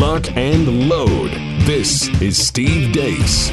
[0.00, 1.30] lock, and load.
[1.66, 3.50] This is Steve Deace.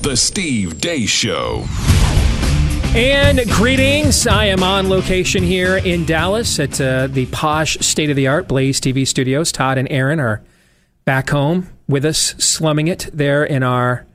[0.00, 1.66] The Steve Deace Show.
[2.96, 4.26] And greetings.
[4.26, 8.48] I am on location here in Dallas at uh, the posh, state of the art
[8.48, 9.52] Blaze TV studios.
[9.52, 10.42] Todd and Aaron are
[11.04, 14.06] back home with us, slumming it there in our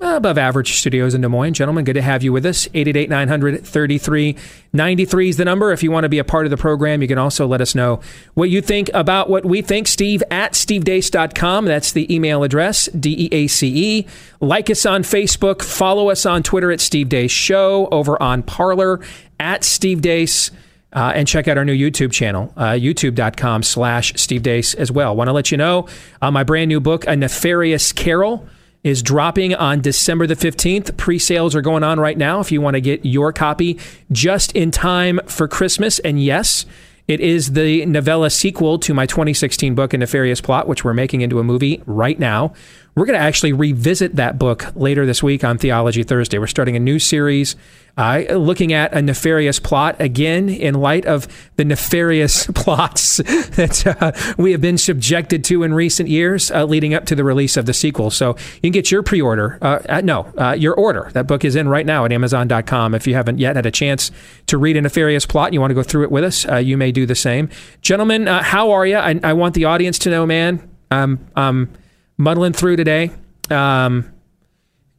[0.00, 1.54] above average studios in Des Moines.
[1.54, 2.66] Gentlemen, good to have you with us.
[2.74, 5.72] 888 900 3393 is the number.
[5.72, 7.74] If you want to be a part of the program, you can also let us
[7.74, 8.00] know
[8.34, 9.88] what you think about what we think.
[9.88, 11.64] Steve at stevedeace.com.
[11.64, 14.06] That's the email address, D E A C E.
[14.40, 15.62] Like us on Facebook.
[15.62, 17.88] Follow us on Twitter at Steve Deace Show.
[17.90, 19.00] Over on Parler
[19.40, 20.50] at Steve Deace.
[20.92, 25.14] Uh, and check out our new YouTube channel, uh, youtube.com slash Steve Deace as well.
[25.14, 25.88] Want to let you know
[26.22, 28.48] uh, my brand new book, A Nefarious Carol
[28.84, 30.96] is dropping on December the 15th.
[30.96, 33.78] Pre sales are going on right now if you want to get your copy
[34.12, 35.98] just in time for Christmas.
[36.00, 36.66] And yes,
[37.08, 41.20] it is the novella sequel to my 2016 book, A Nefarious Plot, which we're making
[41.20, 42.52] into a movie right now.
[42.96, 46.38] We're going to actually revisit that book later this week on Theology Thursday.
[46.38, 47.54] We're starting a new series
[47.98, 54.12] uh, looking at a nefarious plot again in light of the nefarious plots that uh,
[54.38, 57.66] we have been subjected to in recent years uh, leading up to the release of
[57.66, 58.10] the sequel.
[58.10, 59.58] So you can get your pre order.
[59.60, 61.10] Uh, no, uh, your order.
[61.12, 62.94] That book is in right now at Amazon.com.
[62.94, 64.10] If you haven't yet had a chance
[64.46, 66.56] to read a nefarious plot and you want to go through it with us, uh,
[66.56, 67.50] you may do the same.
[67.82, 68.96] Gentlemen, how are you?
[68.96, 70.66] I, I, want the audience to know, man.
[70.90, 71.68] Um, um,
[72.16, 73.10] muddling through today.
[73.50, 74.12] Um,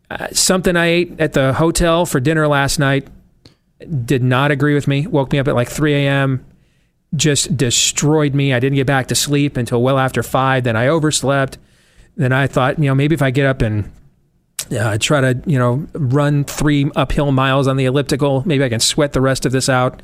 [0.09, 3.07] uh, something I ate at the hotel for dinner last night
[4.05, 5.05] did not agree with me.
[5.05, 6.45] Woke me up at like 3 a.m.
[7.15, 8.53] Just destroyed me.
[8.53, 10.63] I didn't get back to sleep until well after five.
[10.63, 11.57] Then I overslept.
[12.15, 13.91] Then I thought, you know, maybe if I get up and
[14.77, 18.79] uh, try to, you know, run three uphill miles on the elliptical, maybe I can
[18.79, 20.01] sweat the rest of this out.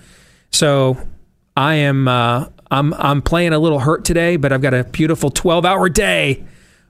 [0.52, 0.98] So
[1.58, 5.30] I am, uh, I'm, I'm playing a little hurt today, but I've got a beautiful
[5.32, 6.44] 12 hour day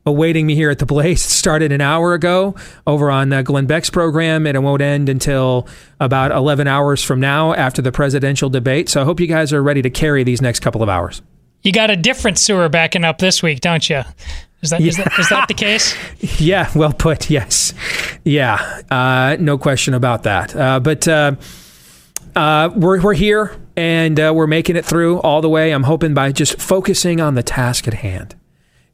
[0.06, 1.25] awaiting me here at the Blaze.
[1.25, 2.56] It started an hour ago
[2.86, 5.68] over on uh, Glenn Beck's program, and it won't end until
[6.00, 8.90] about 11 hours from now after the presidential debate.
[8.90, 11.22] So I hope you guys are ready to carry these next couple of hours.
[11.62, 14.02] You got a different sewer backing up this week, don't you?
[14.62, 14.88] Is that, yeah.
[14.88, 15.96] is that, is that the case?
[16.40, 17.30] yeah, well put.
[17.34, 17.74] Yes.
[18.25, 20.56] Yeah, uh, no question about that.
[20.56, 21.35] Uh, but uh,
[22.35, 25.72] uh, we're, we're here and uh, we're making it through all the way.
[25.72, 28.35] I'm hoping by just focusing on the task at hand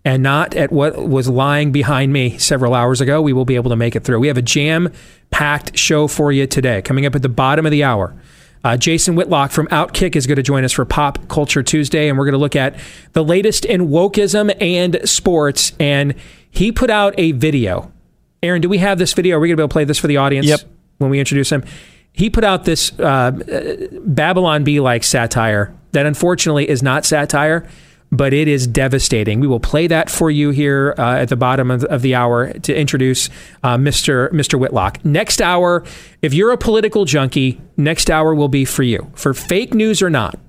[0.06, 3.70] and not at what was lying behind me several hours ago, we will be able
[3.70, 4.20] to make it through.
[4.20, 4.92] We have a jam
[5.30, 6.82] packed show for you today.
[6.82, 8.16] Coming up at the bottom of the hour,
[8.64, 12.18] uh, Jason Whitlock from Outkick is going to join us for Pop Culture Tuesday, and
[12.18, 12.80] we're going to look at
[13.14, 15.74] the latest in wokeism and sports.
[15.80, 16.16] And
[16.50, 17.92] he put out a video.
[18.42, 19.38] Aaron, do we have this video?
[19.38, 20.62] Are we going to be able to play this for the audience yep.
[20.98, 21.64] when we introduce him?
[22.12, 23.32] He put out this uh,
[24.04, 27.68] Babylon Bee like satire that unfortunately is not satire
[28.12, 29.40] but it is devastating.
[29.40, 32.52] We will play that for you here uh, at the bottom of, of, the hour
[32.52, 33.30] to introduce
[33.64, 34.30] uh, Mr.
[34.32, 34.60] Mr.
[34.60, 35.04] Whitlock.
[35.06, 35.84] Next hour,
[36.22, 39.12] if you're a political junkie, next hour will be for you.
[39.14, 40.40] For fake news or not,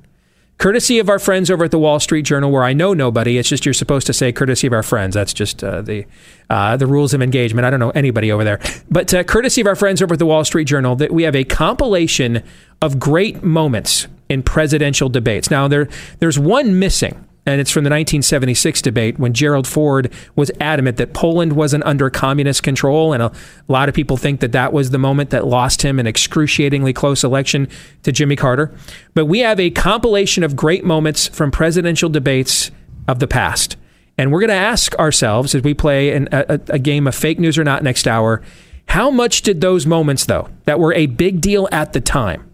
[0.56, 3.36] courtesy of our friends over at the Wall Street Journal, where I know nobody.
[3.36, 5.14] It's just you're supposed to say courtesy of our friends.
[5.14, 6.06] That's just uh, the
[6.48, 7.66] uh, the rules of engagement.
[7.66, 8.60] I don't know anybody over there,
[8.90, 11.36] but uh, courtesy of our friends over at the Wall Street Journal, that we have
[11.36, 12.42] a compilation
[12.80, 15.50] of great moments in presidential debates.
[15.50, 15.88] Now there
[16.20, 21.14] there's one missing and it's from the 1976 debate when Gerald Ford was adamant that
[21.14, 23.12] Poland wasn't under communist control.
[23.12, 23.32] And a
[23.66, 27.24] lot of people think that that was the moment that lost him an excruciatingly close
[27.24, 27.68] election
[28.02, 28.72] to Jimmy Carter.
[29.14, 32.70] But we have a compilation of great moments from presidential debates
[33.08, 33.76] of the past.
[34.18, 37.38] And we're going to ask ourselves as we play an, a, a game of fake
[37.38, 38.42] news or not next hour
[38.90, 42.50] how much did those moments, though, that were a big deal at the time,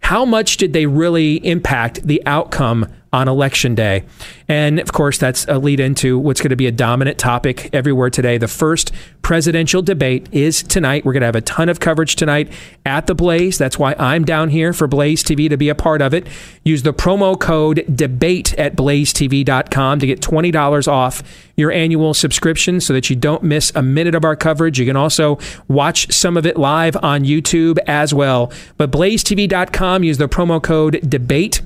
[0.00, 4.04] how much did they really impact the outcome on election day.
[4.48, 8.08] And of course, that's a lead into what's going to be a dominant topic everywhere
[8.08, 8.38] today.
[8.38, 8.90] The first
[9.20, 11.04] presidential debate is tonight.
[11.04, 12.50] We're going to have a ton of coverage tonight
[12.86, 13.58] at the Blaze.
[13.58, 16.26] That's why I'm down here for Blaze TV to be a part of it.
[16.64, 21.22] Use the promo code DEBATE at blazetv.com to get $20 off
[21.54, 24.80] your annual subscription so that you don't miss a minute of our coverage.
[24.80, 25.38] You can also
[25.68, 28.50] watch some of it live on YouTube as well.
[28.78, 31.60] But blazetv.com, use the promo code DEBATE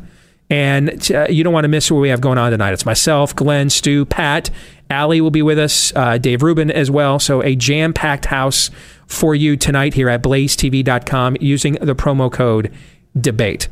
[0.48, 2.72] and uh, you don't want to miss what we have going on tonight.
[2.72, 4.50] It's myself, Glenn, Stu, Pat,
[4.88, 7.18] Allie will be with us, uh, Dave Rubin as well.
[7.18, 8.70] So a jam packed house
[9.06, 12.72] for you tonight here at blazetv.com using the promo code
[13.18, 13.68] DEBATE.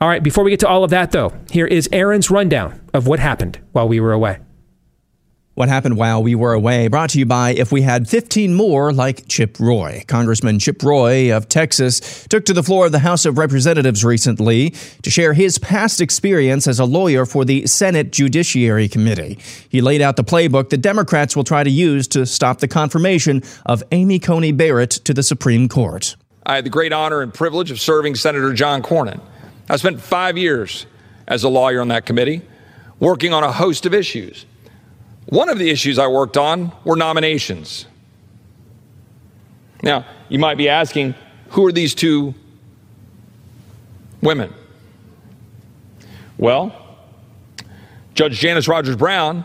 [0.00, 3.06] All right, before we get to all of that, though, here is Aaron's rundown of
[3.06, 4.38] what happened while we were away.
[5.58, 6.86] What happened while we were away?
[6.86, 10.04] Brought to you by If We Had 15 More Like Chip Roy.
[10.06, 14.70] Congressman Chip Roy of Texas took to the floor of the House of Representatives recently
[15.02, 19.40] to share his past experience as a lawyer for the Senate Judiciary Committee.
[19.68, 23.42] He laid out the playbook the Democrats will try to use to stop the confirmation
[23.66, 26.14] of Amy Coney Barrett to the Supreme Court.
[26.46, 29.20] I had the great honor and privilege of serving Senator John Cornyn.
[29.68, 30.86] I spent five years
[31.26, 32.42] as a lawyer on that committee,
[33.00, 34.46] working on a host of issues.
[35.28, 37.84] One of the issues I worked on were nominations.
[39.82, 41.14] Now, you might be asking,
[41.50, 42.34] who are these two
[44.22, 44.54] women?
[46.38, 46.74] Well,
[48.14, 49.44] Judge Janice Rogers Brown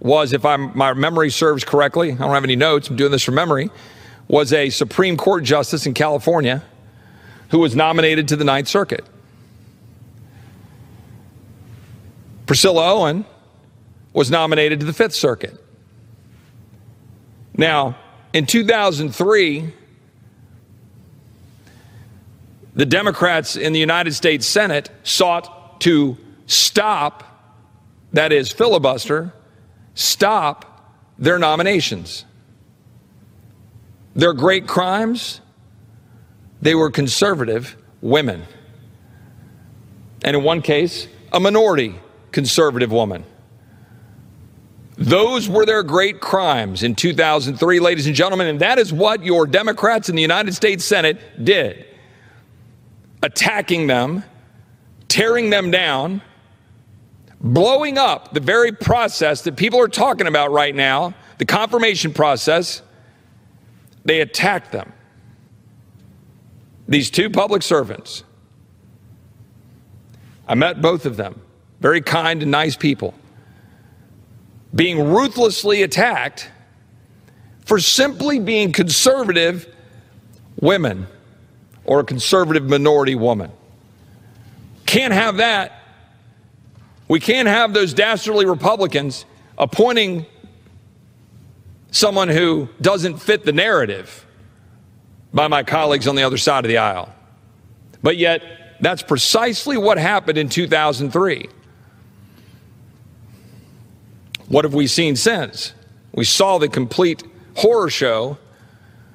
[0.00, 3.22] was, if I'm, my memory serves correctly, I don't have any notes, I'm doing this
[3.22, 3.70] from memory,
[4.26, 6.64] was a Supreme Court justice in California
[7.50, 9.04] who was nominated to the Ninth Circuit.
[12.46, 13.24] Priscilla Owen
[14.12, 15.58] was nominated to the Fifth Circuit.
[17.56, 17.96] Now,
[18.32, 19.72] in 2003,
[22.74, 26.16] the Democrats in the United States Senate sought to
[26.46, 27.24] stop,
[28.12, 29.32] that is, filibuster,
[29.94, 32.24] stop their nominations.
[34.14, 35.40] Their great crimes,
[36.62, 38.44] they were conservative women.
[40.24, 41.98] And in one case, a minority
[42.32, 43.24] conservative woman.
[45.00, 49.46] Those were their great crimes in 2003, ladies and gentlemen, and that is what your
[49.46, 51.86] Democrats in the United States Senate did.
[53.22, 54.22] Attacking them,
[55.08, 56.20] tearing them down,
[57.40, 62.82] blowing up the very process that people are talking about right now, the confirmation process.
[64.04, 64.92] They attacked them.
[66.88, 68.22] These two public servants.
[70.46, 71.40] I met both of them,
[71.80, 73.14] very kind and nice people
[74.74, 76.50] being ruthlessly attacked
[77.64, 79.72] for simply being conservative
[80.60, 81.06] women
[81.84, 83.50] or a conservative minority woman.
[84.86, 85.72] Can't have that.
[87.08, 89.24] We can't have those dastardly Republicans
[89.58, 90.26] appointing
[91.90, 94.26] someone who doesn't fit the narrative
[95.32, 97.12] by my colleagues on the other side of the aisle.
[98.02, 98.42] But yet,
[98.80, 101.48] that's precisely what happened in 2003.
[104.50, 105.74] What have we seen since?
[106.12, 107.22] We saw the complete
[107.54, 108.36] horror show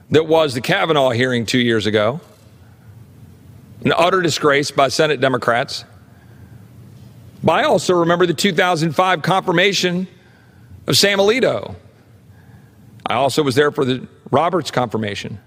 [0.09, 2.21] that was the Kavanaugh hearing two years ago,
[3.83, 5.83] an utter disgrace by Senate Democrats.
[7.43, 10.07] But I also remember the 2005 confirmation
[10.87, 11.75] of Sam Alito.
[13.05, 15.37] I also was there for the Roberts confirmation.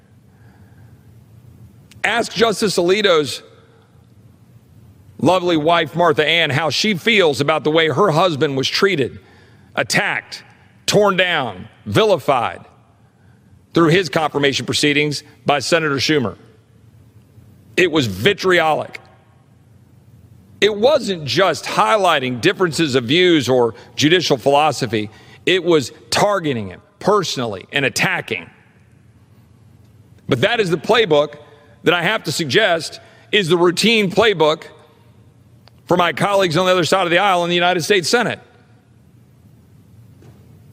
[2.04, 3.42] Ask Justice Alito's
[5.18, 9.20] lovely wife, Martha Ann, how she feels about the way her husband was treated
[9.78, 10.42] attacked,
[10.86, 12.64] torn down, vilified
[13.72, 16.36] through his confirmation proceedings by Senator Schumer.
[17.76, 19.00] It was vitriolic.
[20.60, 25.10] It wasn't just highlighting differences of views or judicial philosophy,
[25.46, 28.50] it was targeting him personally and attacking.
[30.28, 31.38] But that is the playbook
[31.84, 34.64] that I have to suggest is the routine playbook
[35.86, 38.40] for my colleagues on the other side of the aisle in the United States Senate.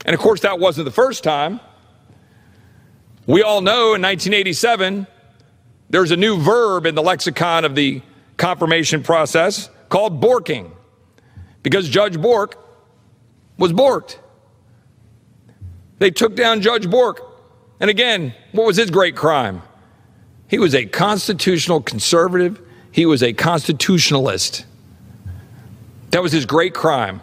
[0.05, 1.59] And of course, that wasn't the first time.
[3.27, 5.07] We all know in 1987,
[5.89, 8.01] there's a new verb in the lexicon of the
[8.37, 10.71] confirmation process called borking,
[11.63, 12.57] because Judge Bork
[13.57, 14.17] was borked.
[15.97, 17.21] They took down Judge Bork.
[17.79, 19.61] And again, what was his great crime?
[20.47, 24.65] He was a constitutional conservative, he was a constitutionalist.
[26.11, 27.21] That was his great crime.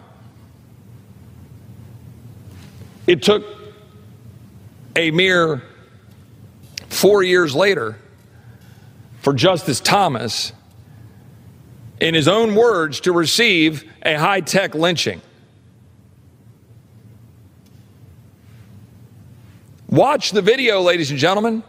[3.07, 3.45] It took
[4.95, 5.63] a mere
[6.89, 7.99] four years later
[9.21, 10.53] for Justice Thomas,
[12.01, 15.21] in his own words, to receive a high tech lynching.
[19.89, 21.63] Watch the video, ladies and gentlemen.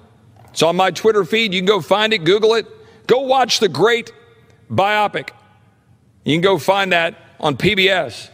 [0.50, 1.54] It's on my Twitter feed.
[1.54, 2.68] You can go find it, Google it.
[3.06, 4.14] Go watch the great
[4.72, 5.30] biopic.
[6.24, 8.30] You can go find that on PBS.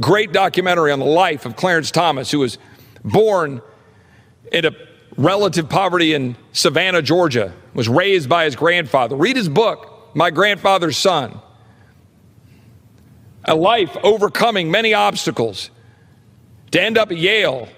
[0.00, 2.58] Great documentary on the life of Clarence Thomas, who was
[3.04, 3.62] born
[4.50, 4.72] in a
[5.16, 9.14] relative poverty in Savannah, Georgia, was raised by his grandfather.
[9.14, 11.40] Read his book, My Grandfather's Son.
[13.44, 15.70] A life overcoming many obstacles
[16.72, 17.68] to end up at Yale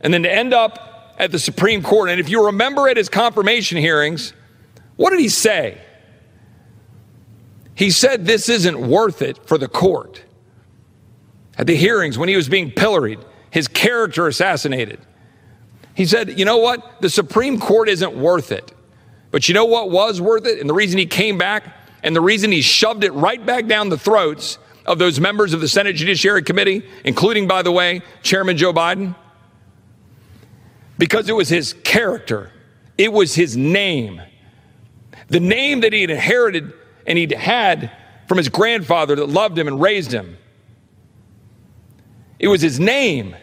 [0.00, 2.10] and then to end up at the Supreme Court.
[2.10, 4.32] And if you remember at his confirmation hearings,
[4.96, 5.78] what did he say?
[7.74, 10.22] He said, This isn't worth it for the court
[11.58, 13.18] at the hearings when he was being pilloried.
[13.50, 15.00] His character assassinated.
[15.94, 17.02] He said, You know what?
[17.02, 18.72] The Supreme Court isn't worth it.
[19.30, 20.60] But you know what was worth it?
[20.60, 21.64] And the reason he came back
[22.02, 25.60] and the reason he shoved it right back down the throats of those members of
[25.60, 29.14] the Senate Judiciary Committee, including, by the way, Chairman Joe Biden?
[30.96, 32.52] Because it was his character,
[32.96, 34.22] it was his name.
[35.28, 36.72] The name that he inherited
[37.06, 37.90] and he'd had
[38.26, 40.38] from his grandfather that loved him and raised him.
[42.38, 43.34] It was his name.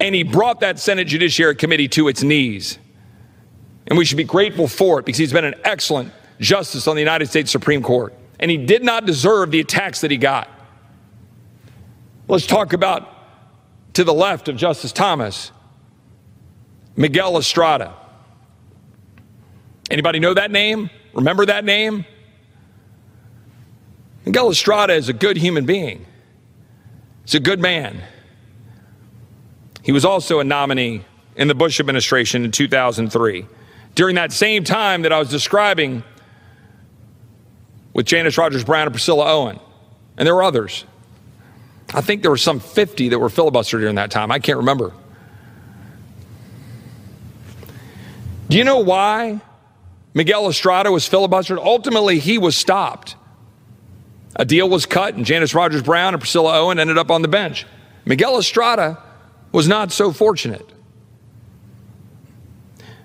[0.00, 2.78] And he brought that Senate Judiciary Committee to its knees.
[3.86, 7.00] And we should be grateful for it because he's been an excellent justice on the
[7.00, 8.12] United States Supreme Court.
[8.40, 10.48] And he did not deserve the attacks that he got.
[12.26, 13.08] Let's talk about
[13.94, 15.52] to the left of Justice Thomas,
[16.96, 17.94] Miguel Estrada.
[19.90, 20.90] Anybody know that name?
[21.12, 22.06] Remember that name?
[24.24, 26.06] Miguel Estrada is a good human being.
[27.24, 28.02] He's a good man.
[29.82, 31.04] He was also a nominee
[31.36, 33.46] in the Bush administration in 2003.
[33.94, 36.02] During that same time that I was describing
[37.92, 39.58] with Janice Rogers Brown and Priscilla Owen,
[40.16, 40.84] and there were others.
[41.94, 44.30] I think there were some 50 that were filibustered during that time.
[44.30, 44.92] I can't remember.
[48.48, 49.40] Do you know why
[50.14, 51.58] Miguel Estrada was filibustered?
[51.58, 53.16] Ultimately, he was stopped.
[54.36, 57.28] A deal was cut, and Janice Rogers Brown and Priscilla Owen ended up on the
[57.28, 57.66] bench.
[58.04, 59.02] Miguel Estrada
[59.52, 60.66] was not so fortunate.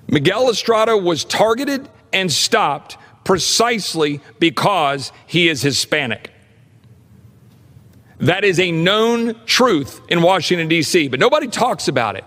[0.07, 6.31] Miguel Estrada was targeted and stopped precisely because he is Hispanic.
[8.19, 12.23] That is a known truth in Washington, D.C., but nobody talks about it.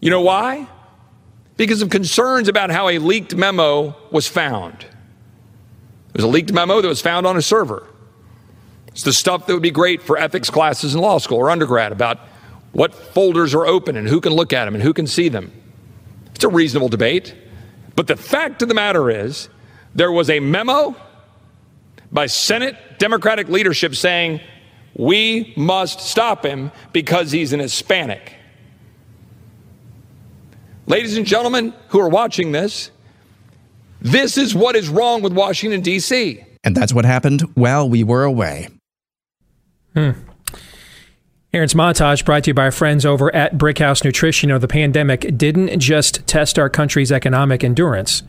[0.00, 0.66] You know why?
[1.56, 4.86] Because of concerns about how a leaked memo was found.
[6.16, 7.86] It was a leaked memo that was found on a server.
[8.86, 11.92] It's the stuff that would be great for ethics classes in law school or undergrad
[11.92, 12.20] about
[12.72, 15.52] what folders are open and who can look at them and who can see them.
[16.34, 17.34] It's a reasonable debate.
[17.96, 19.50] But the fact of the matter is,
[19.94, 20.96] there was a memo
[22.10, 24.40] by Senate Democratic leadership saying,
[24.94, 28.32] we must stop him because he's an Hispanic.
[30.86, 32.90] Ladies and gentlemen who are watching this,
[34.06, 36.42] this is what is wrong with Washington, D.C.
[36.62, 38.68] And that's what happened while we were away.
[39.94, 40.10] Hmm.
[41.52, 44.48] Aaron's montage brought to you by our friends over at Brickhouse Nutrition.
[44.48, 48.22] You know, the pandemic didn't just test our country's economic endurance.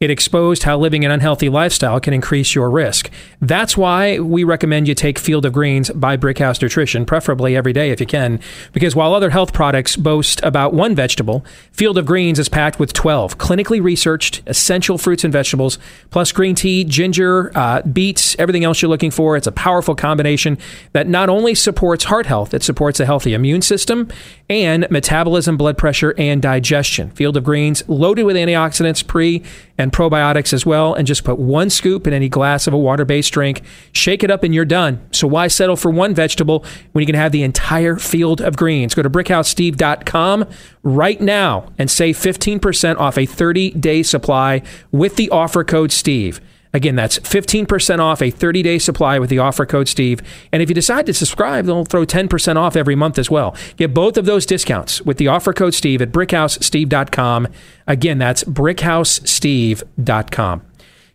[0.00, 3.10] It exposed how living an unhealthy lifestyle can increase your risk.
[3.40, 7.90] That's why we recommend you take Field of Greens by Brickhouse Nutrition, preferably every day
[7.90, 8.40] if you can,
[8.72, 12.92] because while other health products boast about one vegetable, Field of Greens is packed with
[12.92, 15.78] 12 clinically researched essential fruits and vegetables,
[16.10, 19.36] plus green tea, ginger, uh, beets, everything else you're looking for.
[19.36, 20.58] It's a powerful combination
[20.92, 24.08] that not only supports heart health, it supports a healthy immune system
[24.50, 27.10] and metabolism, blood pressure, and digestion.
[27.10, 29.42] Field of Greens loaded with antioxidants, pre
[29.76, 33.04] and probiotics as well, and just put one scoop in any glass of a water
[33.04, 33.62] based drink.
[33.92, 35.00] Shake it up, and you're done.
[35.12, 38.94] So, why settle for one vegetable when you can have the entire field of greens?
[38.94, 40.46] Go to brickhousesteve.com
[40.82, 44.62] right now and save 15% off a 30 day supply
[44.92, 46.40] with the offer code STEVE.
[46.74, 50.20] Again, that's 15% off a 30 day supply with the offer code Steve.
[50.52, 53.54] And if you decide to subscribe, they'll throw 10% off every month as well.
[53.76, 57.46] Get both of those discounts with the offer code Steve at brickhousesteve.com.
[57.86, 60.62] Again, that's brickhousesteve.com.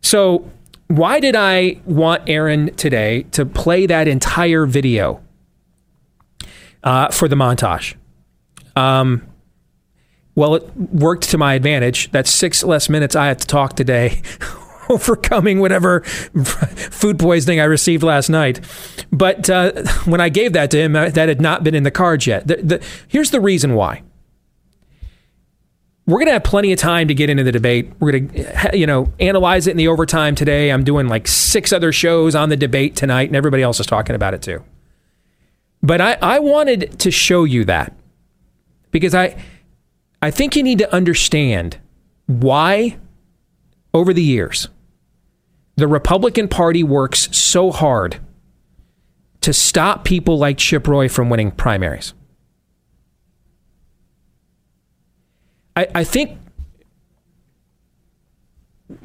[0.01, 0.49] So,
[0.87, 5.21] why did I want Aaron today to play that entire video
[6.83, 7.93] uh, for the montage?
[8.75, 9.27] Um,
[10.33, 12.09] well, it worked to my advantage.
[12.11, 14.23] That's six less minutes I had to talk today
[14.93, 18.59] overcoming whatever food poisoning I received last night.
[19.11, 21.91] But uh, when I gave that to him, uh, that had not been in the
[21.91, 22.47] cards yet.
[22.47, 24.03] The, the, here's the reason why.
[26.05, 27.91] We're going to have plenty of time to get into the debate.
[27.99, 30.71] We're going to, you know, analyze it in the overtime today.
[30.71, 34.15] I'm doing like six other shows on the debate tonight, and everybody else is talking
[34.15, 34.63] about it too.
[35.83, 37.93] But I, I wanted to show you that
[38.89, 39.39] because I,
[40.19, 41.77] I think you need to understand
[42.25, 42.97] why,
[43.93, 44.67] over the years,
[45.79, 48.17] the Republican Party works so hard
[49.41, 52.13] to stop people like Chip Roy from winning primaries.
[55.75, 56.37] I, I think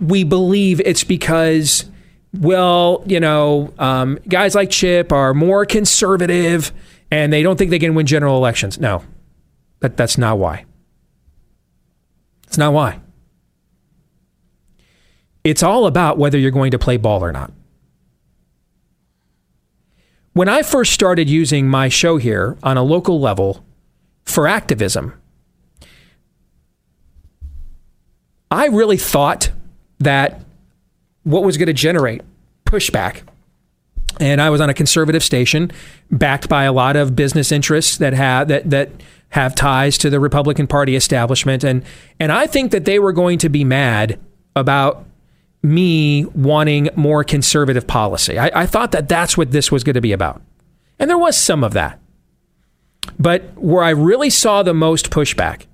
[0.01, 1.85] we believe it's because,
[2.33, 6.73] well, you know, um, guys like Chip are more conservative
[7.11, 8.81] and they don't think they can win general elections.
[8.81, 9.05] No,
[9.81, 10.65] that, that's not why.
[12.49, 13.01] It's not why.
[15.45, 17.53] It's all about whether you're going to play ball or not.
[20.33, 23.65] When I first started using my show here on a local level
[24.25, 25.15] for activism,
[28.51, 29.51] I really thought
[30.01, 30.41] that
[31.23, 32.23] what was going to generate
[32.67, 33.23] pushback
[34.21, 35.73] and I was on a conservative station
[36.11, 38.91] backed by a lot of business interests that have that that
[39.31, 41.85] have ties to the Republican Party establishment and
[42.21, 44.21] and I think that they were going to be mad
[44.55, 45.05] about
[45.65, 48.39] me wanting more conservative policy.
[48.39, 50.43] I, I thought that that's what this was going to be about.
[50.99, 51.99] And there was some of that.
[53.19, 55.67] But where I really saw the most pushback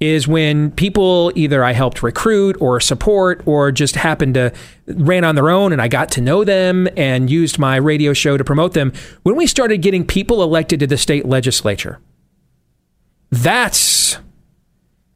[0.00, 4.52] is when people either I helped recruit or support or just happened to
[4.86, 8.38] ran on their own and I got to know them and used my radio show
[8.38, 8.94] to promote them.
[9.22, 12.00] When we started getting people elected to the state legislature,
[13.30, 14.16] that's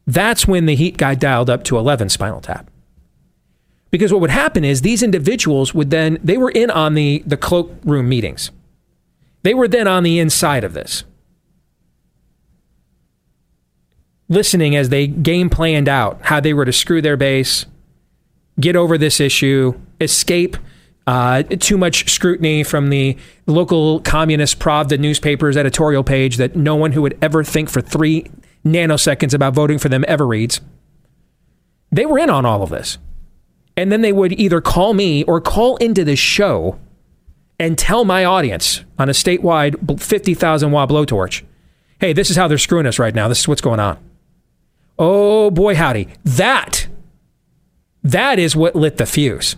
[0.05, 2.69] that's when the heat got dialed up to 11 spinal tap.
[3.95, 7.37] Because what would happen is these individuals would then they were in on the the
[7.37, 8.51] cloakroom meetings.
[9.43, 11.05] They were then on the inside of this.
[14.29, 17.65] listening as they game planned out how they were to screw their base,
[18.59, 20.57] get over this issue, escape
[21.07, 26.93] uh, too much scrutiny from the local communist Pravda newspaper's editorial page that no one
[26.93, 28.25] who would ever think for three
[28.65, 30.61] nanoseconds about voting for them ever reads.
[31.91, 32.97] They were in on all of this.
[33.77, 36.79] And then they would either call me or call into the show
[37.59, 41.43] and tell my audience on a statewide 50,000 watt blowtorch
[41.99, 43.27] hey, this is how they're screwing us right now.
[43.27, 43.97] This is what's going on.
[44.97, 46.09] Oh boy, howdy.
[46.23, 46.87] That,
[48.03, 49.55] that is what lit the fuse.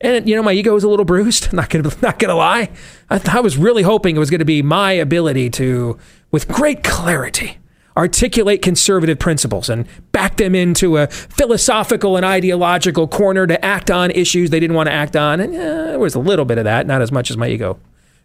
[0.00, 1.52] And you know, my ego was a little bruised.
[1.52, 2.70] Not gonna, not gonna lie.
[3.10, 5.98] I, I was really hoping it was to be my ability to,
[6.30, 7.58] with great clarity,
[7.96, 14.10] articulate conservative principles and back them into a philosophical and ideological corner to act on
[14.10, 15.40] issues they didn't want to act on.
[15.40, 17.78] And there was a little bit of that, not as much as my ego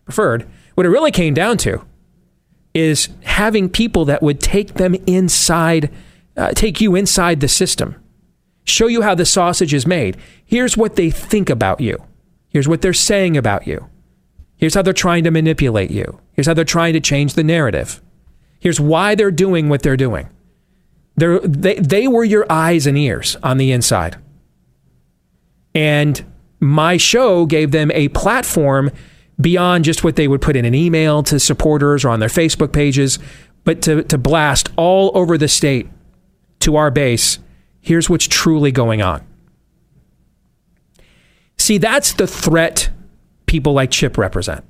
[0.03, 0.47] preferred.
[0.75, 1.85] What it really came down to
[2.73, 5.91] is having people that would take them inside,
[6.35, 7.95] uh, take you inside the system,
[8.63, 10.17] show you how the sausage is made.
[10.45, 11.97] Here's what they think about you.
[12.49, 13.87] Here's what they're saying about you.
[14.57, 16.19] Here's how they're trying to manipulate you.
[16.33, 18.01] Here's how they're trying to change the narrative.
[18.61, 20.29] Here's why they're doing what they're doing.
[21.17, 24.15] They're, they, they were your eyes and ears on the inside.
[25.75, 26.23] And
[26.61, 28.91] my show gave them a platform
[29.39, 32.71] beyond just what they would put in an email to supporters or on their Facebook
[32.71, 33.19] pages,
[33.65, 35.89] but to, to blast all over the state
[36.59, 37.39] to our base
[37.81, 39.25] here's what's truly going on.
[41.57, 42.89] See, that's the threat
[43.45, 44.63] people like Chip represent.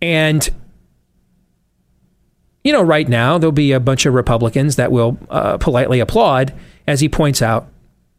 [0.00, 0.48] And,
[2.64, 6.52] you know, right now, there'll be a bunch of Republicans that will uh, politely applaud
[6.86, 7.68] as he points out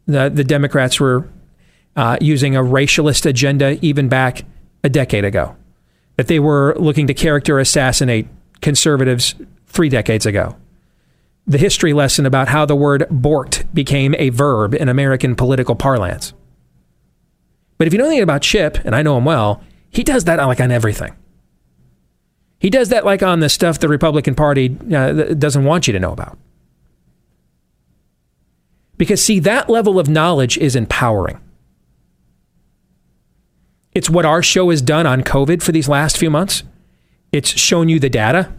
[0.06, 1.28] that the Democrats were
[1.96, 4.42] uh, using a racialist agenda even back
[4.82, 5.56] a decade ago,
[6.16, 8.26] that they were looking to character assassinate
[8.60, 9.34] conservatives
[9.66, 10.56] three decades ago.
[11.46, 16.32] The history lesson about how the word borked became a verb in American political parlance.
[17.78, 20.36] But if you know anything about Chip, and I know him well, he does that
[20.38, 21.14] like on everything.
[22.64, 26.00] He does that like on the stuff the Republican Party uh, doesn't want you to
[26.00, 26.38] know about.
[28.96, 31.38] Because, see, that level of knowledge is empowering.
[33.94, 36.62] It's what our show has done on COVID for these last few months.
[37.32, 38.50] It's shown you the data,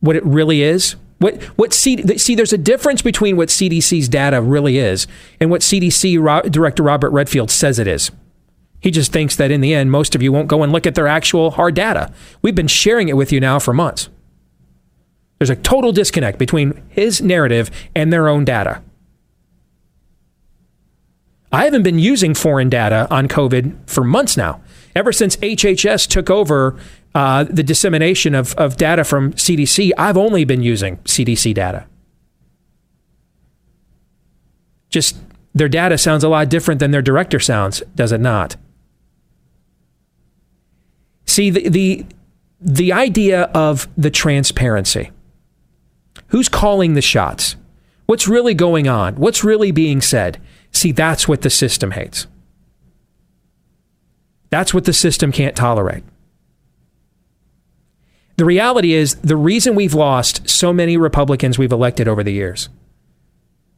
[0.00, 0.96] what it really is.
[1.18, 2.34] What what C, see?
[2.34, 5.06] There's a difference between what CDC's data really is
[5.38, 8.10] and what CDC Director Robert Redfield says it is.
[8.82, 10.96] He just thinks that in the end, most of you won't go and look at
[10.96, 12.12] their actual hard data.
[12.42, 14.08] We've been sharing it with you now for months.
[15.38, 18.82] There's a total disconnect between his narrative and their own data.
[21.52, 24.60] I haven't been using foreign data on COVID for months now.
[24.96, 26.76] Ever since HHS took over
[27.14, 31.86] uh, the dissemination of, of data from CDC, I've only been using CDC data.
[34.88, 35.16] Just
[35.54, 38.56] their data sounds a lot different than their director sounds, does it not?
[41.32, 42.06] See, the, the,
[42.60, 45.12] the idea of the transparency
[46.26, 47.56] who's calling the shots?
[48.04, 49.14] What's really going on?
[49.14, 50.38] What's really being said?
[50.72, 52.26] See, that's what the system hates.
[54.50, 56.04] That's what the system can't tolerate.
[58.36, 62.68] The reality is, the reason we've lost so many Republicans we've elected over the years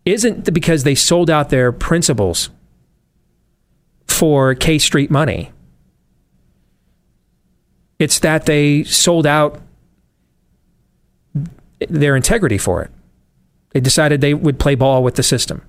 [0.05, 2.51] isn't because they sold out their principles
[4.09, 5.53] for K Street money.
[8.05, 9.63] It's that they sold out
[11.89, 12.91] their integrity for it.
[13.71, 15.63] They decided they would play ball with the system.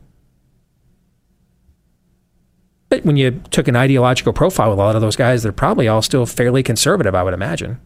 [2.89, 5.87] But when you took an ideological profile with a lot of those guys, they're probably
[5.87, 7.79] all still fairly conservative, I would imagine.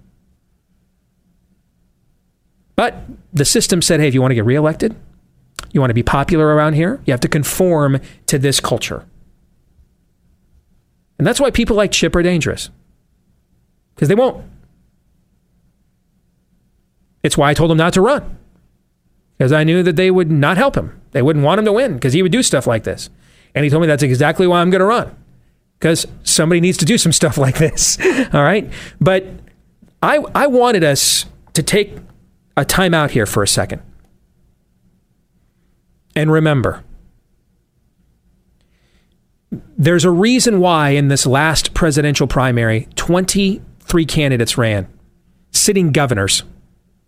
[2.76, 4.96] But the system said, hey, if you want to get reelected,
[5.72, 9.06] you want to be popular around here, you have to conform to this culture.
[11.20, 12.72] And that's why people like Chip are dangerous.
[14.00, 14.46] Because they won't.
[17.22, 18.38] It's why I told him not to run.
[19.38, 21.02] Because I knew that they would not help him.
[21.12, 23.10] They wouldn't want him to win because he would do stuff like this.
[23.54, 25.14] And he told me that's exactly why I'm going to run.
[25.78, 27.98] Because somebody needs to do some stuff like this.
[28.34, 28.72] All right.
[29.02, 29.26] But
[30.02, 31.98] I, I wanted us to take
[32.56, 33.82] a time out here for a second.
[36.16, 36.86] And remember,
[39.78, 42.88] there's a reason why in this last presidential primary,
[43.90, 44.88] 23 candidates ran,
[45.50, 46.44] sitting governors,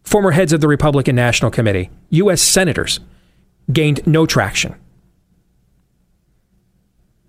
[0.03, 2.41] former heads of the Republican National Committee, U.S.
[2.41, 2.99] senators
[3.71, 4.73] gained no traction.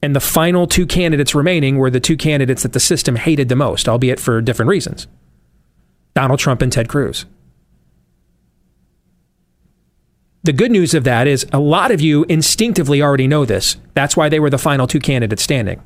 [0.03, 3.57] And the final two candidates remaining were the two candidates that the system hated the
[3.57, 5.07] most, albeit for different reasons
[6.15, 7.27] Donald Trump and Ted Cruz.
[10.45, 13.77] The good news of that is a lot of you instinctively already know this.
[13.93, 15.83] That's why they were the final two candidates standing.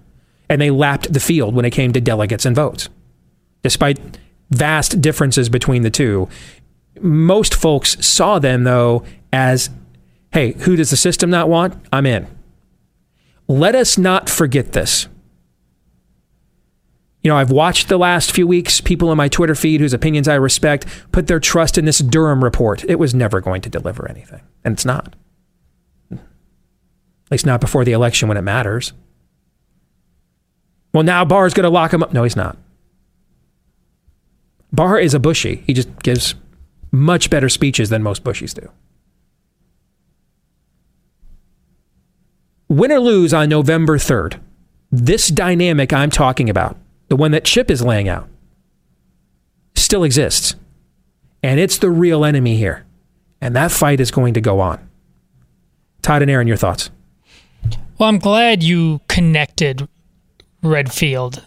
[0.48, 2.88] And they lapped the field when it came to delegates and votes.
[3.66, 3.98] Despite
[4.48, 6.28] vast differences between the two,
[7.00, 9.02] most folks saw them, though,
[9.32, 9.70] as
[10.30, 11.74] hey, who does the system not want?
[11.92, 12.28] I'm in.
[13.48, 15.08] Let us not forget this.
[17.24, 20.28] You know, I've watched the last few weeks people in my Twitter feed whose opinions
[20.28, 22.84] I respect put their trust in this Durham report.
[22.84, 25.16] It was never going to deliver anything, and it's not.
[26.12, 26.20] At
[27.32, 28.92] least not before the election when it matters.
[30.94, 32.12] Well, now Barr's going to lock him up.
[32.12, 32.56] No, he's not.
[34.72, 35.62] Barr is a Bushy.
[35.66, 36.34] He just gives
[36.90, 38.70] much better speeches than most Bushies do.
[42.68, 44.40] Win or lose on November 3rd,
[44.90, 46.76] this dynamic I'm talking about,
[47.08, 48.28] the one that Chip is laying out,
[49.74, 50.56] still exists.
[51.42, 52.84] And it's the real enemy here.
[53.40, 54.88] And that fight is going to go on.
[56.02, 56.90] Todd and Aaron, your thoughts?
[57.98, 59.88] Well, I'm glad you connected
[60.62, 61.46] Redfield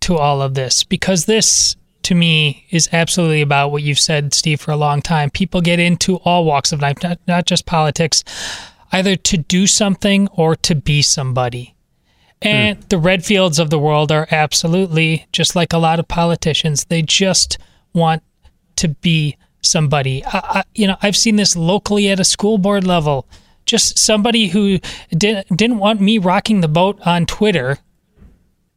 [0.00, 1.76] to all of this because this,
[2.10, 5.30] to me, is absolutely about what you've said, Steve, for a long time.
[5.30, 8.24] People get into all walks of life, not, not just politics
[8.90, 11.76] either to do something or to be somebody.
[12.42, 12.88] And mm.
[12.88, 16.86] the Redfields of the world are absolutely just like a lot of politicians.
[16.86, 17.58] They just
[17.92, 18.24] want
[18.74, 20.24] to be somebody.
[20.24, 23.28] I, I, you know, I've seen this locally at a school board level.
[23.66, 27.78] Just somebody who didn't didn't want me rocking the boat on Twitter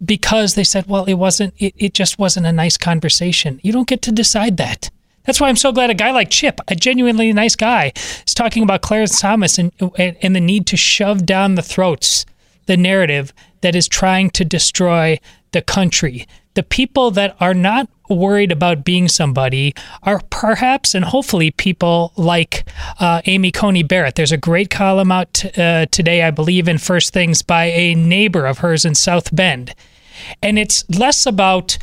[0.04, 1.54] because they said, "Well, it wasn't.
[1.58, 4.90] It, it just wasn't a nice conversation." You don't get to decide that.
[5.26, 7.94] That's why I'm so glad a guy like Chip, a genuinely nice guy,
[8.28, 12.26] is talking about Clarence Thomas and, and the need to shove down the throats
[12.66, 15.20] the narrative that is trying to destroy
[15.52, 16.28] the country.
[16.56, 22.66] The people that are not worried about being somebody are perhaps and hopefully people like
[23.00, 24.16] uh, Amy Coney Barrett.
[24.16, 27.96] There's a great column out t- uh, today, I believe, in First Things by a
[27.96, 29.74] neighbor of hers in South Bend.
[30.42, 31.78] And it's less about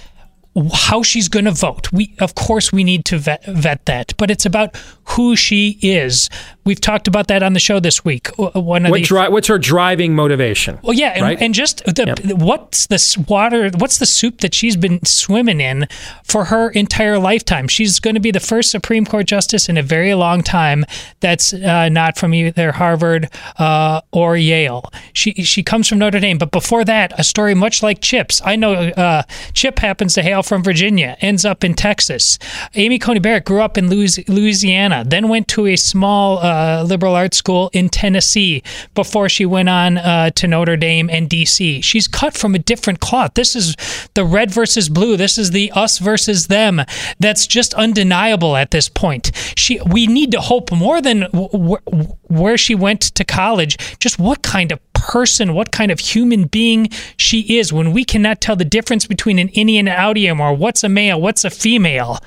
[0.72, 1.92] how she's going to vote.
[1.92, 6.28] We, of course, we need to vet, vet, that, but it's about who she is.
[6.64, 8.28] We've talked about that on the show this week.
[8.36, 10.78] One of what the, dri- what's her driving motivation?
[10.82, 11.40] Well, yeah, and, right?
[11.40, 12.38] and just the yep.
[12.38, 13.70] what's the water?
[13.78, 15.86] What's the soup that she's been swimming in
[16.24, 17.68] for her entire lifetime?
[17.68, 20.84] She's going to be the first Supreme Court justice in a very long time.
[21.20, 24.90] That's uh, not from either Harvard uh, or Yale.
[25.12, 28.42] She she comes from Notre Dame, but before that, a story much like Chip's.
[28.44, 29.22] I know uh,
[29.54, 32.38] Chip happens to hail from Virginia, ends up in Texas.
[32.74, 37.36] Amy Coney Barrett grew up in Louisiana, then went to a small uh, liberal arts
[37.36, 38.62] school in Tennessee
[38.94, 41.82] before she went on uh, to Notre Dame and DC.
[41.82, 43.34] She's cut from a different cloth.
[43.34, 43.76] This is
[44.14, 45.16] the red versus blue.
[45.16, 46.82] This is the us versus them.
[47.18, 49.32] That's just undeniable at this point.
[49.56, 54.72] She, we need to hope more than where she went to college, just what kind
[54.72, 59.06] of person, what kind of human being she is when we cannot tell the difference
[59.06, 62.18] between an innie and an outie or what's a male, what's a female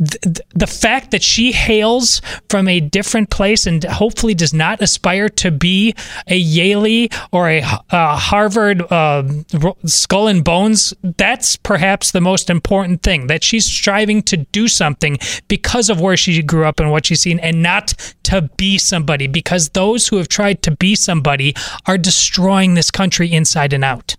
[0.00, 5.50] the, fact that she hails from a different place and hopefully does not aspire to
[5.50, 5.94] be
[6.26, 9.22] a Yale or a, a Harvard uh,
[9.84, 13.26] skull and bones, that's perhaps the most important thing.
[13.26, 17.20] That she's striving to do something because of where she grew up and what she's
[17.20, 17.92] seen, and not
[18.24, 19.26] to be somebody.
[19.26, 21.54] Because those who have tried to be somebody
[21.86, 24.16] are destroying this country inside and out.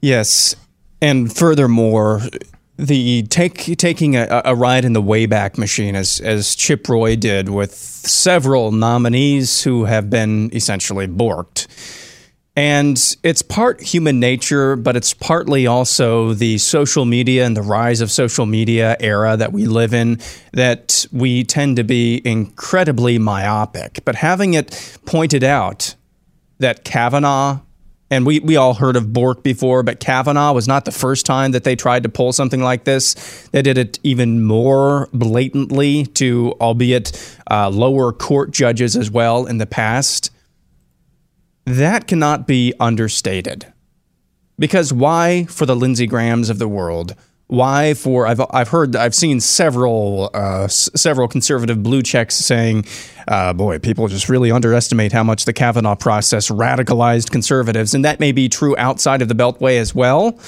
[0.00, 0.56] Yes.
[1.00, 2.22] And furthermore,
[2.82, 7.48] the take taking a, a, ride in the Wayback Machine, as as Chip Roy did
[7.48, 11.68] with several nominees who have been essentially borked.
[12.54, 18.02] And it's part human nature, but it's partly also the social media and the rise
[18.02, 20.20] of social media era that we live in
[20.52, 24.00] that we tend to be incredibly myopic.
[24.04, 25.94] But having it pointed out
[26.58, 27.60] that Kavanaugh,
[28.12, 31.52] and we, we all heard of Bork before, but Kavanaugh was not the first time
[31.52, 33.14] that they tried to pull something like this.
[33.52, 39.56] They did it even more blatantly to, albeit uh, lower court judges as well in
[39.58, 40.30] the past
[41.64, 43.72] that cannot be understated.
[44.58, 47.14] Because why, for the Lindsey Grahams of the world,
[47.52, 52.86] why for I've I've heard I've seen several uh, s- several conservative blue checks saying,
[53.28, 58.20] uh, boy, people just really underestimate how much the Kavanaugh process radicalized conservatives, and that
[58.20, 60.38] may be true outside of the Beltway as well.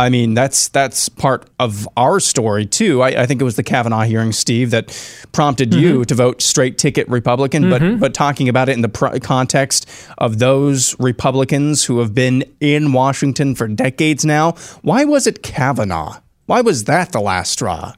[0.00, 3.02] I mean, that's that's part of our story too.
[3.02, 4.88] I, I think it was the Kavanaugh hearing, Steve, that
[5.30, 5.80] prompted mm-hmm.
[5.80, 7.66] you to vote straight ticket Republican.
[7.66, 7.94] Mm-hmm.
[7.94, 12.42] But but talking about it in the pr- context of those Republicans who have been
[12.58, 16.18] in Washington for decades now, why was it Kavanaugh?
[16.48, 17.92] Why was that the last straw?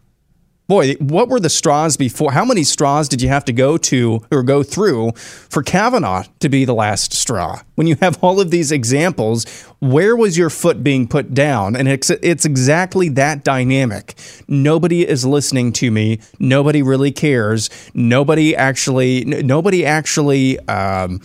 [0.71, 2.31] boy, what were the straws before?
[2.31, 6.49] How many straws did you have to go to or go through for Kavanaugh to
[6.49, 7.61] be the last straw?
[7.75, 9.47] When you have all of these examples,
[9.81, 11.75] where was your foot being put down?
[11.75, 14.15] And it's, it's exactly that dynamic.
[14.47, 16.21] Nobody is listening to me.
[16.39, 17.69] Nobody really cares.
[17.93, 21.21] Nobody actually, nobody actually, um,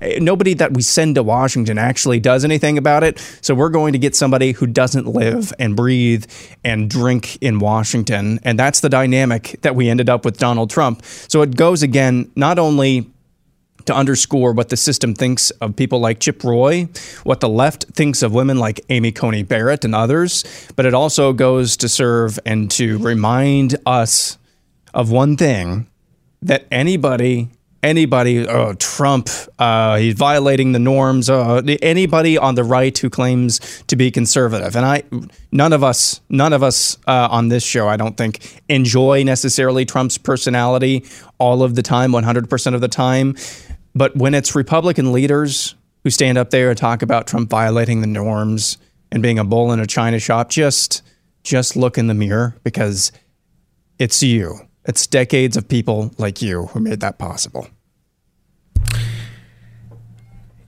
[0.00, 3.18] Eh, nobody that we send to Washington actually does anything about it.
[3.40, 6.26] So we're going to get somebody who doesn't live and breathe
[6.64, 8.40] and drink in Washington.
[8.42, 11.04] And that's the dynamic that we ended up with Donald Trump.
[11.04, 13.10] So it goes again, not only
[13.86, 16.88] to underscore what the system thinks of people like Chip Roy,
[17.22, 21.32] what the left thinks of women like Amy Coney Barrett and others, but it also
[21.32, 24.38] goes to serve and to remind us
[24.92, 25.88] of one thing
[26.42, 27.50] that anybody
[27.82, 31.30] anybody, oh, Trump, uh, he's violating the norms.
[31.30, 35.02] Uh, anybody on the right who claims to be conservative, and I,
[35.52, 39.84] none of us, none of us uh, on this show, I don't think, enjoy necessarily
[39.84, 41.04] Trump's personality
[41.38, 43.36] all of the time, one hundred percent of the time.
[43.94, 48.06] But when it's Republican leaders who stand up there and talk about Trump violating the
[48.06, 48.78] norms
[49.10, 51.02] and being a bull in a china shop, just,
[51.42, 53.12] just look in the mirror because
[53.98, 54.60] it's you.
[54.86, 57.68] It's decades of people like you who made that possible.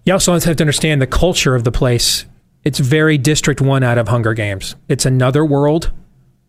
[0.05, 2.25] You also have to understand the culture of the place.
[2.65, 4.75] It's very District 1 out of Hunger Games.
[4.89, 5.93] It's another world.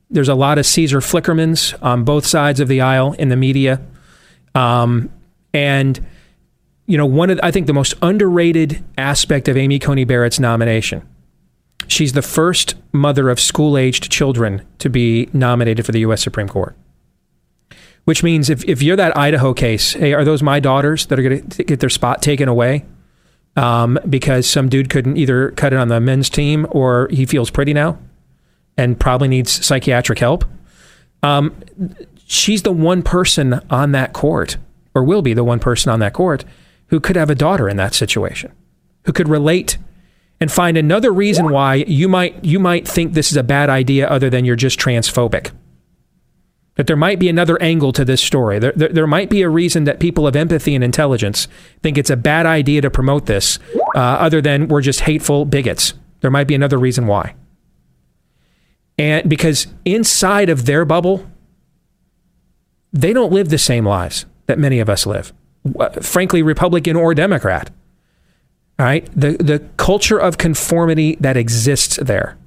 [0.09, 3.81] There's a lot of Caesar Flickermans on both sides of the aisle in the media.
[4.55, 5.11] Um,
[5.53, 6.05] and,
[6.87, 11.07] you know, one of, I think the most underrated aspect of Amy Coney Barrett's nomination
[11.89, 16.21] she's the first mother of school aged children to be nominated for the U.S.
[16.21, 16.75] Supreme Court
[18.05, 21.23] which means if, if you're that Idaho case, hey, are those my daughters that are
[21.23, 22.85] going to get their spot taken away?
[23.55, 27.49] Um, because some dude couldn't either cut it on the men's team or he feels
[27.49, 27.97] pretty now
[28.77, 30.45] and probably needs psychiatric help?
[31.23, 31.53] Um,
[32.25, 34.57] she's the one person on that court,
[34.95, 36.45] or will be the one person on that court,
[36.87, 38.51] who could have a daughter in that situation,
[39.03, 39.77] who could relate
[40.39, 44.07] and find another reason why you might you might think this is a bad idea
[44.07, 45.51] other than you're just transphobic
[46.79, 48.57] that there might be another angle to this story.
[48.57, 51.49] There, there, there, might be a reason that people of empathy and intelligence
[51.83, 53.59] think it's a bad idea to promote this,
[53.95, 55.93] uh, other than we're just hateful bigots.
[56.21, 57.35] There might be another reason why.
[58.97, 61.29] And because inside of their bubble,
[62.93, 65.33] they don't live the same lives that many of us live.
[66.01, 67.71] Frankly, Republican or Democrat.
[68.79, 69.05] All right?
[69.13, 72.37] The, the culture of conformity that exists there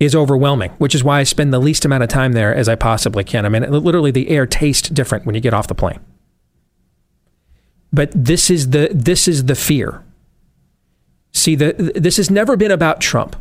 [0.00, 2.76] is overwhelming, which is why I spend the least amount of time there as I
[2.76, 3.44] possibly can.
[3.44, 6.00] I mean, literally, the air tastes different when you get off the plane.
[7.92, 10.04] But this is the this is the fear.
[11.32, 13.36] See, the, this has never been about Trump.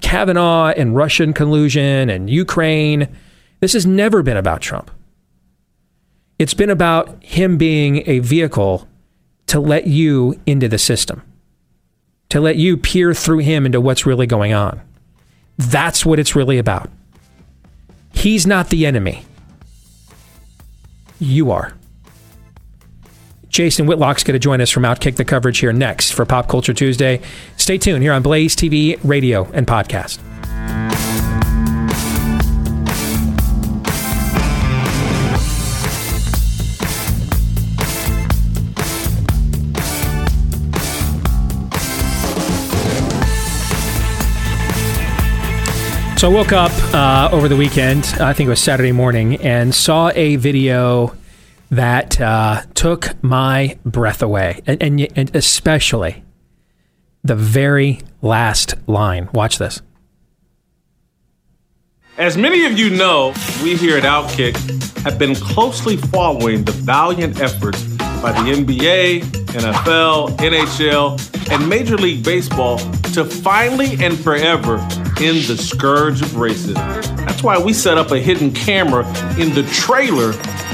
[0.00, 3.08] Kavanaugh and Russian collusion and Ukraine.
[3.60, 4.90] This has never been about Trump.
[6.38, 8.88] It's been about him being a vehicle
[9.46, 11.22] to let you into the system,
[12.30, 14.80] to let you peer through him into what's really going on.
[15.58, 16.90] That's what it's really about.
[18.12, 19.24] He's not the enemy.
[21.18, 21.74] You are.
[23.48, 26.72] Jason Whitlock's going to join us from Outkick the coverage here next for Pop Culture
[26.72, 27.20] Tuesday.
[27.58, 30.18] Stay tuned here on Blaze TV, radio, and podcast.
[46.22, 49.74] So I woke up uh, over the weekend, I think it was Saturday morning, and
[49.74, 51.16] saw a video
[51.72, 56.22] that uh, took my breath away, and, and, and especially
[57.24, 59.30] the very last line.
[59.34, 59.82] Watch this.
[62.18, 64.54] As many of you know, we here at Outkick
[65.02, 67.91] have been closely following the valiant efforts
[68.22, 72.78] by the NBA, NFL, NHL, and Major League Baseball
[73.14, 74.76] to finally and forever
[75.20, 76.76] end the scourge of racism.
[77.26, 79.04] That's why we set up a hidden camera
[79.40, 80.30] in the trailer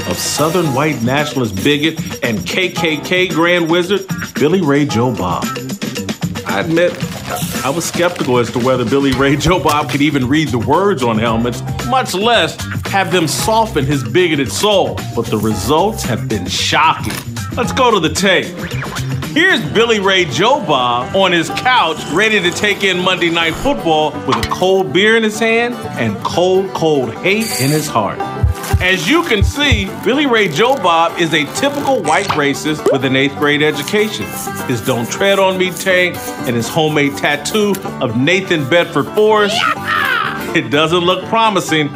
[0.07, 5.43] of Southern white nationalist bigot and KKK grand wizard Billy Ray Joe Bob.
[6.45, 6.93] I admit,
[7.63, 11.03] I was skeptical as to whether Billy Ray Joe Bob could even read the words
[11.03, 12.55] on helmets, much less
[12.87, 14.95] have them soften his bigoted soul.
[15.15, 17.13] But the results have been shocking.
[17.55, 18.47] Let's go to the tape.
[19.33, 24.11] Here's Billy Ray Joe Bob on his couch, ready to take in Monday Night Football
[24.25, 28.17] with a cold beer in his hand and cold, cold hate in his heart.
[28.81, 33.13] As you can see, Billy Ray Joe Bob is a typical white racist with an
[33.13, 34.25] eighth grade education.
[34.67, 36.15] His Don't Tread on Me tank
[36.47, 39.57] and his homemade tattoo of Nathan Bedford Forrest.
[40.55, 41.91] It doesn't look promising.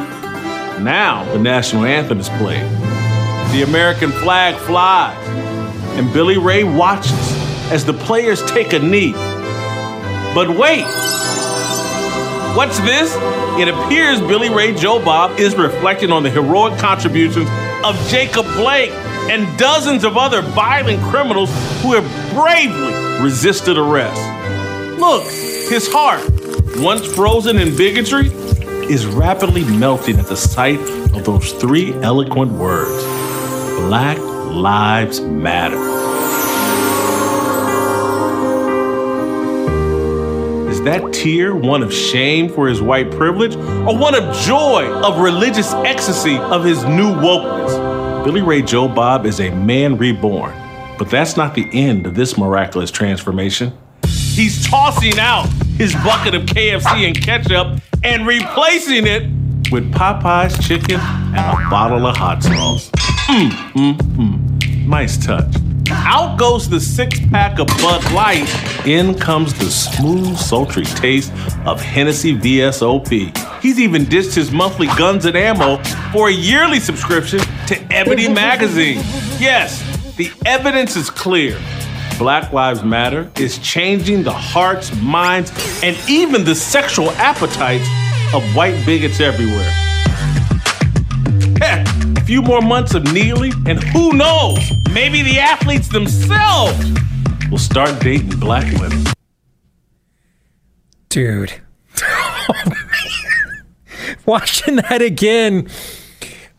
[0.84, 2.70] Now the national anthem is played.
[3.52, 5.16] The American flag flies,
[5.96, 7.12] and Billy Ray watches
[7.72, 9.12] as the players take a knee.
[10.34, 10.84] But wait!
[12.54, 13.12] What's this?
[13.58, 17.48] It appears Billy Ray Joe Bob is reflecting on the heroic contributions
[17.84, 18.92] of Jacob Blake
[19.28, 21.50] and dozens of other violent criminals
[21.82, 24.20] who have bravely resisted arrest.
[25.00, 26.22] Look, his heart,
[26.76, 28.28] once frozen in bigotry,
[28.88, 30.78] is rapidly melting at the sight
[31.12, 33.02] of those three eloquent words
[33.80, 36.13] Black Lives Matter.
[40.84, 45.72] That tear one of shame for his white privilege or one of joy of religious
[45.74, 48.24] ecstasy of his new wokeness?
[48.24, 50.54] Billy Ray Joe Bob is a man reborn,
[50.98, 53.72] but that's not the end of this miraculous transformation.
[54.06, 59.22] He's tossing out his bucket of KFC and ketchup and replacing it
[59.70, 62.90] with Popeye's chicken and a bottle of hot sauce.
[63.26, 64.86] Mmm, mmm, mmm.
[64.86, 65.54] Nice touch.
[65.96, 68.48] Out goes the six pack of Bud Light.
[68.86, 71.32] In comes the smooth, sultry taste
[71.64, 73.36] of Hennessy VSOP.
[73.62, 78.96] He's even ditched his monthly guns and ammo for a yearly subscription to Ebony Magazine.
[79.38, 79.82] Yes,
[80.16, 81.58] the evidence is clear.
[82.18, 85.50] Black Lives Matter is changing the hearts, minds,
[85.82, 87.88] and even the sexual appetites
[88.34, 89.83] of white bigots everywhere.
[92.24, 94.58] Heck, a few more months of kneeling, and who knows,
[94.92, 96.90] maybe the athletes themselves
[97.50, 99.04] will start dating black women.
[101.10, 101.52] Dude.
[104.26, 105.68] Watching that again.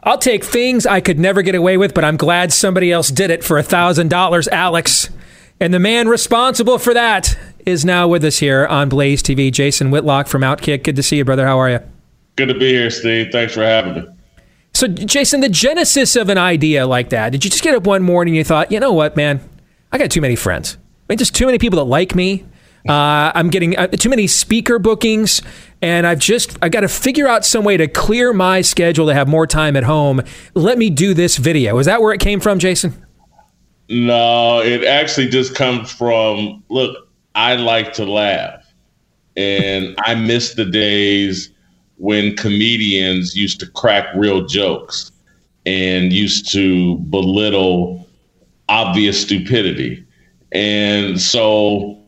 [0.03, 3.31] I'll take things I could never get away with, but I'm glad somebody else did
[3.31, 5.09] it for a $1,000, Alex.
[5.59, 9.51] And the man responsible for that is now with us here on Blaze TV.
[9.51, 10.83] Jason Whitlock from Outkick.
[10.83, 11.47] Good to see you, brother.
[11.47, 11.79] How are you?
[12.35, 13.31] Good to be here, Steve.
[13.31, 14.14] Thanks for having me.
[14.75, 18.03] So, Jason, the genesis of an idea like that, did you just get up one
[18.03, 19.39] morning and you thought, you know what, man?
[19.89, 20.77] I got too many friends.
[20.77, 22.43] I mean, just too many people that like me.
[22.87, 25.41] Uh, I'm getting uh, too many speaker bookings,
[25.81, 29.13] and I've just I got to figure out some way to clear my schedule to
[29.13, 30.21] have more time at home.
[30.55, 31.77] Let me do this video.
[31.77, 33.05] Is that where it came from, Jason?
[33.87, 37.07] No, it actually just comes from look.
[37.33, 38.65] I like to laugh,
[39.37, 41.54] and I miss the days
[41.97, 45.11] when comedians used to crack real jokes
[45.65, 48.07] and used to belittle
[48.69, 50.05] obvious stupidity.
[50.51, 51.99] And so,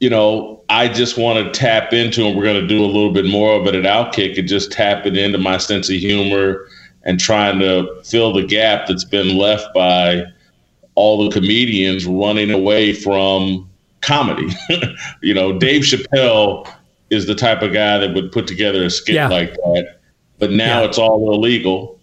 [0.00, 3.12] you know, I just want to tap into, and we're going to do a little
[3.12, 6.66] bit more of it at Outkick, and just tap it into my sense of humor
[7.04, 10.24] and trying to fill the gap that's been left by
[10.96, 14.48] all the comedians running away from comedy.
[15.22, 16.68] you know, Dave Chappelle
[17.10, 19.28] is the type of guy that would put together a skit yeah.
[19.28, 20.00] like that.
[20.38, 20.88] But now yeah.
[20.88, 21.98] it's all illegal,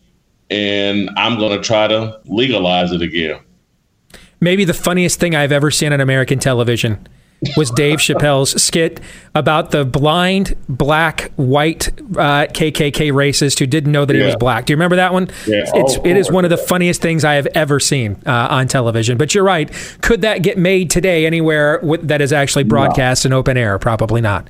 [0.50, 3.40] and I'm going to try to legalize it again.
[4.40, 7.08] Maybe the funniest thing I've ever seen on American television
[7.56, 9.00] was Dave Chappelle's skit
[9.36, 14.22] about the blind black white uh, KKK racist who didn't know that yeah.
[14.22, 14.66] he was black.
[14.66, 15.30] Do you remember that one?
[15.48, 15.64] Yeah.
[15.74, 18.68] It's, oh, it is one of the funniest things I have ever seen uh, on
[18.68, 19.18] television.
[19.18, 19.72] But you're right.
[20.02, 23.30] Could that get made today anywhere with, that is actually broadcast no.
[23.30, 23.78] in open air?
[23.80, 24.50] Probably not.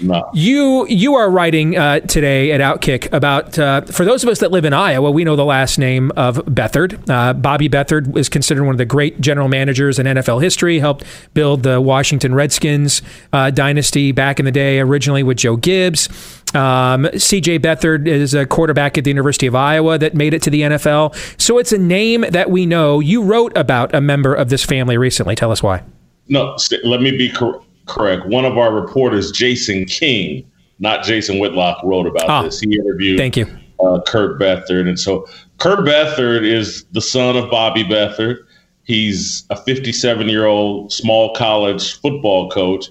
[0.00, 0.30] No.
[0.34, 4.50] You you are writing uh, today at Outkick about uh, for those of us that
[4.50, 7.08] live in Iowa, we know the last name of Beathard.
[7.08, 10.78] Uh, Bobby Beathard is considered one of the great general managers in NFL history.
[10.78, 16.08] Helped build the Washington Redskins uh, dynasty back in the day, originally with Joe Gibbs.
[16.54, 17.58] Um, C.J.
[17.58, 21.40] Beathard is a quarterback at the University of Iowa that made it to the NFL.
[21.40, 23.00] So it's a name that we know.
[23.00, 25.34] You wrote about a member of this family recently.
[25.34, 25.82] Tell us why.
[26.28, 28.26] No, let me be correct correct.
[28.26, 32.60] One of our reporters, Jason King, not Jason Whitlock, wrote about ah, this.
[32.60, 33.46] He interviewed thank you.
[33.80, 34.88] Uh, Kurt Beathard.
[34.88, 35.26] And so
[35.58, 38.38] Kurt Beathard is the son of Bobby Beathard.
[38.84, 42.86] He's a 57 year old small college football coach.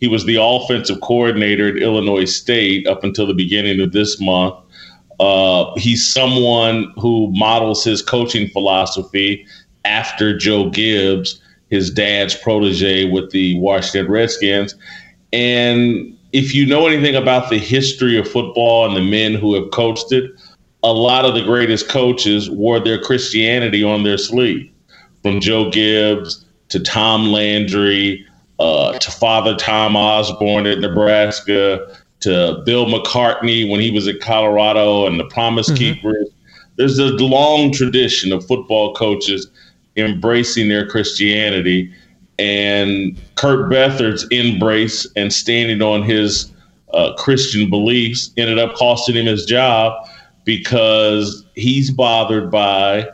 [0.00, 4.54] He was the offensive coordinator at Illinois State up until the beginning of this month.
[5.18, 9.46] Uh, he's someone who models his coaching philosophy
[9.86, 11.40] after Joe Gibbs
[11.70, 14.74] his dad's protege with the Washington Redskins.
[15.32, 19.70] And if you know anything about the history of football and the men who have
[19.70, 20.30] coached it,
[20.82, 24.70] a lot of the greatest coaches wore their Christianity on their sleeve,
[25.22, 28.24] from Joe Gibbs to Tom Landry
[28.58, 35.06] uh, to Father Tom Osborne at Nebraska to Bill McCartney when he was at Colorado
[35.06, 35.76] and the Promise mm-hmm.
[35.76, 36.28] Keepers.
[36.76, 39.48] There's a long tradition of football coaches
[39.96, 41.92] embracing their Christianity.
[42.38, 46.52] And Kurt Beathard's embrace and standing on his
[46.92, 50.08] uh, Christian beliefs ended up costing him his job
[50.44, 53.08] because he's bothered by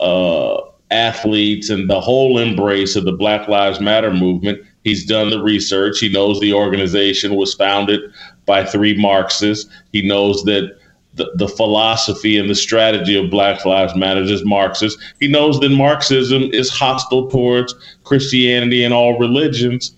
[0.00, 0.60] uh,
[0.90, 4.62] athletes and the whole embrace of the Black Lives Matter movement.
[4.84, 5.98] He's done the research.
[5.98, 8.00] He knows the organization was founded
[8.46, 9.70] by three Marxists.
[9.92, 10.77] He knows that
[11.18, 14.98] the, the philosophy and the strategy of Black Lives Matter is Marxist.
[15.20, 19.94] He knows that Marxism is hostile towards Christianity and all religions.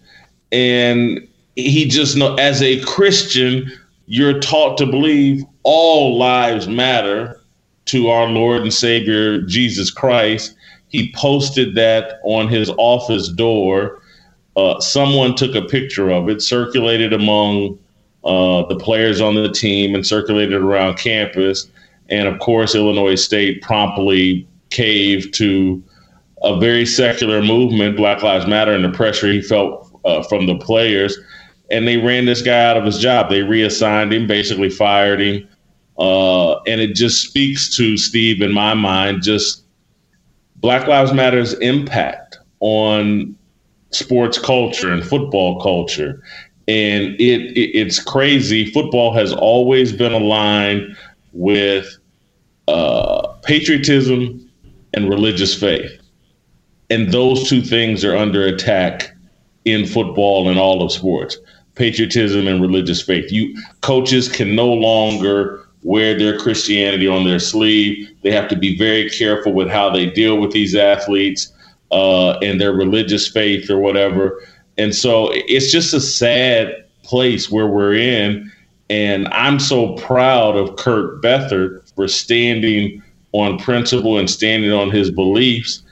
[0.50, 3.70] And he just know as a Christian,
[4.06, 7.40] you're taught to believe all lives matter
[7.86, 10.56] to our Lord and Savior Jesus Christ.
[10.88, 14.02] He posted that on his office door.
[14.56, 17.78] Uh, someone took a picture of it, circulated among
[18.24, 21.68] uh, the players on the team and circulated around campus.
[22.08, 25.82] And of course, Illinois State promptly caved to
[26.42, 30.56] a very secular movement, Black Lives Matter, and the pressure he felt uh, from the
[30.56, 31.16] players.
[31.70, 33.30] And they ran this guy out of his job.
[33.30, 35.48] They reassigned him, basically fired him.
[35.98, 39.64] Uh, and it just speaks to Steve, in my mind, just
[40.56, 43.36] Black Lives Matter's impact on
[43.90, 46.22] sports culture and football culture
[46.70, 48.64] and it, it, it's crazy.
[48.70, 50.96] Football has always been aligned
[51.32, 51.98] with
[52.68, 54.48] uh, patriotism
[54.94, 55.90] and religious faith,
[56.88, 59.10] and those two things are under attack
[59.64, 61.38] in football and all of sports.
[61.74, 63.32] Patriotism and religious faith.
[63.32, 68.08] You coaches can no longer wear their Christianity on their sleeve.
[68.22, 71.52] They have to be very careful with how they deal with these athletes
[71.90, 74.40] uh, and their religious faith or whatever
[74.80, 78.50] and so it's just a sad place where we're in.
[78.88, 83.02] And I'm so proud of Kurt Beathard for standing
[83.32, 85.82] on principle and standing on his beliefs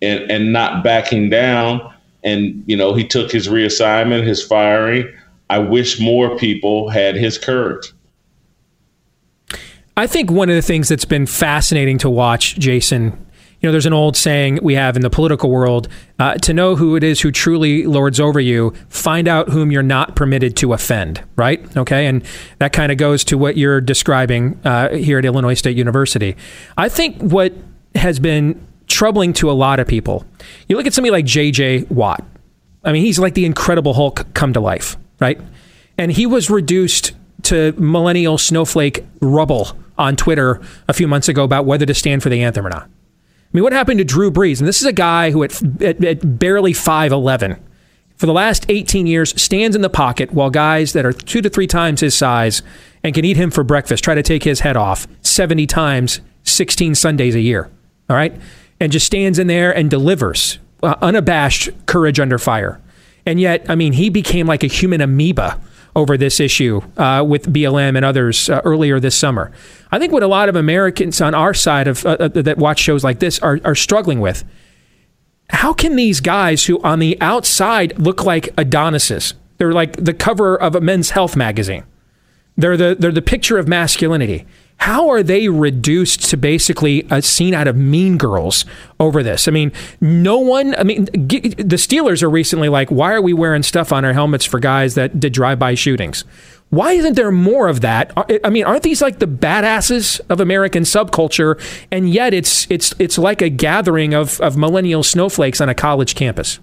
[0.00, 1.92] and, and not backing down.
[2.24, 5.06] And, you know, he took his reassignment, his firing.
[5.50, 7.92] I wish more people had his courage.
[9.94, 13.26] I think one of the things that's been fascinating to watch, Jason,
[13.60, 15.88] you know, there's an old saying we have in the political world
[16.18, 19.82] uh, to know who it is who truly lords over you, find out whom you're
[19.82, 21.76] not permitted to offend, right?
[21.76, 22.06] Okay.
[22.06, 22.24] And
[22.58, 26.36] that kind of goes to what you're describing uh, here at Illinois State University.
[26.76, 27.52] I think what
[27.96, 30.24] has been troubling to a lot of people,
[30.68, 31.84] you look at somebody like J.J.
[31.84, 32.24] Watt.
[32.84, 35.40] I mean, he's like the Incredible Hulk come to life, right?
[35.98, 41.66] And he was reduced to millennial snowflake rubble on Twitter a few months ago about
[41.66, 42.88] whether to stand for the anthem or not.
[43.48, 44.58] I mean, what happened to Drew Brees?
[44.58, 47.58] And this is a guy who, at, at, at barely 5'11,
[48.16, 51.48] for the last 18 years, stands in the pocket while guys that are two to
[51.48, 52.62] three times his size
[53.02, 56.94] and can eat him for breakfast try to take his head off 70 times, 16
[56.94, 57.70] Sundays a year.
[58.10, 58.38] All right?
[58.80, 62.80] And just stands in there and delivers uh, unabashed courage under fire.
[63.24, 65.60] And yet, I mean, he became like a human amoeba
[65.98, 69.50] over this issue uh, with BLM and others uh, earlier this summer.
[69.90, 72.78] I think what a lot of Americans on our side of uh, uh, that watch
[72.78, 74.44] shows like this are, are struggling with.
[75.50, 79.34] How can these guys who on the outside look like Adonises?
[79.56, 81.82] They're like the cover of a men's health magazine.
[82.56, 84.46] They're the they're the picture of masculinity.
[84.78, 88.64] How are they reduced to basically a scene out of Mean Girls
[88.98, 89.48] over this?
[89.48, 93.62] I mean, no one, I mean, the Steelers are recently like, why are we wearing
[93.62, 96.24] stuff on our helmets for guys that did drive by shootings?
[96.70, 98.12] Why isn't there more of that?
[98.44, 101.60] I mean, aren't these like the badasses of American subculture?
[101.90, 106.14] And yet it's it's it's like a gathering of, of millennial snowflakes on a college
[106.14, 106.60] campus.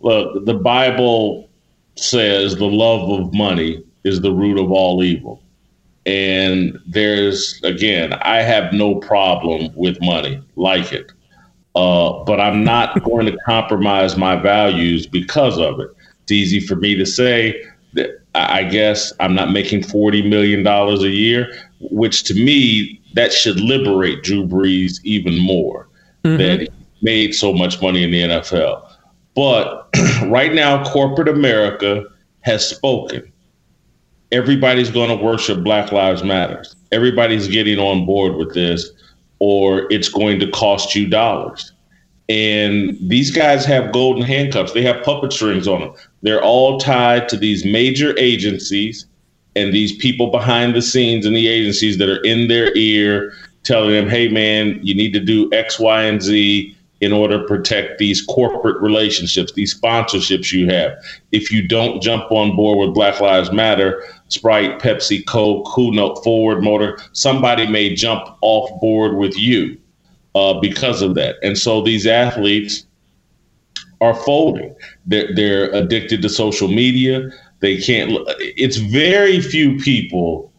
[0.00, 1.48] Look, the Bible
[1.94, 5.40] says the love of money is the root of all evil.
[6.06, 11.12] And there's, again, I have no problem with money, like it.
[11.74, 15.90] Uh, but I'm not going to compromise my values because of it.
[16.22, 17.60] It's easy for me to say
[17.94, 23.58] that I guess I'm not making $40 million a year, which to me, that should
[23.60, 25.88] liberate Drew Brees even more
[26.22, 26.36] mm-hmm.
[26.36, 26.68] that he
[27.02, 28.88] made so much money in the NFL.
[29.34, 29.88] But
[30.26, 32.04] right now, corporate America
[32.40, 33.32] has spoken
[34.32, 36.74] everybody's going to worship Black Lives Matters.
[36.92, 38.90] Everybody's getting on board with this,
[39.38, 41.72] or it's going to cost you dollars.
[42.28, 44.72] And these guys have golden handcuffs.
[44.72, 45.94] They have puppet strings on them.
[46.22, 49.06] They're all tied to these major agencies
[49.54, 53.90] and these people behind the scenes in the agencies that are in their ear telling
[53.90, 57.98] them, hey, man, you need to do X, Y, and Z in order to protect
[57.98, 60.96] these corporate relationships, these sponsorships you have.
[61.32, 66.14] If you don't jump on board with Black Lives Matter, Sprite, Pepsi, Coke, who know,
[66.16, 69.78] Ford Motor, somebody may jump off board with you
[70.34, 71.36] uh, because of that.
[71.42, 72.86] And so these athletes
[74.00, 74.74] are folding.
[75.06, 77.30] They're, they're addicted to social media.
[77.60, 78.12] They can't.
[78.38, 80.52] It's very few people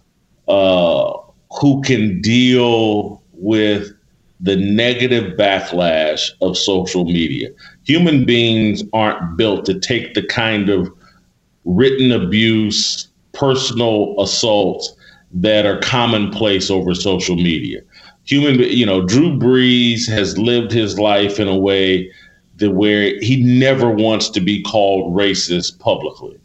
[0.48, 1.14] uh,
[1.60, 3.92] who can deal with
[4.40, 7.50] the negative backlash of social media.
[7.84, 10.92] Human beings aren't built to take the kind of
[11.66, 14.96] written abuse, personal assaults
[15.32, 17.82] that are commonplace over social media.
[18.26, 22.12] Human, you know, Drew Brees has lived his life in a way
[22.58, 26.38] that where he never wants to be called racist publicly.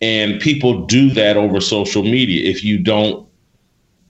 [0.00, 2.48] And people do that over social media.
[2.48, 3.26] If you don't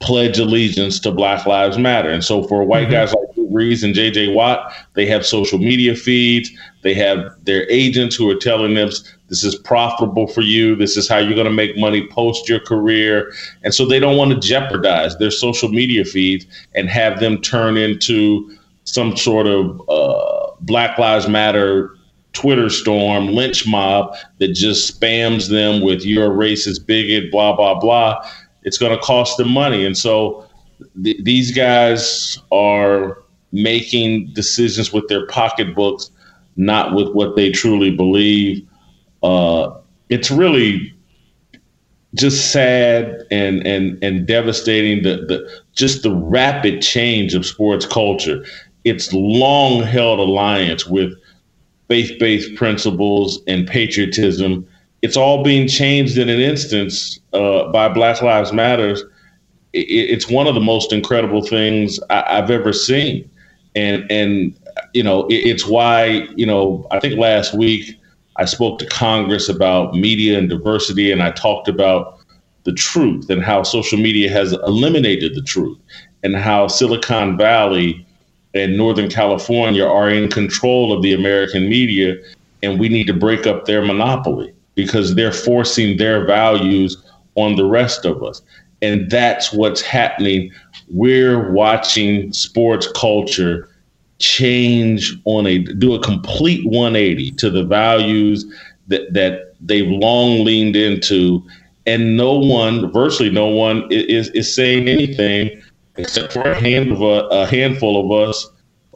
[0.01, 2.11] pledge allegiance to Black Lives Matter.
[2.11, 2.93] And so for white mm-hmm.
[2.93, 6.51] guys like Drew Brees and JJ Watt, they have social media feeds.
[6.83, 8.91] They have their agents who are telling them
[9.31, 10.77] this is profitable for you.
[10.77, 13.33] This is how you're going to make money post your career.
[13.63, 17.79] And so they don't want to jeopardize their social media feeds and have them turn
[17.79, 18.55] into
[18.85, 21.97] some sort of uh, Black Lives Matter
[22.33, 27.79] Twitter storm, lynch mob that just spams them with you're a racist bigot, blah, blah,
[27.81, 28.23] blah
[28.63, 29.85] it's going to cost them money.
[29.85, 30.47] And so
[31.03, 33.23] th- these guys are
[33.53, 36.11] making decisions with their pocketbooks,
[36.57, 38.67] not with what they truly believe.
[39.23, 39.71] Uh,
[40.09, 40.95] it's really
[42.15, 48.45] just sad and and and devastating the, the just the rapid change of sports culture.
[48.85, 51.13] Its long held alliance with
[51.89, 54.67] faith based principles and patriotism
[55.03, 59.03] it's all being changed in an instance uh, by Black Lives Matters.
[59.73, 63.29] It, it's one of the most incredible things I, have ever seen,
[63.75, 64.59] and and
[64.93, 67.97] you know it, it's why you know I think last week
[68.41, 72.19] I spoke to Congress about media and diversity, and I talked about
[72.65, 75.79] the truth and how social media has eliminated the truth,
[76.23, 78.07] and how Silicon Valley
[78.55, 82.17] and Northern California are in control of the American media,
[82.63, 86.97] and we need to break up their monopoly because they're forcing their values
[87.35, 88.41] on the rest of us.
[88.81, 90.51] And that's what's happening.
[90.89, 93.69] We're watching sports culture
[94.21, 98.45] change on a do a complete 180 to the values
[98.89, 101.43] that that they've long leaned into
[101.87, 105.51] and no one virtually no one is is saying anything
[105.97, 108.47] except for a hand of a, a handful of us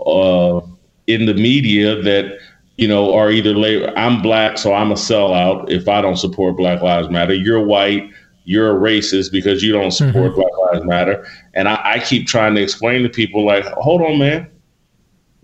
[0.06, 0.60] uh,
[1.06, 2.38] in the media that
[2.76, 3.92] you know, are either labor.
[3.96, 7.34] I'm black, so I'm a sellout if I don't support Black Lives Matter.
[7.34, 8.10] You're white,
[8.44, 10.40] you're a racist because you don't support mm-hmm.
[10.40, 11.26] Black Lives Matter.
[11.54, 14.50] And I, I keep trying to explain to people, like, hold on, man.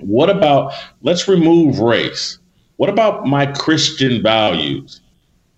[0.03, 0.73] What about
[1.03, 2.39] let's remove race?
[2.77, 5.01] What about my Christian values?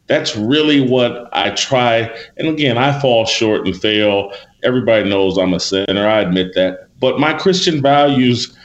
[0.09, 2.13] That's really what I try.
[2.37, 4.33] And again, I fall short and fail.
[4.63, 6.07] Everybody knows I'm a sinner.
[6.07, 6.89] I admit that.
[7.01, 8.57] But my Christian values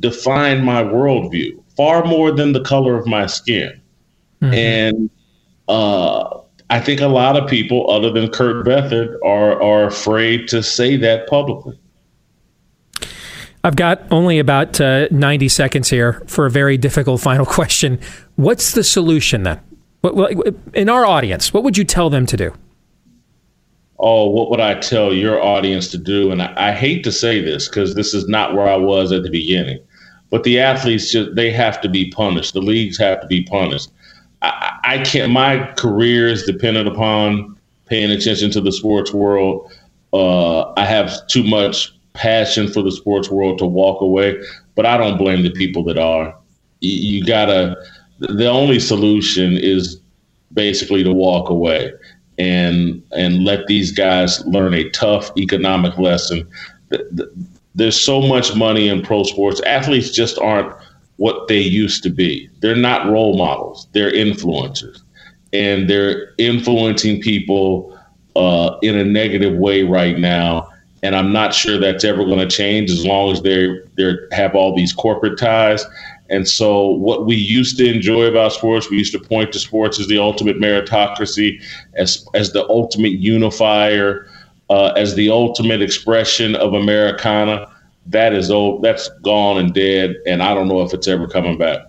[0.00, 3.80] define my worldview far more than the color of my skin.
[4.42, 4.54] Mm-hmm.
[4.54, 5.10] And
[5.68, 6.40] uh,
[6.70, 10.96] I think a lot of people, other than Kurt Beathard, are are afraid to say
[10.96, 11.78] that publicly.
[13.66, 18.00] I've got only about uh, 90 seconds here for a very difficult final question.
[18.36, 19.60] What's the solution then?
[20.72, 22.54] In our audience, what would you tell them to do?
[23.98, 26.30] oh, what would I tell your audience to do?
[26.30, 29.22] And I, I hate to say this because this is not where I was at
[29.22, 29.80] the beginning,
[30.30, 32.54] but the athletes just they have to be punished.
[32.54, 33.90] The leagues have to be punished.
[34.42, 35.32] I, I can't.
[35.32, 37.56] My career is dependent upon
[37.86, 39.72] paying attention to the sports world.
[40.12, 44.40] Uh, I have too much passion for the sports world to walk away,
[44.74, 46.36] but I don't blame the people that are.
[46.80, 47.76] You, gotta.
[48.18, 50.00] The only solution is
[50.52, 51.92] basically to walk away
[52.38, 56.48] and and let these guys learn a tough economic lesson.
[57.74, 59.60] There's so much money in pro sports.
[59.62, 60.72] Athletes just aren't
[61.16, 62.48] what they used to be.
[62.60, 63.88] They're not role models.
[63.92, 65.00] They're influencers,
[65.52, 67.98] and they're influencing people
[68.36, 70.68] uh, in a negative way right now.
[71.06, 74.56] And I'm not sure that's ever going to change as long as they they have
[74.56, 75.84] all these corporate ties.
[76.28, 80.00] And so, what we used to enjoy about sports, we used to point to sports
[80.00, 81.62] as the ultimate meritocracy,
[81.94, 84.28] as as the ultimate unifier,
[84.68, 87.72] uh, as the ultimate expression of Americana.
[88.06, 88.82] That is old.
[88.82, 91.82] That's gone and dead, and I don't know if it's ever coming back.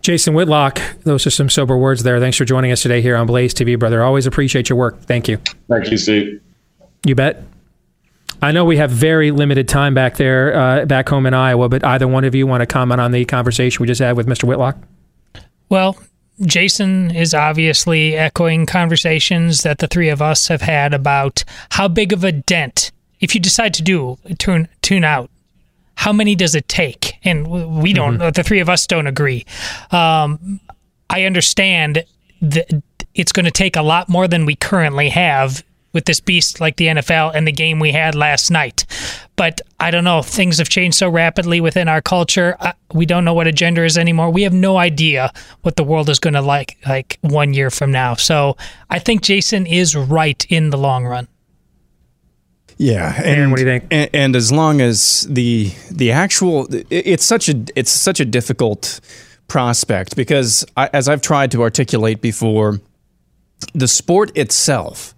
[0.00, 2.18] Jason Whitlock, those are some sober words there.
[2.20, 4.02] Thanks for joining us today here on Blaze TV, brother.
[4.02, 5.02] Always appreciate your work.
[5.02, 5.36] Thank you.
[5.68, 6.40] Thank you, Steve.
[7.04, 7.49] You bet.
[8.42, 11.84] I know we have very limited time back there, uh, back home in Iowa, but
[11.84, 14.44] either one of you want to comment on the conversation we just had with Mr.
[14.44, 14.78] Whitlock?
[15.68, 15.96] Well,
[16.46, 22.12] Jason is obviously echoing conversations that the three of us have had about how big
[22.12, 25.30] of a dent, if you decide to do tune tune out,
[25.96, 27.18] how many does it take?
[27.24, 28.30] And we don't, mm-hmm.
[28.30, 29.44] the three of us don't agree.
[29.90, 30.60] Um,
[31.10, 32.04] I understand
[32.40, 32.82] that
[33.14, 35.62] it's going to take a lot more than we currently have
[35.92, 38.86] with this beast like the NFL and the game we had last night.
[39.36, 42.56] But I don't know, things have changed so rapidly within our culture.
[42.92, 44.30] we don't know what a gender is anymore.
[44.30, 45.32] We have no idea
[45.62, 48.14] what the world is going to like like 1 year from now.
[48.14, 48.56] So,
[48.88, 51.28] I think Jason is right in the long run.
[52.76, 53.84] Yeah, and Aaron, what do you think?
[53.90, 59.00] And, and as long as the the actual, it's such a it's such a difficult
[59.48, 62.80] prospect because I, as I've tried to articulate before,
[63.74, 65.14] the sport itself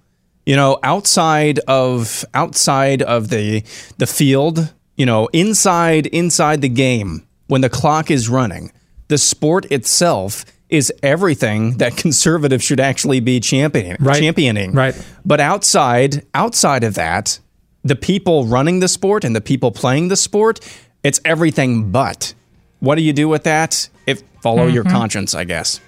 [0.47, 3.63] you know, outside of outside of the
[3.99, 8.73] the field, you know, inside inside the game when the clock is running,
[9.09, 13.97] the sport itself is everything that conservatives should actually be championing.
[14.01, 14.19] Right.
[14.19, 14.73] Championing.
[14.73, 14.95] Right.
[15.25, 17.39] But outside outside of that,
[17.85, 20.61] the people running the sport and the people playing the sport,
[21.03, 22.35] it's everything but.
[22.81, 23.89] What do you do with that?
[24.07, 24.75] If follow mm-hmm.
[24.75, 25.81] your conscience, I guess.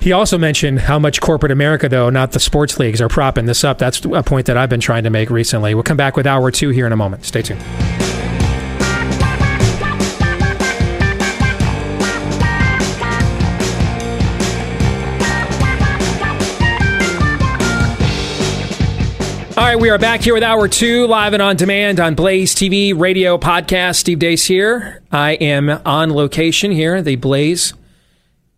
[0.00, 3.64] He also mentioned how much corporate America, though, not the sports leagues, are propping this
[3.64, 3.78] up.
[3.78, 5.74] That's a point that I've been trying to make recently.
[5.74, 7.24] We'll come back with hour two here in a moment.
[7.24, 7.60] Stay tuned.
[19.58, 22.54] All right, we are back here with hour two, live and on demand on Blaze
[22.54, 23.96] TV, radio, podcast.
[23.96, 25.02] Steve Deace here.
[25.10, 27.74] I am on location here, the Blaze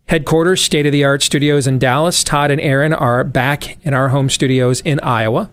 [0.07, 2.23] headquarters, state of the art studios in Dallas.
[2.23, 5.49] Todd and Aaron are back in our home studios in Iowa.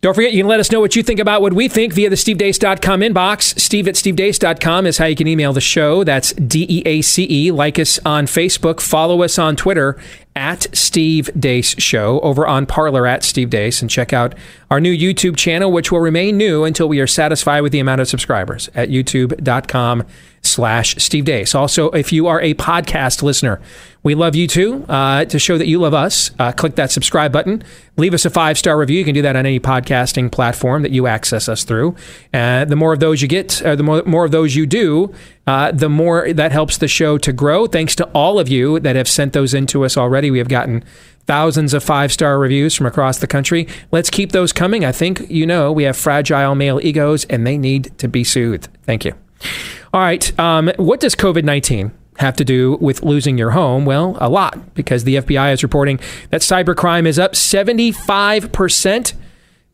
[0.00, 2.08] Don't forget, you can let us know what you think about what we think via
[2.08, 3.58] the stevedeace.com inbox.
[3.58, 6.04] Steve at stevedeace.com is how you can email the show.
[6.04, 7.50] That's D E A C E.
[7.50, 8.80] Like us on Facebook.
[8.80, 10.00] Follow us on Twitter
[10.38, 14.36] at Steve Deace Show, over on Parler at Steve Deace and check out
[14.70, 18.00] our new YouTube channel, which will remain new until we are satisfied with the amount
[18.00, 20.04] of subscribers at youtube.com
[20.42, 21.56] slash Steve Deace.
[21.56, 23.60] Also, if you are a podcast listener,
[24.04, 24.84] we love you too.
[24.88, 27.64] Uh, to show that you love us, uh, click that subscribe button.
[27.96, 28.98] Leave us a five star review.
[28.98, 31.96] You can do that on any podcasting platform that you access us through.
[32.32, 35.12] Uh, the more of those you get, uh, the more, more of those you do,
[35.48, 37.66] uh, the more that helps the show to grow.
[37.66, 40.30] Thanks to all of you that have sent those in to us already.
[40.30, 40.84] We have gotten
[41.24, 43.66] thousands of five star reviews from across the country.
[43.90, 44.84] Let's keep those coming.
[44.84, 48.68] I think you know we have fragile male egos and they need to be soothed.
[48.82, 49.14] Thank you.
[49.94, 50.38] All right.
[50.38, 53.86] Um, what does COVID 19 have to do with losing your home?
[53.86, 59.14] Well, a lot, because the FBI is reporting that cybercrime is up 75%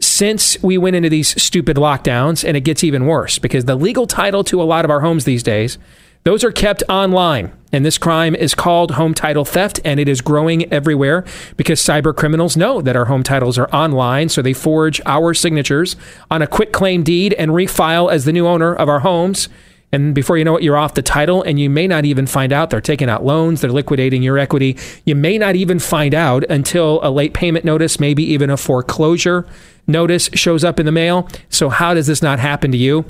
[0.05, 4.07] since we went into these stupid lockdowns, and it gets even worse because the legal
[4.07, 5.79] title to a lot of our homes these days,
[6.25, 7.53] those are kept online.
[7.73, 11.25] And this crime is called home title theft, and it is growing everywhere
[11.57, 15.97] because cyber criminals know that our home titles are online, so they forge our signatures
[16.31, 19.49] on a quit claim deed and refile as the new owner of our homes
[19.95, 22.53] and before you know it, you're off the title, and you may not even find
[22.53, 24.77] out they're taking out loans, they're liquidating your equity.
[25.05, 29.47] You may not even find out until a late payment notice, maybe even a foreclosure
[29.87, 31.29] notice shows up in the mail.
[31.49, 33.05] So, how does this not happen to you?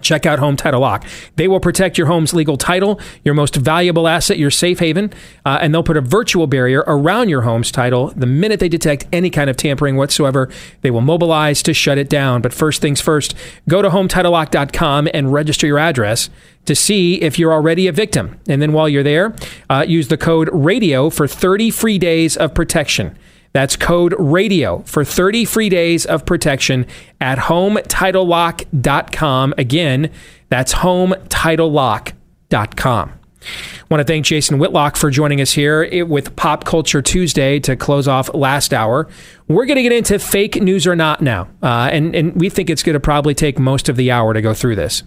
[0.00, 1.04] Check out Home Title Lock.
[1.36, 5.12] They will protect your home's legal title, your most valuable asset, your safe haven,
[5.44, 8.12] uh, and they'll put a virtual barrier around your home's title.
[8.14, 10.50] The minute they detect any kind of tampering whatsoever,
[10.82, 12.42] they will mobilize to shut it down.
[12.42, 13.34] But first things first,
[13.68, 16.30] go to HometitleLock.com and register your address
[16.66, 18.38] to see if you're already a victim.
[18.48, 19.34] And then while you're there,
[19.68, 23.16] uh, use the code RADIO for 30 free days of protection.
[23.54, 26.86] That's code radio for 30 free days of protection
[27.20, 29.54] at hometitlelock.com.
[29.56, 30.10] Again,
[30.48, 33.10] that's hometitlelock.com.
[33.10, 37.76] I want to thank Jason Whitlock for joining us here with Pop Culture Tuesday to
[37.76, 39.06] close off last hour.
[39.46, 42.70] We're going to get into fake news or not now, uh, and and we think
[42.70, 45.02] it's going to probably take most of the hour to go through this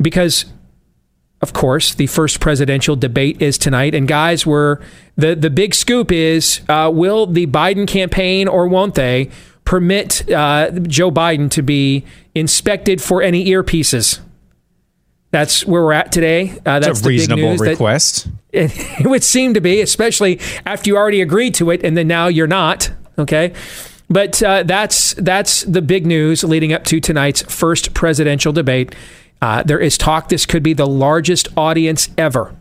[0.00, 0.46] because
[1.40, 3.94] of course, the first presidential debate is tonight.
[3.94, 4.78] And guys, we're
[5.16, 9.30] the the big scoop is: uh, will the Biden campaign or won't they
[9.64, 14.20] permit uh, Joe Biden to be inspected for any earpieces?
[15.30, 16.58] That's where we're at today.
[16.64, 18.28] Uh, that's a reasonable request.
[18.50, 22.08] It, it would seem to be, especially after you already agreed to it, and then
[22.08, 22.90] now you're not.
[23.18, 23.52] Okay.
[24.08, 28.94] But uh, that's that's the big news leading up to tonight's first presidential debate.
[29.40, 32.54] Uh, there is talk this could be the largest audience ever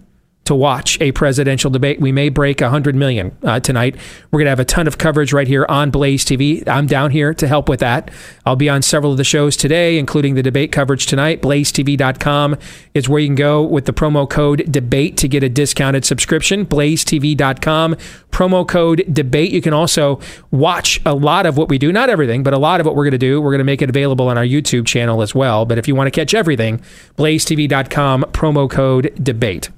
[0.48, 2.00] to watch a presidential debate.
[2.00, 3.96] We may break 100 million uh, tonight.
[4.32, 6.66] We're going to have a ton of coverage right here on Blaze TV.
[6.68, 8.10] I'm down here to help with that.
[8.46, 11.42] I'll be on several of the shows today, including the debate coverage tonight.
[11.42, 12.56] BlazeTV.com
[12.94, 16.66] is where you can go with the promo code DEBATE to get a discounted subscription.
[16.66, 17.96] BlazeTV.com,
[18.32, 19.52] promo code DEBATE.
[19.52, 20.22] You can also
[20.52, 23.04] watch a lot of what we do, not everything, but a lot of what we're
[23.04, 23.42] going to do.
[23.42, 25.66] We're going to make it available on our YouTube channel as well.
[25.66, 26.82] But if you want to catch everything,
[27.18, 29.70] BlazeTV.com, promo code DEBATE.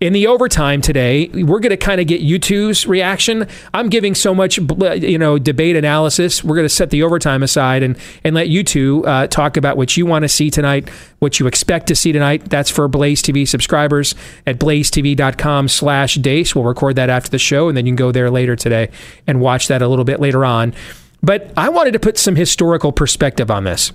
[0.00, 3.48] In the overtime today, we're going to kind of get you two's reaction.
[3.72, 6.44] I'm giving so much, you know, debate analysis.
[6.44, 9.76] We're going to set the overtime aside and and let you two uh, talk about
[9.76, 10.88] what you want to see tonight,
[11.20, 12.50] what you expect to see tonight.
[12.50, 14.14] That's for Blaze TV subscribers
[14.46, 16.54] at blazetv.com/deace.
[16.54, 18.90] We'll record that after the show, and then you can go there later today
[19.26, 20.74] and watch that a little bit later on.
[21.22, 23.92] But I wanted to put some historical perspective on this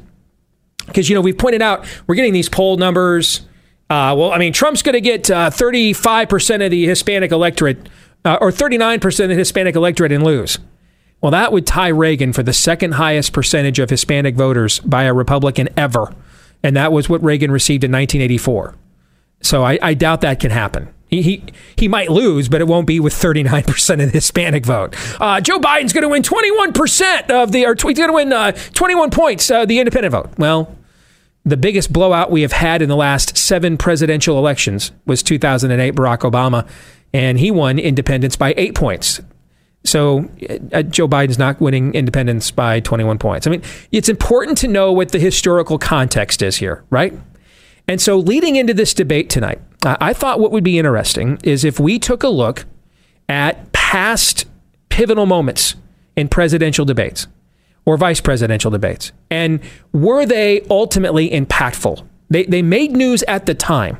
[0.88, 3.42] because you know we've pointed out we're getting these poll numbers
[3.90, 7.90] uh, well, I mean, Trump's going to get uh, 35% of the Hispanic electorate
[8.24, 10.60] uh, or 39% of the Hispanic electorate and lose.
[11.22, 15.14] Well, that would tie Reagan for the second highest percentage of Hispanic voters by a
[15.14, 16.14] Republican ever.
[16.64, 18.76] And that was what Reagan received in 1984.
[19.42, 20.94] So I, I doubt that can happen.
[21.08, 21.44] He, he,
[21.76, 24.96] he might lose, but it won't be with 39% of the Hispanic vote.
[25.20, 28.52] Uh, Joe Biden's going to win 21% of the, or he's going to win uh,
[28.52, 30.30] 21 points, uh, the independent vote.
[30.38, 30.76] Well,
[31.46, 36.20] the biggest blowout we have had in the last seven presidential elections was 2008 Barack
[36.20, 36.68] Obama,
[37.14, 39.22] and he won independents by eight points.
[39.84, 40.30] So
[40.74, 43.48] uh, Joe Biden's not winning independents by 21 points.
[43.48, 47.14] I mean, it's important to know what the historical context is here, right?
[47.88, 51.64] And so leading into this debate tonight, uh, I thought what would be interesting is
[51.64, 52.66] if we took a look
[53.30, 54.46] at past
[54.90, 55.76] pivotal moments
[56.16, 57.28] in presidential debates
[57.86, 59.12] or vice presidential debates?
[59.30, 59.60] And
[59.94, 62.06] were they ultimately impactful?
[62.30, 63.98] They, they made news at the time,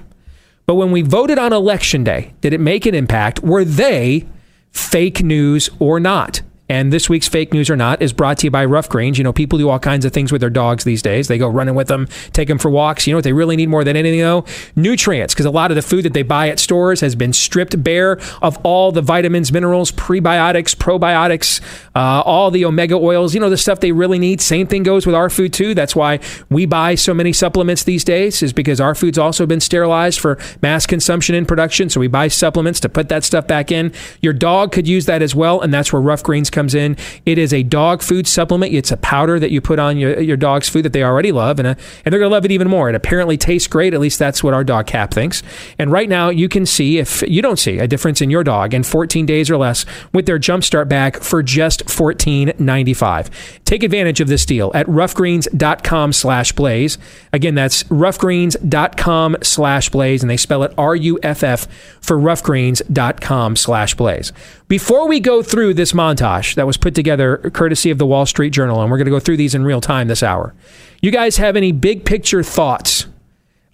[0.66, 3.42] but when we voted on election day, did it make an impact?
[3.42, 4.28] Were they
[4.72, 6.42] fake news or not?
[6.70, 9.18] And this week's fake news or not is brought to you by Rough Greens.
[9.18, 11.28] You know, people do all kinds of things with their dogs these days.
[11.28, 13.08] They go running with them, take them for walks.
[13.08, 14.46] You know what they really need more than anything, though?
[14.76, 17.84] Nutrients, because a lot of the food that they buy at stores has been stripped
[17.84, 21.60] bare of all the vitamins, minerals, prebiotics, probiotics,
[21.96, 24.40] uh, all the omega oils, you know, the stuff they really need.
[24.40, 25.74] Same thing goes with our food, too.
[25.74, 29.60] That's why we buy so many supplements these days, is because our food's also been
[29.60, 31.90] sterilized for mass consumption and production.
[31.90, 33.92] So we buy supplements to put that stuff back in.
[34.22, 36.98] Your dog could use that as well, and that's where Rough Greens in.
[37.26, 38.74] It is a dog food supplement.
[38.74, 41.60] It's a powder that you put on your, your dog's food that they already love,
[41.60, 42.90] and, a, uh, and they're going to love it even more.
[42.90, 43.94] It apparently tastes great.
[43.94, 45.44] At least that's what our dog Cap thinks.
[45.78, 48.74] And right now, you can see if you don't see a difference in your dog
[48.74, 53.30] in 14 days or less with their Jumpstart bag for just $14.95.
[53.66, 56.98] Take advantage of this deal at roughgreens.com slash blaze.
[57.32, 61.68] Again, that's roughgreens.com slash blaze, and they spell it R U F F
[62.02, 64.34] for roughgreens.com slash blaze.
[64.70, 68.52] Before we go through this montage that was put together courtesy of the Wall Street
[68.52, 70.54] Journal, and we're going to go through these in real time this hour,
[71.02, 73.08] you guys have any big picture thoughts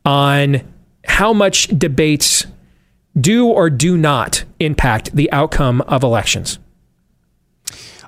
[0.06, 0.62] on
[1.06, 2.48] how much debates
[3.20, 6.60] do or do not impact the outcome of elections?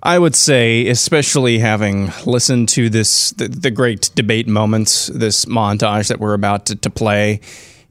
[0.01, 6.07] I would say, especially having listened to this, the, the great debate moments, this montage
[6.07, 7.41] that we're about to, to play,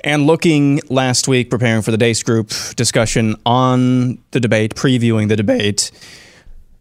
[0.07, 5.35] and looking last week, preparing for the Deace Group discussion on the debate, previewing the
[5.37, 5.91] debate,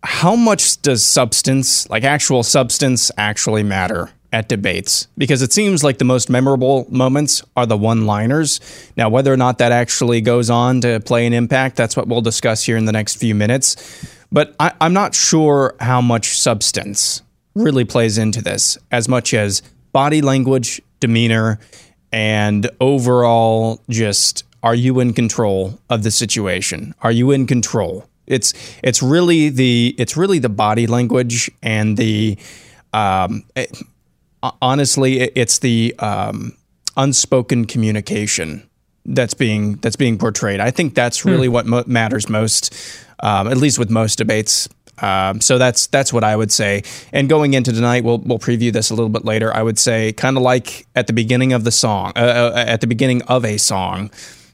[0.04, 5.98] how much does substance, like actual substance, actually matter at debates because it seems like
[5.98, 8.60] the most memorable moments are the one liners.
[8.96, 12.22] Now, whether or not that actually goes on to play an impact, that's what we'll
[12.22, 14.08] discuss here in the next few minutes.
[14.32, 17.24] But I, am not sure how much substance
[17.56, 19.64] really plays into this as much as
[19.94, 21.60] body language, demeanor,
[22.16, 26.96] and overall just are you in control of the situation?
[27.02, 28.08] Are you in control?
[28.26, 32.38] It's it's really the it's really the body language and the
[32.94, 33.78] um, it,
[34.62, 36.56] honestly it's the um,
[36.96, 38.68] unspoken communication
[39.04, 40.62] that's being that's being portrayed.
[40.62, 41.54] I think that's really hmm.
[41.54, 42.74] what mo- matters most,
[43.20, 44.70] um, at least with most debates.
[45.00, 46.84] Um, so that's that's what I would say.
[47.12, 49.54] And going into tonight, we'll we'll preview this a little bit later.
[49.54, 52.82] I would say kind of like at the beginning of the song, uh, uh, at
[52.82, 54.10] the beginning of a song,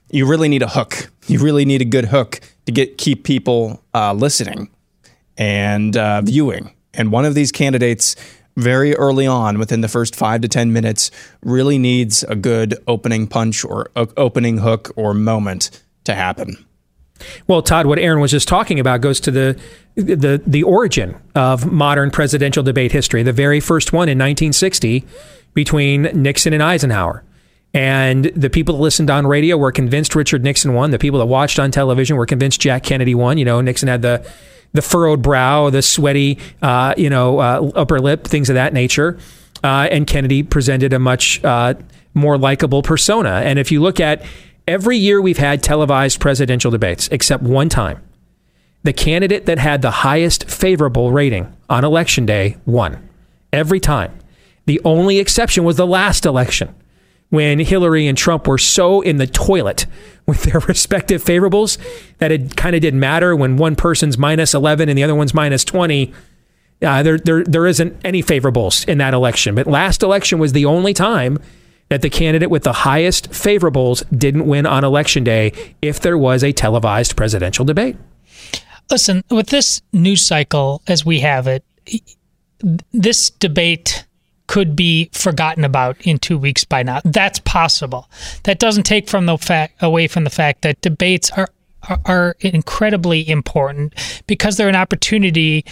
[0.10, 1.12] you really need a hook.
[1.28, 4.70] You really need a good hook to get keep people uh, listening
[5.38, 6.74] and uh, viewing.
[6.94, 8.16] And one of these candidates,
[8.58, 11.12] very early on, within the first five to ten minutes,
[11.42, 15.70] really needs a good opening punch or opening hook or moment
[16.04, 16.66] to happen.
[17.48, 19.60] Well, Todd, what Aaron was just talking about goes to the
[19.96, 23.24] the the origin of modern presidential debate history.
[23.24, 25.06] The very first one in 1960
[25.54, 27.24] between Nixon and Eisenhower.
[27.74, 30.92] And the people that listened on radio were convinced Richard Nixon won.
[30.92, 33.38] The people that watched on television were convinced Jack Kennedy won.
[33.38, 34.30] You know, Nixon had the
[34.74, 39.18] the furrowed brow, the sweaty, uh, you know, uh, upper lip, things of that nature.
[39.64, 41.74] Uh, and Kennedy presented a much uh,
[42.14, 43.42] more likable persona.
[43.44, 44.24] And if you look at
[44.72, 48.02] Every year we've had televised presidential debates, except one time.
[48.84, 53.10] The candidate that had the highest favorable rating on election day won.
[53.52, 54.18] Every time.
[54.68, 56.74] The only exception was the last election
[57.32, 59.88] when Hillary and Trump were so in the toilet
[60.26, 61.78] with their respective favorables
[62.20, 65.34] that it kind of didn't matter when one person's minus 11 and the other one's
[65.34, 66.14] minus 20.
[66.82, 69.54] Uh, there, there, there isn't any favorables in that election.
[69.54, 71.40] But last election was the only time
[71.92, 76.42] that the candidate with the highest favorables didn't win on election day if there was
[76.42, 77.98] a televised presidential debate.
[78.90, 81.66] Listen, with this news cycle as we have it,
[82.94, 84.06] this debate
[84.48, 87.02] could be forgotten about in two weeks by now.
[87.04, 88.10] That's possible.
[88.44, 91.50] That doesn't take from the fact away from the fact that debates are
[92.06, 93.96] are incredibly important
[94.28, 95.66] because they're an opportunity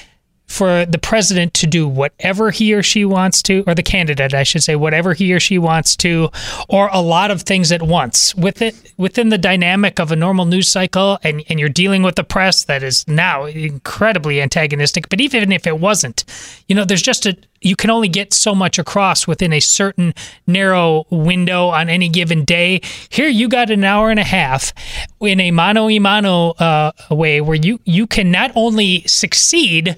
[0.49, 4.41] for the president to do whatever he or she wants to, or the candidate, I
[4.41, 6.29] should say, whatever he or she wants to,
[6.67, 8.33] or a lot of things at once.
[8.33, 12.15] With it within the dynamic of a normal news cycle, and, and you're dealing with
[12.15, 15.07] the press that is now incredibly antagonistic.
[15.07, 16.25] But even if it wasn't,
[16.67, 20.13] you know, there's just a you can only get so much across within a certain
[20.47, 22.81] narrow window on any given day.
[23.09, 24.73] Here, you got an hour and a half
[25.19, 29.97] in a mano a mano uh, way where you you can not only succeed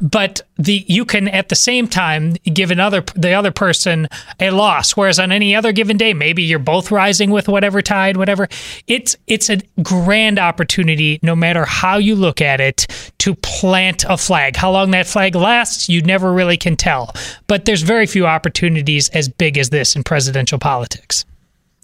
[0.00, 4.08] but the you can at the same time give another the other person
[4.40, 4.96] a loss.
[4.96, 8.48] Whereas on any other given day maybe you're both rising with whatever tide whatever.
[8.86, 12.86] It's it's a grand opportunity no matter how you look at it
[13.18, 14.56] to plant a flag.
[14.56, 17.14] How long that flag lasts you never really can tell.
[17.46, 21.24] But there's very few opportunities as big as this in presidential politics.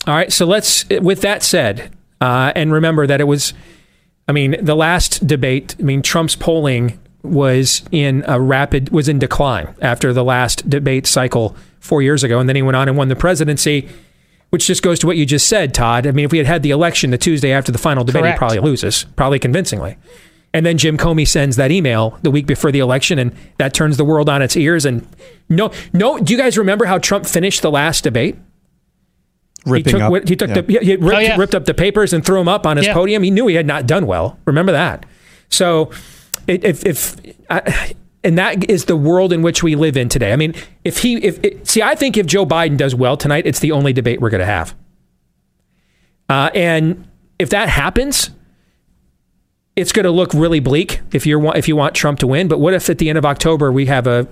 [0.07, 1.91] All right so let's with that said
[2.21, 3.55] uh, and remember that it was
[4.27, 9.19] I mean, the last debate, I mean, Trump's polling was in a rapid was in
[9.19, 12.97] decline after the last debate cycle four years ago, and then he went on and
[12.97, 13.89] won the presidency.
[14.51, 16.07] Which just goes to what you just said, Todd.
[16.07, 18.37] I mean, if we had had the election the Tuesday after the final debate, Correct.
[18.37, 19.97] he probably loses, probably convincingly.
[20.53, 23.97] And then Jim Comey sends that email the week before the election, and that turns
[23.97, 24.85] the world on its ears.
[24.85, 25.05] And
[25.49, 28.37] no, no, do you guys remember how Trump finished the last debate?
[29.67, 30.61] Ripping he took, up, he took yeah.
[30.61, 31.37] the he ripped, oh, yeah.
[31.37, 32.95] ripped, up the papers and threw them up on his yeah.
[32.95, 33.25] podium.
[33.25, 34.39] He knew he had not done well.
[34.45, 35.05] Remember that.
[35.49, 35.91] So
[36.47, 37.17] if, if
[37.51, 40.33] I, and that is the world in which we live in today.
[40.33, 43.47] I mean, if he, if it, see, I think if Joe Biden does well tonight,
[43.47, 44.75] it's the only debate we're going to have.
[46.29, 47.07] Uh, and
[47.39, 48.31] if that happens,
[49.77, 52.49] it's going to look really bleak if you want if you want Trump to win.
[52.49, 54.27] But what if at the end of October we have a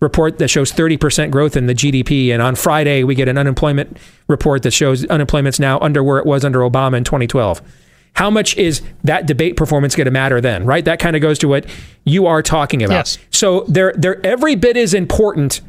[0.00, 3.96] report that shows 30% growth in the GDP, and on Friday we get an unemployment
[4.26, 7.62] report that shows unemployment's now under where it was under Obama in 2012?
[8.14, 10.84] How much is that debate performance going to matter then, right?
[10.84, 11.66] That kind of goes to what
[12.04, 12.94] you are talking about.
[12.94, 13.18] Yes.
[13.30, 15.60] So they're they're every bit as important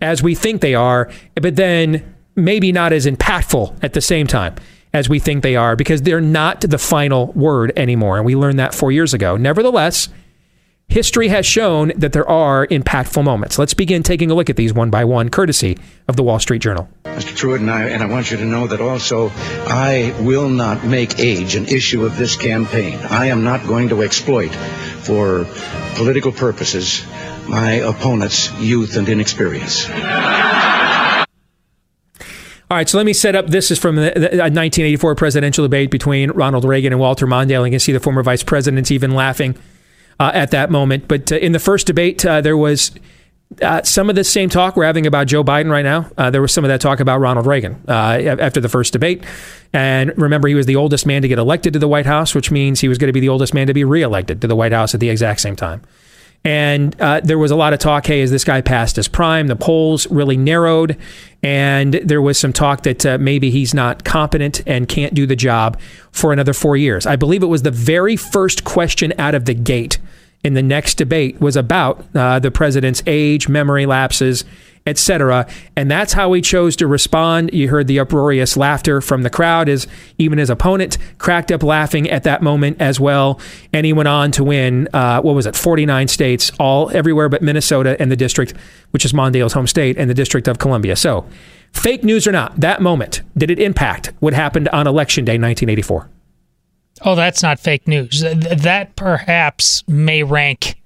[0.00, 4.54] as we think they are, but then maybe not as impactful at the same time
[4.92, 8.16] as we think they are because they're not the final word anymore.
[8.16, 9.36] And we learned that four years ago.
[9.36, 10.08] Nevertheless,
[10.90, 13.58] history has shown that there are impactful moments.
[13.58, 15.78] Let's begin taking a look at these one by one, courtesy
[16.08, 16.88] of the Wall Street Journal.
[17.04, 17.32] Mr.
[17.36, 19.30] Trewhitt, and I, and I want you to know that also
[19.66, 22.98] I will not make age an issue of this campaign.
[22.98, 25.46] I am not going to exploit for
[25.94, 27.04] political purposes
[27.48, 29.88] my opponent's youth and inexperience.
[32.70, 33.48] All right, so let me set up.
[33.48, 37.64] This is from the, the 1984 presidential debate between Ronald Reagan and Walter Mondale.
[37.64, 39.56] You can see the former vice president's even laughing
[40.20, 41.08] uh, at that moment.
[41.08, 42.92] But uh, in the first debate, uh, there was
[43.62, 46.08] uh, some of the same talk we're having about Joe Biden right now.
[46.16, 49.24] Uh, there was some of that talk about Ronald Reagan uh, after the first debate.
[49.72, 52.50] And remember, he was the oldest man to get elected to the White House, which
[52.50, 54.72] means he was going to be the oldest man to be reelected to the White
[54.72, 55.82] House at the exact same time.
[56.44, 59.48] And uh, there was a lot of talk hey, is this guy past his prime?
[59.48, 60.96] The polls really narrowed.
[61.42, 65.36] And there was some talk that uh, maybe he's not competent and can't do the
[65.36, 65.78] job
[66.12, 67.06] for another four years.
[67.06, 69.98] I believe it was the very first question out of the gate
[70.42, 74.44] in the next debate was about uh, the president's age, memory lapses,
[74.86, 75.46] etc.
[75.76, 77.50] And that's how he chose to respond.
[77.52, 79.86] You heard the uproarious laughter from the crowd as
[80.18, 83.40] even his opponent cracked up laughing at that moment as well.
[83.72, 87.42] And he went on to win, uh, what was it, 49 states, all everywhere but
[87.42, 88.54] Minnesota and the district,
[88.90, 90.96] which is Mondale's home state, and the District of Columbia.
[90.96, 91.26] So,
[91.72, 96.08] fake news or not, that moment, did it impact what happened on Election Day 1984?
[97.02, 98.20] Oh, that's not fake news.
[98.20, 100.79] That perhaps may rank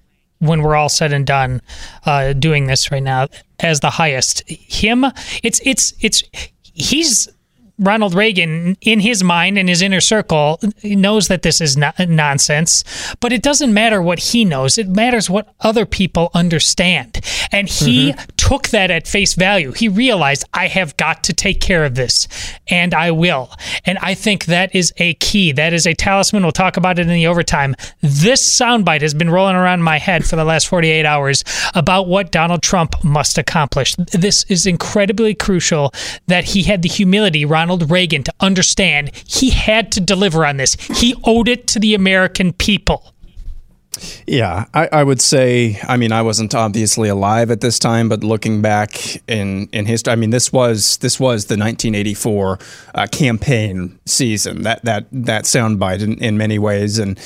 [0.47, 1.61] when we're all said and done
[2.07, 3.28] uh, doing this right now
[3.61, 4.42] as the highest.
[4.49, 5.05] Him,
[5.42, 6.22] it's it's it's
[6.62, 7.28] he's
[7.79, 12.85] Ronald Reagan, in his mind, in his inner circle, knows that this is not nonsense,
[13.20, 14.79] but it doesn't matter what he knows.
[14.79, 17.20] It matters what other people understand.
[17.51, 18.25] And he mm-hmm.
[18.37, 19.72] took that at face value.
[19.72, 22.29] He realized, I have got to take care of this,
[22.68, 23.51] and I will.
[23.85, 25.51] And I think that is a key.
[25.53, 26.43] That is a talisman.
[26.43, 27.75] We'll talk about it in the overtime.
[28.01, 31.45] This soundbite has been rolling around my head for the last 48 hours
[31.75, 33.97] about what Donald Trump must accomplish.
[33.97, 35.93] This is incredibly crucial
[36.29, 40.59] that he had the humility, Ron Ronald Reagan to understand he had to deliver on
[40.59, 40.75] this.
[40.75, 43.15] He owed it to the American people.
[44.27, 45.81] Yeah, I, I, would say.
[45.89, 50.12] I mean, I wasn't obviously alive at this time, but looking back in in history,
[50.12, 52.59] I mean, this was this was the 1984
[52.95, 54.62] uh, campaign season.
[54.65, 57.19] That that that soundbite in, in many ways, and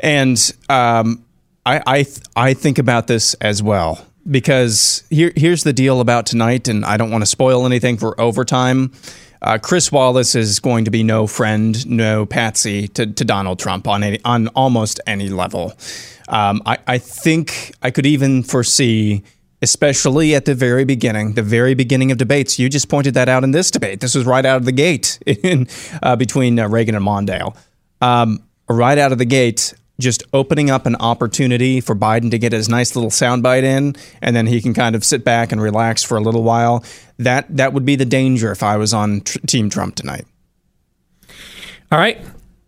[0.00, 1.24] and um,
[1.64, 6.68] I I I think about this as well because here here's the deal about tonight,
[6.68, 8.92] and I don't want to spoil anything for overtime.
[9.40, 13.86] Uh, Chris Wallace is going to be no friend, no patsy to, to Donald Trump
[13.86, 15.72] on any, on almost any level.
[16.28, 19.22] Um, I, I think I could even foresee,
[19.62, 22.58] especially at the very beginning, the very beginning of debates.
[22.58, 24.00] You just pointed that out in this debate.
[24.00, 25.68] This was right out of the gate in,
[26.02, 27.56] uh, between uh, Reagan and Mondale.
[28.00, 32.52] Um, right out of the gate, just opening up an opportunity for Biden to get
[32.52, 36.02] his nice little soundbite in, and then he can kind of sit back and relax
[36.02, 36.84] for a little while.
[37.18, 40.24] That that would be the danger if I was on tr- Team Trump tonight.
[41.90, 42.18] All right,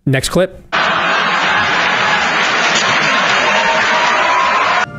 [0.06, 0.62] next clip.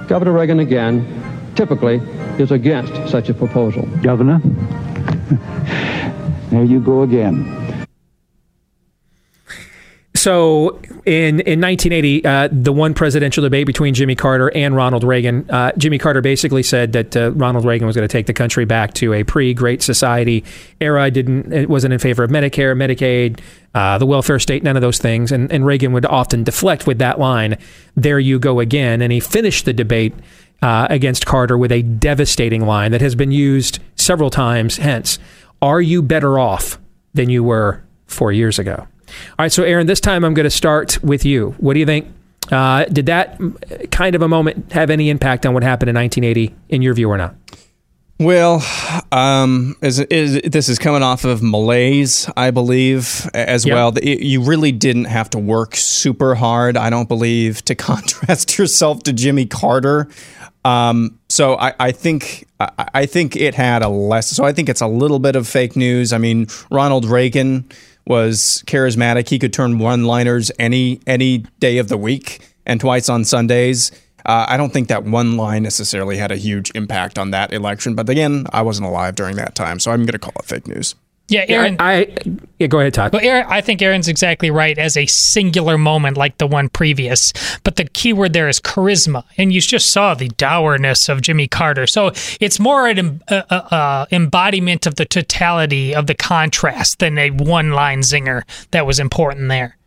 [0.08, 1.96] Governor Reagan again, typically,
[2.38, 3.86] is against such a proposal.
[4.02, 4.40] Governor,
[6.50, 7.61] there you go again.
[10.22, 15.50] So in in 1980, uh, the one presidential debate between Jimmy Carter and Ronald Reagan,
[15.50, 18.64] uh, Jimmy Carter basically said that uh, Ronald Reagan was going to take the country
[18.64, 20.44] back to a pre-Great Society
[20.80, 21.10] era.
[21.10, 23.40] Didn't it wasn't in favor of Medicare, Medicaid,
[23.74, 25.32] uh, the welfare state, none of those things.
[25.32, 27.58] And, and Reagan would often deflect with that line,
[27.96, 30.14] "There you go again." And he finished the debate.
[30.64, 35.18] Uh, against Carter with a devastating line that has been used several times hence.
[35.60, 36.78] Are you better off
[37.16, 38.86] than you were four years ago?
[39.38, 41.56] All right, so Aaron, this time I'm going to start with you.
[41.60, 42.08] What do you think?
[42.52, 43.40] Uh, did that
[43.92, 47.10] kind of a moment have any impact on what happened in 1980 in your view
[47.10, 47.36] or not?
[48.20, 48.64] Well,
[49.12, 53.74] um, is, is, this is coming off of malaise, I believe, as yep.
[53.74, 53.94] well.
[54.00, 59.14] You really didn't have to work super hard, I don't believe, to contrast yourself to
[59.14, 60.08] Jimmy Carter.
[60.64, 64.30] Um, so I, I think I, I think it had a less.
[64.30, 66.14] So I think it's a little bit of fake news.
[66.14, 67.68] I mean, Ronald Reagan
[68.06, 69.30] was charismatic.
[69.30, 73.92] He could turn one-liners any any day of the week and twice on Sundays.
[74.26, 77.96] Uh, I don't think that one line necessarily had a huge impact on that election.
[77.96, 80.68] But again, I wasn't alive during that time, so I'm going to call it fake
[80.68, 80.96] news.
[81.32, 81.78] Yeah, Aaron.
[81.80, 82.18] I, I
[82.60, 83.14] yeah, go ahead, Todd.
[83.14, 87.32] Well, Aaron, I think Aaron's exactly right as a singular moment like the one previous.
[87.64, 91.48] But the key word there is charisma, and you just saw the dourness of Jimmy
[91.48, 91.88] Carter.
[91.88, 92.12] So
[92.42, 97.30] it's more an uh, uh, uh, embodiment of the totality of the contrast than a
[97.30, 99.78] one-line zinger that was important there.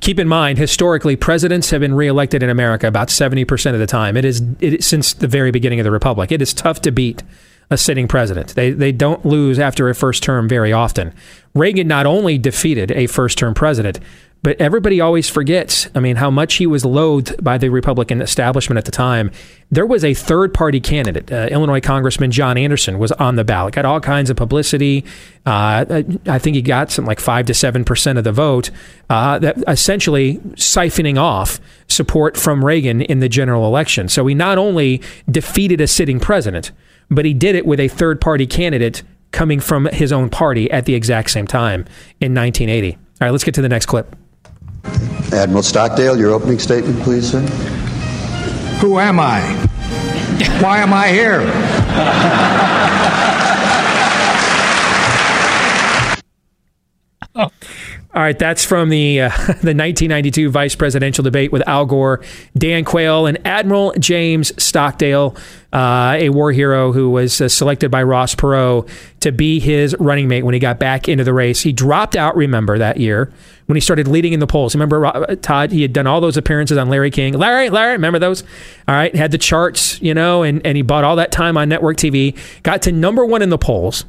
[0.00, 4.16] Keep in mind, historically, presidents have been reelected in America about 70% of the time.
[4.16, 6.32] It is, it is since the very beginning of the republic.
[6.32, 7.22] It is tough to beat
[7.70, 8.54] a sitting president.
[8.54, 11.14] They, they don't lose after a first term very often.
[11.54, 14.00] Reagan not only defeated a first term president,
[14.42, 18.78] But everybody always forgets, I mean, how much he was loathed by the Republican establishment
[18.78, 19.30] at the time.
[19.70, 23.74] There was a third party candidate, uh, Illinois Congressman John Anderson, was on the ballot,
[23.74, 25.04] got all kinds of publicity.
[25.44, 28.70] Uh, I think he got something like 5 to 7% of the vote,
[29.10, 34.08] uh, that essentially siphoning off support from Reagan in the general election.
[34.08, 36.72] So he not only defeated a sitting president,
[37.10, 39.02] but he did it with a third party candidate
[39.32, 41.84] coming from his own party at the exact same time
[42.20, 42.92] in 1980.
[42.94, 44.16] All right, let's get to the next clip.
[45.32, 47.40] Admiral Stockdale, your opening statement, please, sir.
[48.80, 49.40] Who am I?
[50.60, 51.42] Why am I here?
[57.34, 57.50] oh.
[58.12, 62.20] All right, that's from the uh, the 1992 vice presidential debate with Al Gore,
[62.58, 65.36] Dan Quayle, and Admiral James Stockdale,
[65.72, 68.88] uh, a war hero who was uh, selected by Ross Perot
[69.20, 71.60] to be his running mate when he got back into the race.
[71.60, 73.32] He dropped out, remember, that year
[73.66, 74.74] when he started leading in the polls.
[74.74, 77.34] Remember, uh, Todd, he had done all those appearances on Larry King.
[77.34, 78.42] Larry, Larry, remember those?
[78.88, 81.68] All right, had the charts, you know, and, and he bought all that time on
[81.68, 84.04] network TV, got to number one in the polls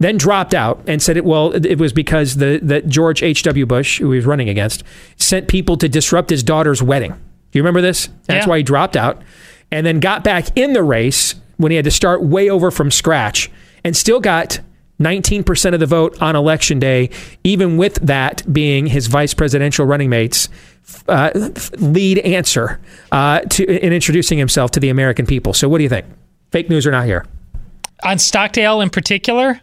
[0.00, 3.66] then dropped out and said it well it was because the that George H.W.
[3.66, 4.82] Bush, who he was running against,
[5.16, 7.12] sent people to disrupt his daughter's wedding.
[7.12, 8.08] Do you remember this?
[8.26, 8.50] That's yeah.
[8.50, 9.22] why he dropped out
[9.70, 12.90] and then got back in the race when he had to start way over from
[12.90, 13.50] scratch
[13.84, 14.60] and still got
[14.98, 17.10] 19% of the vote on election day,
[17.42, 20.48] even with that being his vice presidential running mate's
[21.08, 21.30] uh,
[21.78, 22.80] lead answer
[23.12, 25.54] uh, to in introducing himself to the American people.
[25.54, 26.06] So, what do you think?
[26.50, 27.24] Fake news or not here?
[28.02, 29.60] On Stockdale in particular?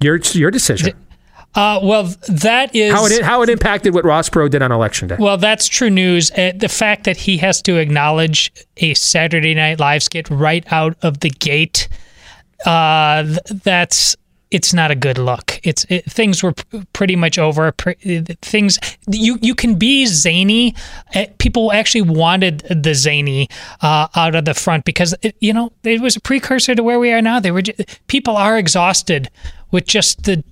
[0.00, 0.94] Your your decision.
[1.54, 5.08] Uh, well, that is how it how it impacted what Ross Perot did on election
[5.08, 5.16] day.
[5.18, 6.30] Well, that's true news.
[6.30, 10.96] Uh, the fact that he has to acknowledge a Saturday Night Live skit right out
[11.02, 11.88] of the gate,
[12.66, 13.24] uh,
[13.64, 14.14] that's
[14.50, 15.60] it's not a good look.
[15.62, 17.72] It's it, things were p- pretty much over.
[18.42, 18.78] things
[19.08, 20.74] you you can be zany.
[21.14, 23.48] Uh, people actually wanted the zany
[23.82, 26.98] uh, out of the front because it, you know it was a precursor to where
[26.98, 27.40] we are now.
[27.40, 29.30] They were just, people are exhausted
[29.70, 30.42] with just the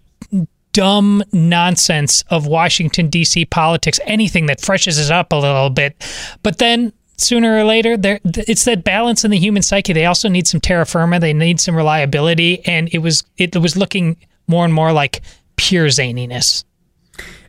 [0.73, 3.47] dumb nonsense of Washington D.C.
[3.47, 3.99] politics.
[4.05, 6.05] Anything that freshens it up a little bit,
[6.43, 10.29] but then sooner or later there it's that balance in the human psyche they also
[10.29, 14.65] need some terra firma they need some reliability and it was it was looking more
[14.65, 15.23] and more like
[15.57, 16.65] pure zaniness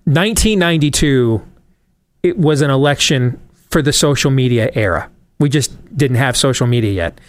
[0.05, 1.41] 1992
[2.23, 3.39] it was an election
[3.69, 5.09] for the social media era
[5.39, 7.19] we just didn't have social media yet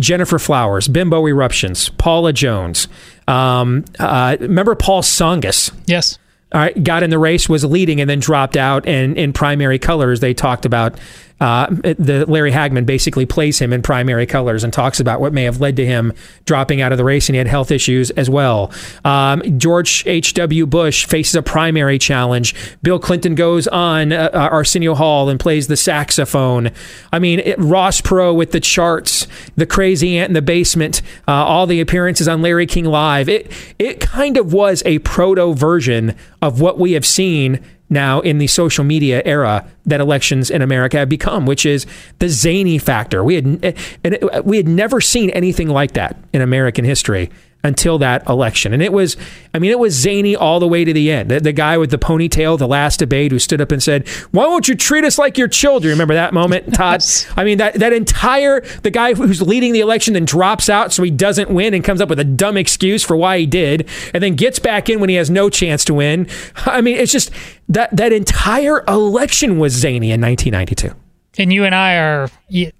[0.00, 2.88] Gennifer Flowers, Bimbo Eruptions, Paula Jones.
[3.28, 5.72] Um, uh, remember Paul Tsongas?
[5.86, 6.18] Yes.
[6.52, 8.86] All right, got in the race, was leading, and then dropped out.
[8.86, 10.98] And in primary colors, they talked about
[11.40, 15.44] uh, the Larry Hagman basically plays him in primary colors and talks about what may
[15.44, 16.12] have led to him
[16.44, 18.72] dropping out of the race, and he had health issues as well.
[19.04, 20.66] Um, George H.W.
[20.66, 22.54] Bush faces a primary challenge.
[22.82, 26.70] Bill Clinton goes on uh, uh, Arsenio Hall and plays the saxophone.
[27.12, 29.26] I mean, it, Ross Perot with the charts,
[29.56, 33.28] the crazy ant in the basement, uh, all the appearances on Larry King Live.
[33.28, 38.38] It it kind of was a proto version of what we have seen now in
[38.38, 41.86] the social media era that elections in America have become, which is
[42.18, 43.22] the zany factor.
[43.22, 43.72] We had eh,
[44.02, 47.30] and we had never seen anything like that in American history
[47.64, 48.72] until that election.
[48.74, 49.16] And it was,
[49.54, 51.30] I mean, it was zany all the way to the end.
[51.30, 54.46] The, the, guy with the ponytail, the last debate, who stood up and said, "Why
[54.46, 57.02] won't you treat us like your children?" Remember that moment, Todd?
[57.36, 61.02] I mean, that that entire the guy who's leading the election then drops out so
[61.02, 64.22] he doesn't win and comes up with a dumb excuse for why he did, and
[64.22, 66.28] then gets back in when he has no chance to win.
[66.66, 67.30] I mean, it's just
[67.68, 70.94] that that entire election was zany in 1992
[71.38, 72.30] and you and I are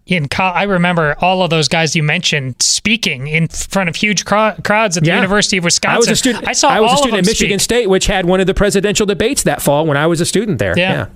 [0.07, 0.29] in.
[0.39, 5.03] I remember all of those guys you mentioned speaking in front of huge crowds at
[5.03, 5.17] the yeah.
[5.17, 5.97] University of Wisconsin.
[5.97, 6.49] I was a student.
[6.49, 6.69] I saw.
[6.69, 7.65] I was a student at Michigan speak.
[7.65, 10.59] State, which had one of the presidential debates that fall when I was a student
[10.59, 10.77] there.
[10.77, 11.09] Yeah.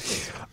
[0.00, 0.04] yeah.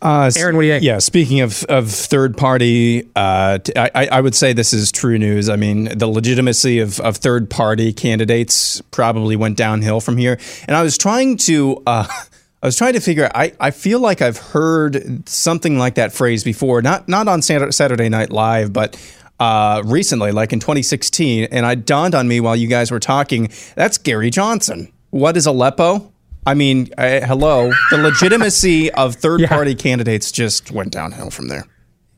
[0.01, 0.83] Uh, Aaron, what do you think?
[0.83, 5.19] Yeah, speaking of, of third party, uh, t- I, I would say this is true
[5.19, 5.47] news.
[5.47, 10.39] I mean, the legitimacy of, of third party candidates probably went downhill from here.
[10.67, 11.83] And I was trying to.
[11.85, 12.07] Uh,
[12.61, 13.31] I was trying to figure out.
[13.33, 18.07] I, I feel like I've heard something like that phrase before, not not on Saturday
[18.07, 18.95] Night Live, but
[19.39, 21.45] uh, recently, like in 2016.
[21.45, 23.49] And it dawned on me while you guys were talking.
[23.75, 24.93] That's Gary Johnson.
[25.09, 26.13] What is Aleppo?
[26.45, 27.71] I mean, uh, hello.
[27.89, 29.77] The legitimacy of third party yeah.
[29.77, 31.65] candidates just went downhill from there.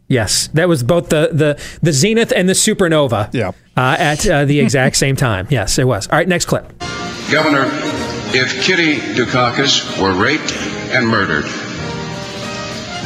[0.09, 3.33] Yes, that was both the the the zenith and the supernova.
[3.33, 3.51] Yeah.
[3.77, 5.47] Uh, at uh, the exact same time.
[5.49, 6.07] Yes, it was.
[6.09, 6.77] All right, next clip.
[7.31, 7.63] Governor
[8.33, 10.53] if Kitty Dukakis were raped
[10.91, 11.45] and murdered,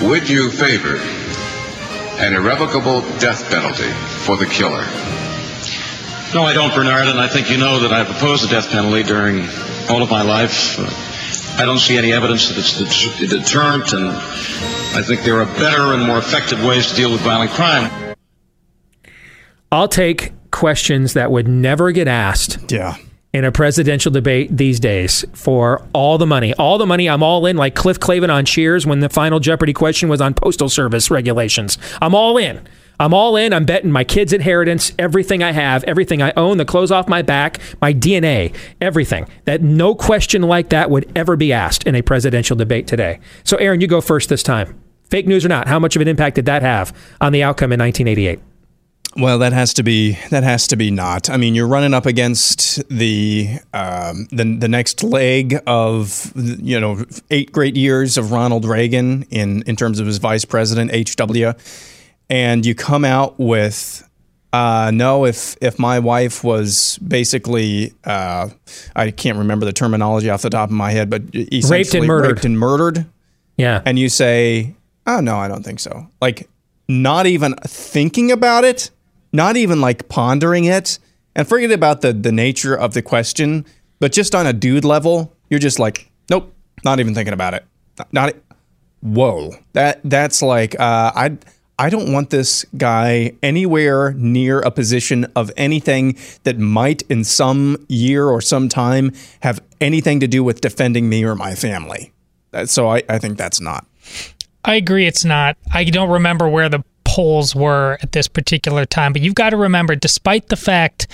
[0.07, 0.97] would you favor
[2.21, 3.91] an irrevocable death penalty
[4.25, 4.85] for the killer?
[6.33, 9.03] No, I don't, Bernard, and I think you know that I've opposed the death penalty
[9.03, 9.47] during
[9.89, 10.77] all of my life.
[11.59, 15.93] I don't see any evidence that it's a deterrent, and I think there are better
[15.93, 18.15] and more effective ways to deal with violent crime.
[19.71, 22.95] I'll take questions that would never get asked Yeah.
[23.38, 26.55] In a presidential debate these days for all the money.
[26.55, 29.73] All the money, I'm all in, like Cliff Clavin on Cheers when the final Jeopardy
[29.73, 31.77] question was on Postal Service regulations.
[32.01, 32.68] I'm all in.
[32.99, 33.53] I'm all in.
[33.53, 37.22] I'm betting my kids' inheritance, everything I have, everything I own, the clothes off my
[37.22, 39.27] back, my DNA, everything.
[39.45, 43.19] That no question like that would ever be asked in a presidential debate today.
[43.43, 44.81] So, Aaron, you go first this time.
[45.11, 46.91] Fake news or not, how much of an impact did that have
[47.22, 48.39] on the outcome in 1988?
[49.15, 51.29] Well, that has to be that has to be not.
[51.29, 57.03] I mean, you're running up against the um, the the next leg of you know
[57.31, 61.53] eight great years of Ronald Reagan in in terms of his vice president HW,
[62.29, 64.07] and you come out with
[64.53, 65.25] uh, no.
[65.25, 68.49] If if my wife was basically uh,
[68.95, 72.34] I can't remember the terminology off the top of my head, but essentially murdered.
[72.34, 73.07] raped and murdered,
[73.57, 73.81] Yeah.
[73.84, 74.75] and you say,
[75.07, 76.47] "Oh no, I don't think so." Like
[76.88, 78.91] not even thinking about it,
[79.38, 80.99] not even like pondering it,
[81.35, 83.65] and forget about the the nature of the question,
[83.99, 86.53] but just on a dude level, you're just like, "Nope,
[86.84, 87.64] not even thinking about it."
[87.97, 88.35] Not, not
[89.01, 89.55] whoa.
[89.73, 91.38] That that's like uh, I
[91.80, 97.85] I don't want this guy anywhere near a position of anything that might in some
[97.88, 99.11] year or some time
[99.41, 102.11] have anything to do with defending me or my family.
[102.65, 103.85] So I, I think that's not.
[104.65, 105.55] I agree it's not.
[105.72, 106.84] I don't remember where the
[107.18, 111.07] polls were at this particular time, but you've got to remember, despite the fact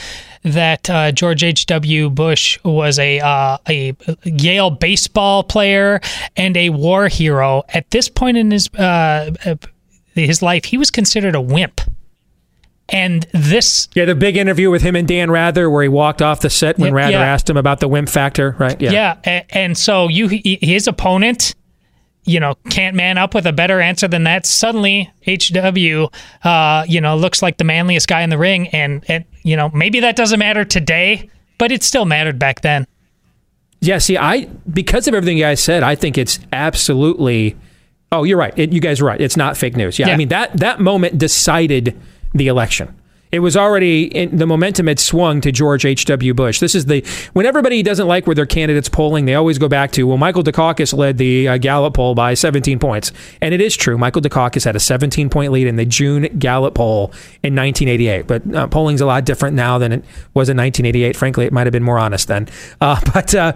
[0.43, 2.09] that uh, George H.W.
[2.09, 6.01] Bush was a, uh, a Yale baseball player
[6.35, 9.55] and a war hero, at this point in his, uh, uh,
[10.13, 11.79] his life, he was considered a wimp.
[12.89, 16.41] And this Yeah, the big interview with him and Dan Rather, where he walked off
[16.41, 17.33] the set when Yeah, Rather yeah.
[17.33, 18.79] asked him about the wimp factor, right?
[18.81, 21.55] Yeah, a- and, so you his opponent,
[22.25, 24.45] you know, can't man up with a better answer than that.
[24.45, 26.09] Suddenly, HW,
[26.47, 29.69] uh, you know, looks like the manliest guy in the ring, and and you know
[29.69, 32.87] maybe that doesn't matter today, but it still mattered back then.
[33.81, 37.57] Yeah, see, I because of everything you guys said, I think it's absolutely.
[38.11, 38.53] Oh, you're right.
[38.57, 39.19] It, you guys are right.
[39.19, 39.99] It's not fake news.
[39.99, 41.99] Yeah, I mean that that moment decided
[42.33, 42.95] the election.
[43.33, 46.05] It was already in, the momentum had swung to George H.
[46.05, 46.35] W.
[46.35, 46.59] Bush.
[46.59, 47.03] This is the
[47.33, 50.43] when everybody doesn't like where their candidates polling, they always go back to well, Michael
[50.43, 53.11] Dukakis led the uh, Gallup poll by 17 points,
[53.41, 53.97] and it is true.
[53.97, 57.05] Michael Dukakis had a 17 point lead in the June Gallup poll
[57.41, 58.27] in 1988.
[58.27, 60.05] But uh, polling's a lot different now than it
[60.35, 61.15] was in 1988.
[61.15, 62.47] Frankly, it might have been more honest then.
[62.81, 63.53] Uh, but uh,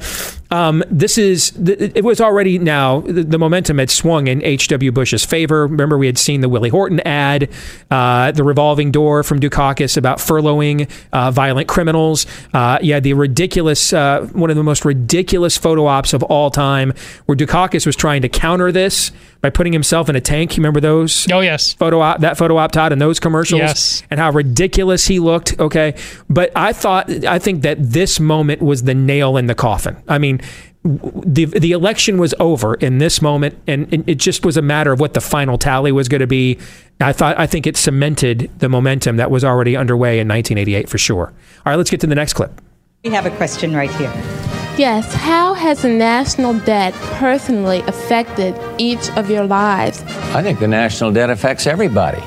[0.52, 4.92] um, this is it was already now the, momentum had swung in H.W.
[4.92, 5.68] Bush's favor.
[5.68, 7.50] Remember, we had seen the Willie Horton ad,
[7.92, 12.26] uh, the revolving door from Dukakis about furloughing uh, violent criminals.
[12.54, 16.50] Uh, you had the ridiculous, uh, one of the most ridiculous photo ops of all
[16.50, 16.94] time,
[17.26, 19.12] where Dukakis was trying to counter this
[19.42, 20.58] by putting himself in a tank.
[20.58, 21.28] You remember those?
[21.32, 24.04] Oh yes, photo op, that photo op, Todd, and those commercials, Yes.
[24.10, 25.60] and how ridiculous he looked.
[25.60, 25.96] Okay,
[26.30, 29.98] but I thought, I think that this moment was the nail in the coffin.
[30.08, 30.42] I mean,
[30.84, 34.92] the the election was over in this moment, and it- it just was a matter
[34.94, 36.58] of what the final tally was going to be.
[37.02, 40.98] I thought, I think it cemented the momentum that was already underway in 1988 for
[40.98, 41.26] sure.
[41.66, 42.62] All right, let's get to the next clip.
[43.04, 44.57] We have a question right here.
[44.78, 50.04] Yes, how has the national debt personally affected each of your lives?
[50.36, 52.22] I think the national debt affects everybody.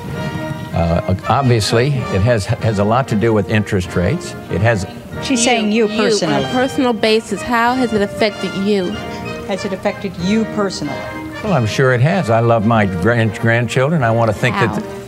[0.74, 4.32] Uh, obviously, it has has a lot to do with interest rates.
[4.50, 4.84] It has.
[5.22, 6.34] She's saying you personally.
[6.34, 8.90] On a personal basis, how has it affected you?
[9.46, 10.94] Has it affected you personally?
[11.44, 12.30] Well, I'm sure it has.
[12.30, 14.02] I love my grand, grandchildren.
[14.02, 14.74] I want to think How?
[14.74, 14.99] that.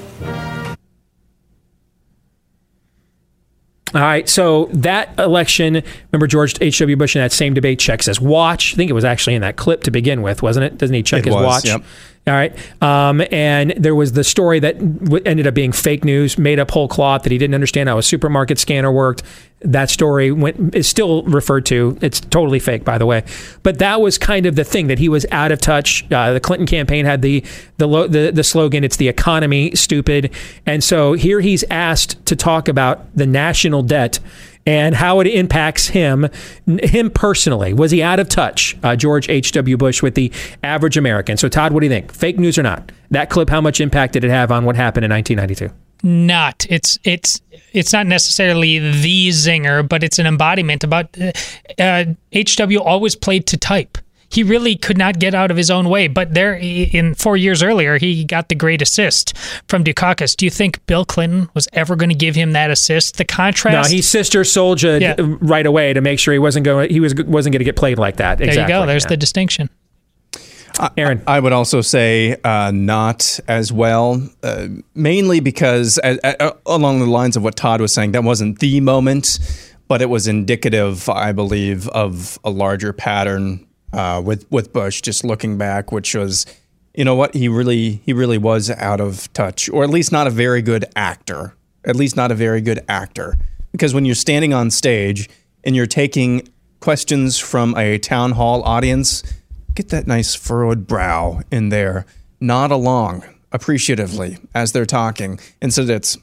[3.95, 5.83] All right, so that election,
[6.13, 6.97] remember George H.W.
[6.97, 8.73] Bush in that same debate checks his watch.
[8.73, 10.79] I think it was actually in that clip to begin with, wasn't it?
[10.79, 11.65] Doesn't he check It his was, watch?
[11.67, 11.83] yep.
[12.25, 12.57] All right.
[12.81, 16.71] Um, and there was the story that w- ended up being fake news, made up
[16.71, 19.25] whole cloth, that he didn't understand how a supermarket scanner worked.
[19.59, 21.99] That story went is still referred to.
[22.01, 23.25] It's totally fake, by the way.
[23.65, 26.05] But that was kind of the thing that he was out of touch.
[26.13, 27.45] Uh, the Clinton campaign had the
[27.79, 30.33] the, lo- the the slogan, "It's the economy, stupid."
[30.67, 34.19] And so here he's asked to talk about the national debt
[34.67, 36.29] and how it impacts him,
[36.67, 37.73] him personally.
[37.73, 39.77] Was he out of touch, uh, George H.W.
[39.77, 40.33] Bush, with the
[40.63, 41.37] average American?
[41.37, 42.13] So, Todd, what do you think?
[42.13, 42.93] Fake news or not?
[43.11, 45.75] That clip, how much impact did it have on what happened in 1992?
[46.03, 47.41] not it's it's
[47.73, 51.31] it's not necessarily the zinger but it's an embodiment about uh,
[51.79, 53.99] uh, hw always played to type
[54.33, 56.09] he really could not get out of his own way.
[56.09, 59.37] But there, in four years earlier, he got the great assist
[59.69, 60.35] from Dukakis.
[60.37, 63.19] Do you think Bill Clinton was ever going to give him that assist?
[63.19, 63.91] The contrast.
[63.91, 65.15] No, he Sister Souljah Yeah.
[65.41, 66.91] right away to make sure he wasn't going.
[66.91, 68.39] He was wasn't going to get played like that.
[68.39, 68.75] there Exactly.
[68.75, 68.87] you go.
[68.87, 69.09] There's yeah.
[69.11, 69.69] the distinction.
[70.97, 71.23] Aaron.
[71.27, 77.07] I would also say uh, not as well, uh, mainly because uh, uh, along the
[77.07, 79.39] lines of what Todd was saying, that wasn't the moment,
[79.87, 85.01] but it was indicative, I believe, of a larger pattern uh, with with Bush.
[85.01, 86.47] Just looking back, which was,
[86.95, 90.27] you know what, he really he really was out of touch, or at least not
[90.27, 91.55] a very good actor.
[91.85, 93.37] At least not a very good actor,
[93.73, 95.29] because when you're standing on stage
[95.65, 96.49] and you're taking
[96.81, 99.23] questions from a town hall audience
[99.75, 102.07] get that nice furrowed brow in there,
[102.41, 105.39] nod along appreciatively as they're talking.
[105.61, 106.19] Instead, it's,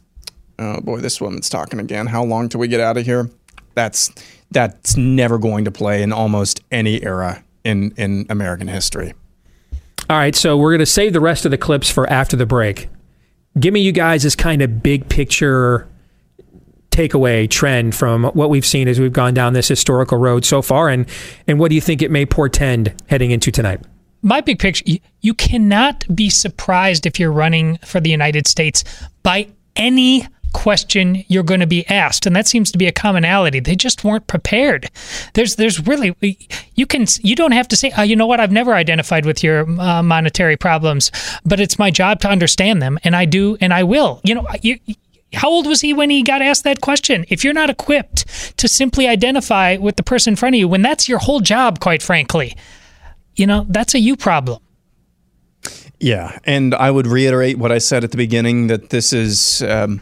[0.57, 2.07] oh boy, this woman's talking again.
[2.07, 3.29] How long till we get out of here?
[3.75, 4.11] That's
[4.51, 9.13] that's never going to play in almost any era in in American history.
[10.09, 12.45] All right, so we're going to save the rest of the clips for after the
[12.45, 12.89] break.
[13.59, 15.87] Give me you guys this kind of big picture
[16.89, 20.89] takeaway trend from what we've seen as we've gone down this historical road so far,
[20.89, 21.07] and
[21.47, 23.81] and what do you think it may portend heading into tonight?
[24.21, 28.83] my big picture you, you cannot be surprised if you're running for the United States
[29.23, 33.59] by any question you're going to be asked and that seems to be a commonality
[33.59, 34.89] they just weren't prepared
[35.33, 36.15] there's there's really
[36.75, 39.43] you can you don't have to say oh, you know what I've never identified with
[39.43, 41.11] your uh, monetary problems
[41.45, 44.47] but it's my job to understand them and I do and I will you know
[44.61, 44.79] you
[45.33, 47.25] how old was he when he got asked that question?
[47.29, 50.81] If you're not equipped to simply identify with the person in front of you, when
[50.81, 52.55] that's your whole job, quite frankly,
[53.35, 54.59] you know, that's a you problem.
[55.99, 59.61] Yeah, and I would reiterate what I said at the beginning that this is.
[59.63, 60.01] Um,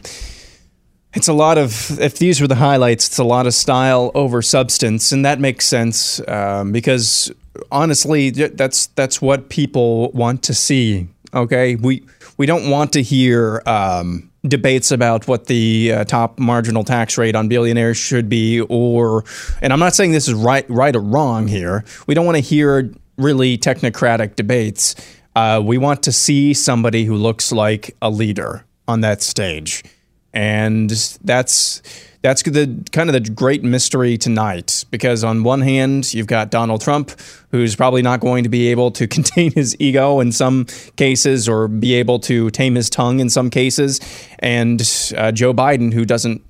[1.14, 4.42] it's a lot of if these were the highlights, it's a lot of style over
[4.42, 7.32] substance, and that makes sense um, because
[7.70, 11.08] honestly, that's that's what people want to see.
[11.34, 12.04] Okay, we
[12.36, 17.34] we don't want to hear um, debates about what the uh, top marginal tax rate
[17.34, 19.24] on billionaires should be, or
[19.62, 21.84] and I'm not saying this is right right or wrong here.
[22.06, 24.94] We don't want to hear really technocratic debates.
[25.34, 29.84] Uh, we want to see somebody who looks like a leader on that stage,
[30.32, 30.90] and
[31.24, 31.82] that's
[32.20, 34.84] that's the kind of the great mystery tonight.
[34.90, 37.12] Because on one hand, you've got Donald Trump,
[37.50, 41.68] who's probably not going to be able to contain his ego in some cases, or
[41.68, 44.00] be able to tame his tongue in some cases,
[44.40, 44.80] and
[45.16, 46.42] uh, Joe Biden, who doesn't.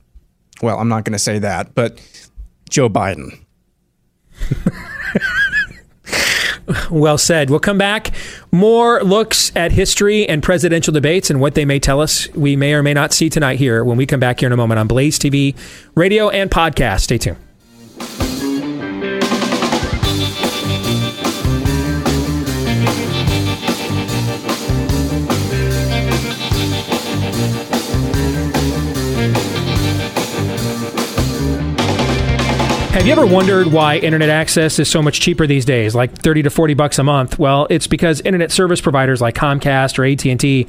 [0.60, 2.00] Well, I'm not going to say that, but
[2.68, 3.44] Joe Biden.
[6.90, 7.51] Well said.
[7.51, 8.12] We'll come back.
[8.53, 12.74] More looks at history and presidential debates and what they may tell us we may
[12.74, 14.86] or may not see tonight here when we come back here in a moment on
[14.86, 15.57] Blaze TV,
[15.95, 17.01] radio, and podcast.
[17.01, 17.47] Stay tuned.
[32.98, 36.42] Have you ever wondered why internet access is so much cheaper these days, like 30
[36.42, 37.38] to 40 bucks a month?
[37.38, 40.66] Well, it's because internet service providers like Comcast or AT&T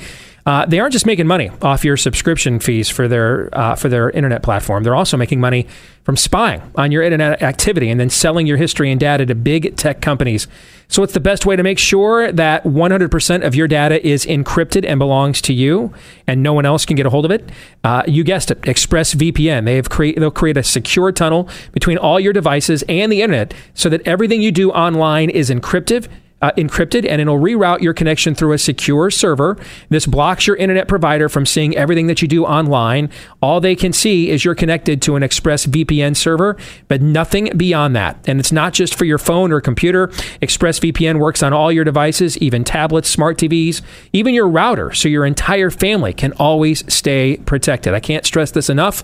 [0.50, 4.10] uh, they aren't just making money off your subscription fees for their uh, for their
[4.10, 4.82] internet platform.
[4.82, 5.68] They're also making money
[6.02, 9.76] from spying on your internet activity and then selling your history and data to big
[9.76, 10.48] tech companies.
[10.88, 14.88] So it's the best way to make sure that 100% of your data is encrypted
[14.88, 15.94] and belongs to you,
[16.26, 17.48] and no one else can get a hold of it.
[17.84, 19.66] Uh, you guessed it, ExpressVPN.
[19.66, 23.54] They have create they'll create a secure tunnel between all your devices and the internet,
[23.76, 26.08] so that everything you do online is encrypted
[26.42, 29.58] uh, encrypted and it'll reroute your connection through a secure server.
[29.90, 33.10] This blocks your internet provider from seeing everything that you do online.
[33.42, 36.58] All they can see is you're connected to an ExpressVPN server,
[36.88, 38.18] but nothing beyond that.
[38.28, 40.08] And it's not just for your phone or computer.
[40.42, 43.82] ExpressVPN works on all your devices, even tablets, smart TVs,
[44.14, 47.94] even your router, so your entire family can always stay protected.
[47.94, 49.04] I can't stress this enough.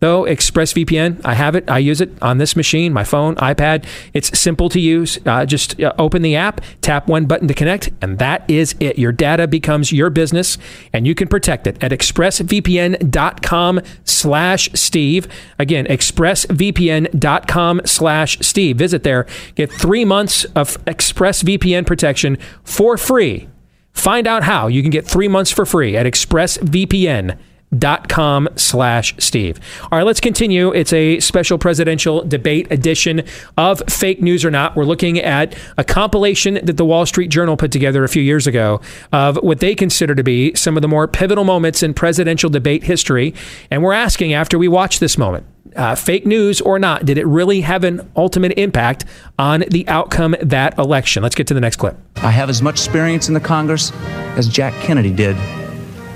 [0.00, 1.70] Though ExpressVPN, I have it.
[1.70, 3.86] I use it on this machine, my phone, iPad.
[4.12, 5.18] It's simple to use.
[5.24, 8.98] Uh, just uh, open the app, tap one button to connect, and that is it.
[8.98, 10.58] Your data becomes your business,
[10.92, 15.28] and you can protect it at expressvpn.com slash Steve.
[15.58, 18.76] Again, expressvpn.com slash Steve.
[18.76, 19.26] Visit there.
[19.54, 23.48] Get three months of ExpressVPN protection for free.
[23.92, 27.38] Find out how you can get three months for free at expressvpn.com
[27.76, 33.22] dot com slash steve all right let's continue it's a special presidential debate edition
[33.56, 37.56] of fake news or not we're looking at a compilation that the wall street journal
[37.56, 38.80] put together a few years ago
[39.12, 42.84] of what they consider to be some of the more pivotal moments in presidential debate
[42.84, 43.34] history
[43.70, 45.44] and we're asking after we watch this moment
[45.76, 49.04] uh, fake news or not, did it really have an ultimate impact
[49.38, 51.22] on the outcome that election?
[51.22, 51.96] Let's get to the next clip.
[52.16, 53.92] I have as much experience in the Congress
[54.36, 55.36] as Jack Kennedy did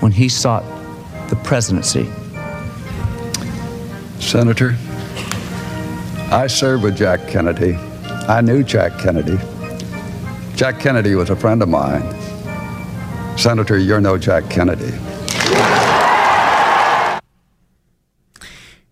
[0.01, 0.65] when he sought
[1.31, 2.11] the presidency.
[4.21, 4.77] Senator,
[6.31, 7.77] I served with Jack Kennedy.
[8.29, 9.39] I knew Jack Kennedy.
[10.55, 12.03] Jack Kennedy was a friend of mine.
[13.39, 14.93] Senator, you're no Jack Kennedy.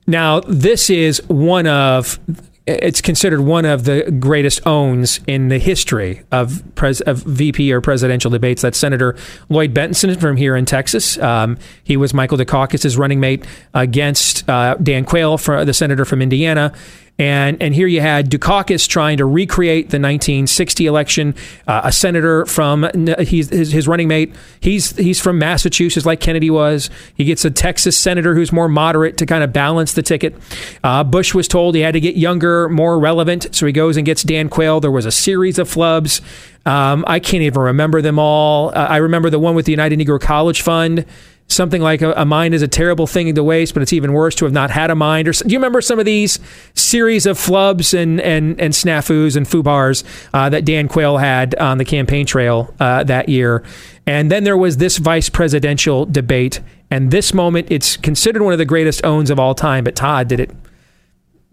[0.06, 2.19] Now, this is one of
[2.68, 7.80] it's considered one of the greatest owns in the history of pres- of VP or
[7.80, 8.60] presidential debates.
[8.60, 9.16] That's Senator
[9.48, 11.18] Lloyd Bentsen from here in Texas.
[11.18, 16.20] Um, he was Michael Dukakis' running mate against uh, Dan Quayle, for the senator from
[16.20, 16.74] Indiana.
[17.18, 21.34] And and here you had Dukakis trying to recreate the 1960 election.
[21.66, 22.88] Uh, a senator from
[23.18, 24.34] he's his, his running mate.
[24.60, 26.90] He's he's from Massachusetts, like Kennedy was.
[27.16, 30.36] He gets a Texas senator who's more moderate to kind of balance the ticket.
[30.84, 34.06] Uh, Bush was told he had to get younger, more relevant, so he goes and
[34.06, 34.78] gets Dan Quayle.
[34.78, 36.20] There was a series of flubs.
[36.66, 38.68] Um, I can't even remember them all.
[38.68, 41.04] Uh, I remember the one with the United Negro College Fund
[41.48, 44.34] something like a, a, mind is a terrible thing to waste, but it's even worse
[44.36, 45.26] to have not had a mind.
[45.26, 46.38] Or do you remember some of these
[46.74, 51.78] series of flubs and and and snafus and fubars uh, that Dan Quayle had on
[51.78, 53.64] the campaign trail uh, that year?
[54.06, 56.60] And then there was this vice presidential debate,
[56.90, 59.84] and this moment it's considered one of the greatest owns of all time.
[59.84, 60.50] But Todd, did it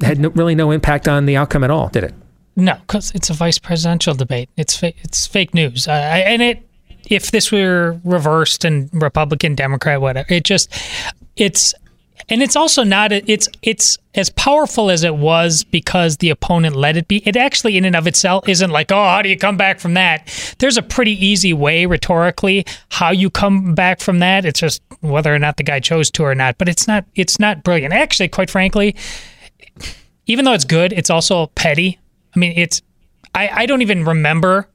[0.01, 1.89] had no, really no impact on the outcome at all?
[1.89, 2.13] Did it?
[2.57, 4.49] No, because it's a vice presidential debate.
[4.55, 6.64] It's fa- it's fake news, uh, and it
[7.09, 10.71] if this were reversed and Republican, Democrat, whatever, it just
[11.35, 11.73] it's
[12.29, 16.97] and it's also not it's it's as powerful as it was because the opponent let
[16.97, 17.17] it be.
[17.27, 19.93] It actually in and of itself isn't like oh how do you come back from
[19.93, 20.55] that?
[20.59, 24.45] There's a pretty easy way rhetorically how you come back from that.
[24.45, 27.39] It's just whether or not the guy chose to or not but it's not it's
[27.39, 27.93] not brilliant.
[27.93, 28.95] Actually quite frankly
[30.25, 31.99] even though it's good it's also petty.
[32.35, 32.81] I mean it's
[33.35, 34.67] i i don't even remember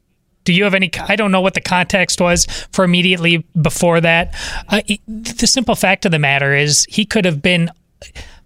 [0.50, 0.90] do you have any?
[1.06, 4.34] I don't know what the context was for immediately before that.
[4.68, 7.70] Uh, the simple fact of the matter is, he could have been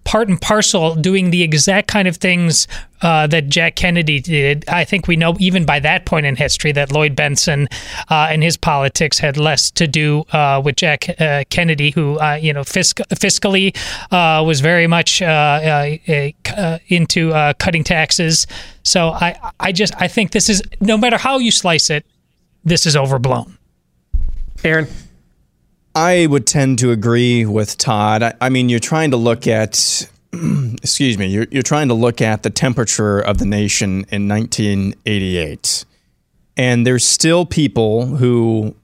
[0.04, 2.68] part and parcel doing the exact kind of things
[3.02, 4.64] uh, that Jack Kennedy did.
[4.68, 7.66] I think we know even by that point in history that Lloyd Bentsen
[8.10, 12.38] uh, and his politics had less to do uh, with Jack uh, Kennedy, who uh,
[12.40, 13.76] you know fisc- fiscally
[14.10, 15.20] uh, was very much
[16.90, 18.46] into cutting taxes.
[18.82, 22.06] So I I just I think this is no matter how you slice it,
[22.64, 23.58] this is overblown.
[24.62, 24.88] Aaron.
[25.94, 28.22] I would tend to agree with Todd.
[28.22, 32.20] I, I mean, you're trying to look at, excuse me, you're, you're trying to look
[32.20, 35.84] at the temperature of the nation in 1988.
[36.56, 38.74] And there's still people who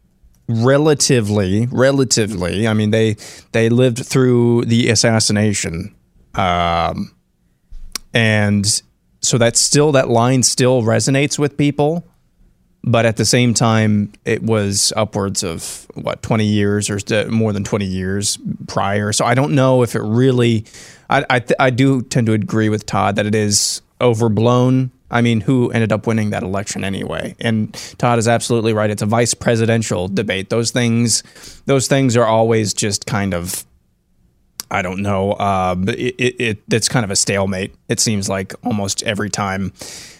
[0.48, 3.16] relatively, relatively, I mean, they,
[3.52, 5.94] they lived through the assassination.
[6.34, 7.14] Um,
[8.14, 8.82] and
[9.20, 12.04] so that's still, that line still resonates with people
[12.82, 16.98] but at the same time, it was upwards of what 20 years or
[17.30, 18.38] more than 20 years
[18.68, 19.12] prior.
[19.12, 20.64] So I don't know if it really.
[21.08, 24.90] I I, th- I do tend to agree with Todd that it is overblown.
[25.10, 27.34] I mean, who ended up winning that election anyway?
[27.40, 28.90] And Todd is absolutely right.
[28.90, 30.50] It's a vice presidential debate.
[30.50, 31.24] Those things,
[31.66, 33.64] those things are always just kind of
[34.70, 35.32] I don't know.
[35.32, 37.74] Uh, it, it, it, it's kind of a stalemate.
[37.88, 39.72] It seems like almost every time.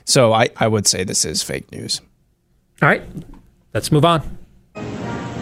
[0.05, 2.01] So I, I would say this is fake news.
[2.83, 3.03] All right,
[3.75, 4.39] let's move on.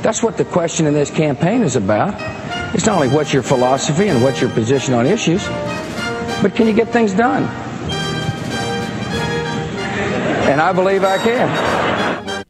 [0.02, 2.14] That's what the question in this campaign is about.
[2.74, 5.46] It's not only what's your philosophy and what's your position on issues,
[6.42, 7.44] but can you get things done?
[10.48, 12.44] And I believe I can.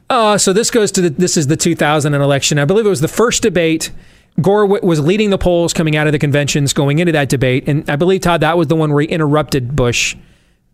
[0.10, 2.58] uh, so this goes to the, this is the 2000 election.
[2.58, 3.90] I believe it was the first debate
[4.40, 7.64] Gore w- was leading the polls coming out of the conventions going into that debate.
[7.66, 10.16] And I believe, Todd, that was the one where he interrupted Bush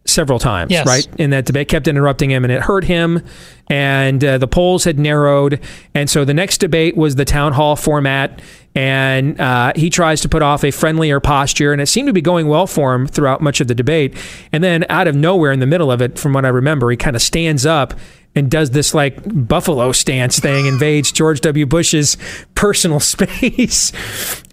[0.09, 0.87] several times, yes.
[0.87, 1.07] right?
[1.19, 3.23] In that debate, kept interrupting him, and it hurt him.
[3.69, 5.61] And uh, the polls had narrowed,
[5.95, 8.41] and so the next debate was the town hall format,
[8.75, 12.23] and uh, he tries to put off a friendlier posture, and it seemed to be
[12.23, 14.17] going well for him throughout much of the debate.
[14.53, 16.97] And then, out of nowhere, in the middle of it, from what I remember, he
[16.97, 17.93] kind of stands up
[18.35, 21.67] and does this like buffalo stance thing, invades George W.
[21.67, 22.17] Bush's
[22.55, 23.93] personal space.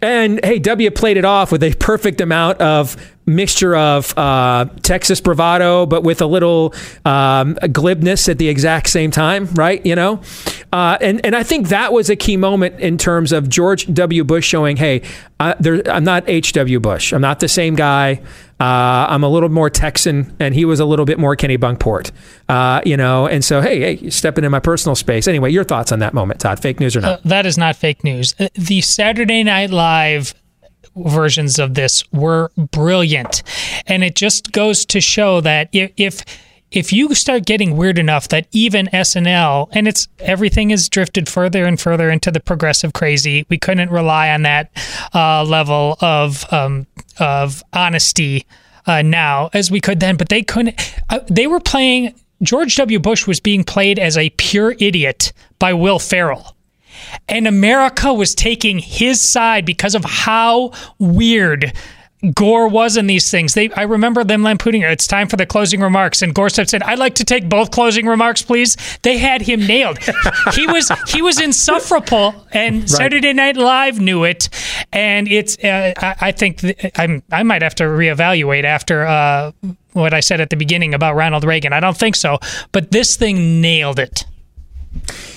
[0.02, 2.95] and hey, W played it off with a perfect amount of
[3.27, 6.73] mixture of uh, Texas bravado, but with a little
[7.06, 9.84] um, glibness at the exact same time, right?
[9.85, 10.22] You know,
[10.72, 14.23] uh, and and I think that was a key moment in terms of George W.
[14.23, 15.02] Bush showing, hey,
[15.39, 16.53] uh, there, I'm not H.
[16.53, 16.80] W.
[16.80, 17.14] Bush.
[17.14, 18.22] I'm not the same guy.
[18.60, 22.11] Uh, I'm a little more Texan, and he was a little bit more Kennebunkport.
[22.48, 25.27] Uh, you know, and so hey, hey, stepping in my personal space.
[25.27, 26.61] Anyway, your thoughts on that moment, Todd?
[26.61, 27.19] Fake news or not?
[27.19, 28.34] Uh, that is not fake news.
[28.40, 30.34] Uh, The Saturday Night Live
[30.95, 33.44] versions of this were brilliant,
[33.88, 36.23] and it just goes to show that if if
[36.76, 41.65] if you start getting weird enough that even SNL and it's everything has drifted further
[41.65, 44.69] and further into the progressive crazy, we couldn't rely on that
[45.14, 46.85] uh, level of um,
[47.18, 48.45] of honesty
[48.85, 50.18] uh, now as we could then.
[50.18, 50.80] But they couldn't.
[51.10, 52.14] Uh, they were playing.
[52.43, 52.99] George W.
[52.99, 56.56] Bush was being played as a pure idiot by Will Ferrell.
[57.30, 61.73] And America was taking his side because of how weird
[62.34, 63.53] Gore was in these things.
[63.53, 64.89] They, I remember them lampooning her.
[64.89, 68.06] It's time for the closing remarks, and Gore said, "I'd like to take both closing
[68.06, 69.99] remarks, please." They had him nailed.
[70.53, 74.49] he was he was insufferable, and Saturday Night Live knew it.
[74.91, 79.06] And it's uh, I, I think th- I'm I might have to reevaluate after.
[79.06, 79.52] Uh,
[79.93, 81.72] what I said at the beginning about Ronald Reagan.
[81.72, 82.38] I don't think so,
[82.73, 84.26] but this thing nailed it.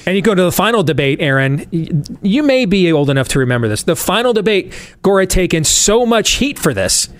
[0.09, 1.69] And you go to the final debate, Aaron.
[2.23, 3.83] You may be old enough to remember this.
[3.83, 4.73] The final debate,
[5.03, 7.11] Gore had taken so much heat for this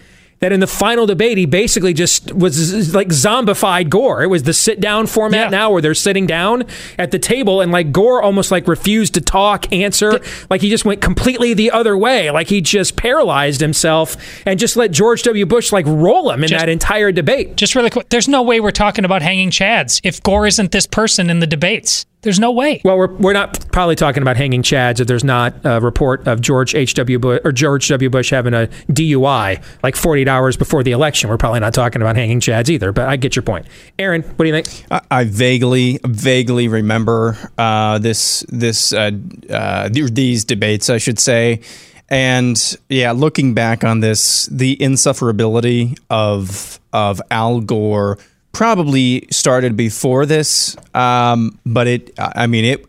[0.41, 4.23] that in the final debate, he basically just was like zombified Gore.
[4.23, 6.65] It was the sit down format now where they're sitting down
[6.99, 10.21] at the table and like Gore almost like refused to talk, answer.
[10.49, 12.31] Like he just went completely the other way.
[12.31, 14.17] Like he just paralyzed himself
[14.47, 15.45] and just let George W.
[15.45, 17.57] Bush like roll him in Just- that entire debate.
[17.57, 20.87] Just really quick, there's no way we're talking about hanging chads if Gore isn't this
[20.87, 22.07] person in the debates.
[22.23, 22.81] There's no way.
[22.85, 26.41] Well, we're, we're not probably talking about hanging chads if there's not a report of
[26.41, 27.19] George H.W.
[27.19, 28.11] Bush or George W.
[28.11, 31.31] Bush having a DUI like 48 hours before the election.
[31.31, 33.67] We're probably not talking about hanging chads either, but I get your point.
[33.99, 34.85] Aaron, what do you think?
[34.91, 39.13] I, I vaguely, vaguely remember uh, this, this, uh,
[39.49, 41.61] uh, these debates, I should say,
[42.09, 48.19] and yeah, looking back on this, the insufferability of of Al Gore
[48.53, 52.87] probably started before this, um, but it, I mean, it.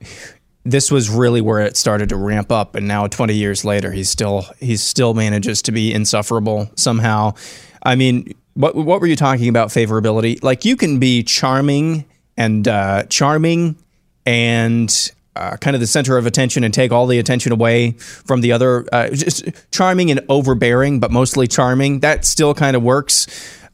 [0.65, 4.09] This was really where it started to ramp up, and now 20 years later, he's
[4.09, 7.33] still he still manages to be insufferable somehow.
[7.81, 10.43] I mean, what what were you talking about favorability?
[10.43, 12.05] Like you can be charming
[12.37, 13.77] and uh, charming
[14.25, 18.41] and uh, kind of the center of attention and take all the attention away from
[18.41, 18.85] the other.
[18.91, 21.99] Uh, just charming and overbearing, but mostly charming.
[21.99, 23.27] That still kind of works.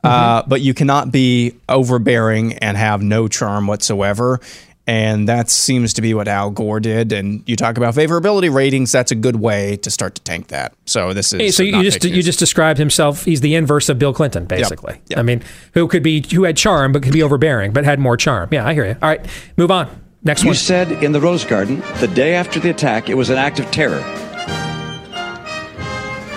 [0.06, 4.40] Uh, but you cannot be overbearing and have no charm whatsoever.
[4.88, 7.12] And that seems to be what Al Gore did.
[7.12, 8.92] And you talk about favorability ratings.
[8.92, 10.74] That's a good way to start to tank that.
[10.86, 13.26] So this is Hey, so you just you just described himself.
[13.26, 15.02] He's the inverse of Bill Clinton, basically.
[15.16, 15.42] I mean,
[15.74, 18.50] who could be who had charm but could be overbearing, but had more charm.
[18.52, 18.96] Yeah, I hear you.
[19.02, 19.26] All right,
[19.58, 19.90] move on.
[20.24, 20.56] Next you one.
[20.56, 23.70] said in the Rose Garden the day after the attack it was an act of
[23.72, 24.04] terror.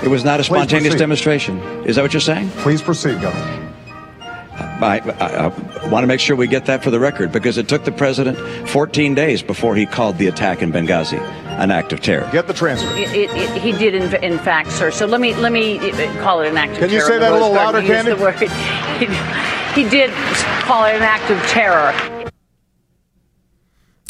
[0.02, 1.58] It was not a spontaneous demonstration.
[1.84, 2.50] Is that what you're saying?
[2.50, 3.68] Please proceed, Governor.
[4.80, 7.68] I, I, I want to make sure we get that for the record because it
[7.68, 8.38] took the president
[8.68, 11.18] 14 days before he called the attack in Benghazi
[11.58, 12.28] an act of terror.
[12.30, 12.96] Get the transcript.
[12.96, 14.90] It, it, it- he did, in, in fact, sir.
[14.92, 17.30] So let me let me uh, call it an act of Can you say that
[17.30, 18.12] a little louder, Candy?
[19.74, 20.10] He, he did
[20.62, 21.92] call it an act of terror.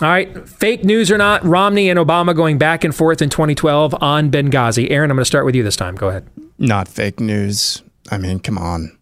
[0.01, 3.97] All right, fake news or not, Romney and Obama going back and forth in 2012
[4.01, 4.89] on Benghazi.
[4.91, 5.97] Aaron, I'm going to start with you this time.
[5.97, 6.29] Go ahead.
[6.57, 7.83] not fake news.
[8.09, 8.97] I mean, come on.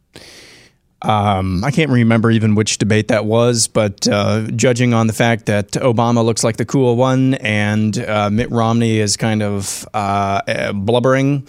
[1.02, 5.44] Um, I can't remember even which debate that was, but uh, judging on the fact
[5.46, 10.40] that Obama looks like the cool one and uh, Mitt Romney is kind of uh,
[10.48, 11.46] uh, blubbering,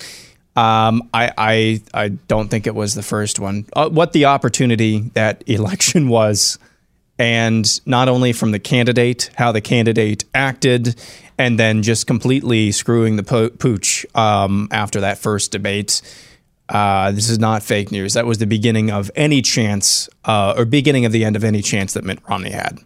[0.57, 3.65] um, I, I I don't think it was the first one.
[3.73, 6.59] Uh, what the opportunity that election was,
[7.19, 10.95] and not only from the candidate, how the candidate acted,
[11.37, 16.01] and then just completely screwing the po- pooch um, after that first debate.
[16.69, 18.13] Uh, this is not fake news.
[18.13, 21.61] That was the beginning of any chance, uh, or beginning of the end of any
[21.61, 22.79] chance that Mitt Romney had.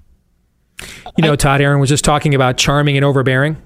[1.18, 3.58] You know, Todd Aaron was just talking about charming and overbearing.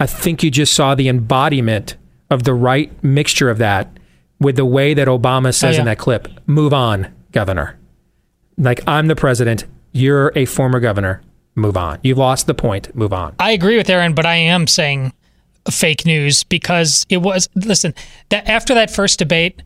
[0.00, 1.96] I think you just saw the embodiment
[2.30, 3.96] of the right mixture of that
[4.40, 5.78] with the way that Obama says Oh, yeah.
[5.80, 7.78] in that clip move on, governor.
[8.58, 9.64] Like, I'm the president.
[9.94, 11.22] You're a former governor.
[11.54, 12.00] Move on.
[12.02, 12.94] You've lost the point.
[12.96, 13.36] Move on.
[13.38, 15.12] I agree with Aaron, but I am saying
[15.70, 17.94] fake news because it was listen
[18.28, 19.62] that after that first debate,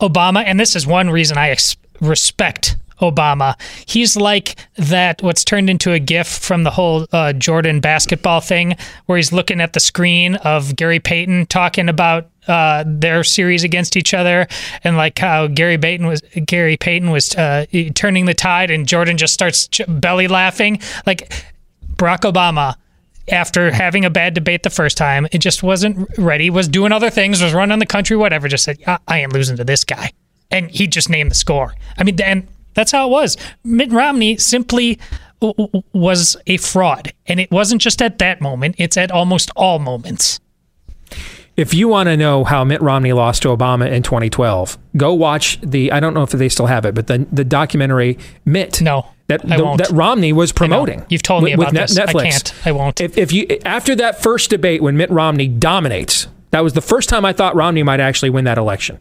[0.00, 3.54] Obama, and this is one reason I ex- respect Obama.
[3.86, 5.22] He's like that.
[5.22, 8.76] What's turned into a GIF from the whole uh, Jordan basketball thing,
[9.06, 13.96] where he's looking at the screen of Gary Payton talking about uh, their series against
[13.96, 14.46] each other,
[14.84, 19.16] and like how Gary Payton was Gary Payton was uh, turning the tide, and Jordan
[19.16, 20.80] just starts belly laughing.
[21.06, 21.32] Like
[21.96, 22.76] Barack Obama,
[23.28, 26.50] after having a bad debate the first time, it just wasn't ready.
[26.50, 28.48] Was doing other things, was running the country, whatever.
[28.48, 30.12] Just said, I, I ain't losing to this guy.
[30.50, 31.74] and he just named the score.
[31.98, 33.36] I mean, and that's how it was.
[33.64, 34.98] Mitt Romney simply
[35.92, 40.40] was a fraud, and it wasn't just at that moment; it's at almost all moments.
[41.60, 45.60] If you want to know how Mitt Romney lost to Obama in 2012, go watch
[45.60, 45.92] the.
[45.92, 48.16] I don't know if they still have it, but the the documentary
[48.46, 48.80] Mitt.
[48.80, 51.04] No, that the- that Romney was promoting.
[51.10, 51.98] You've told me with- with about Net- this.
[51.98, 52.22] I Netflix.
[52.30, 52.54] can't.
[52.66, 53.00] I won't.
[53.00, 57.08] If, if you after that first debate when Mitt Romney dominates, that was the first
[57.10, 58.98] time I thought Romney might actually win that election.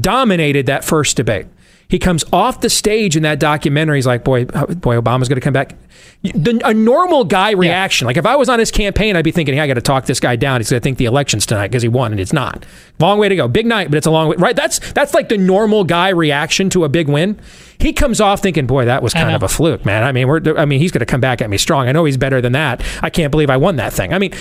[0.00, 1.46] Dominated that first debate.
[1.90, 3.98] He comes off the stage in that documentary.
[3.98, 5.76] He's like, "Boy, uh, boy, Obama's going to come back."
[6.22, 9.56] The, a normal guy reaction, like if I was on his campaign, I'd be thinking,
[9.56, 11.68] "Hey, I got to talk this guy down." He's going to think the election's tonight
[11.68, 12.64] because he won, and it's not.
[13.00, 13.48] Long way to go.
[13.48, 14.36] Big night, but it's a long way.
[14.38, 14.54] Right?
[14.54, 17.40] That's that's like the normal guy reaction to a big win.
[17.80, 20.56] He comes off thinking, "Boy, that was kind of a fluke, man." I mean, we're,
[20.56, 21.88] I mean, he's going to come back at me strong.
[21.88, 22.84] I know he's better than that.
[23.02, 24.14] I can't believe I won that thing.
[24.14, 24.32] I mean,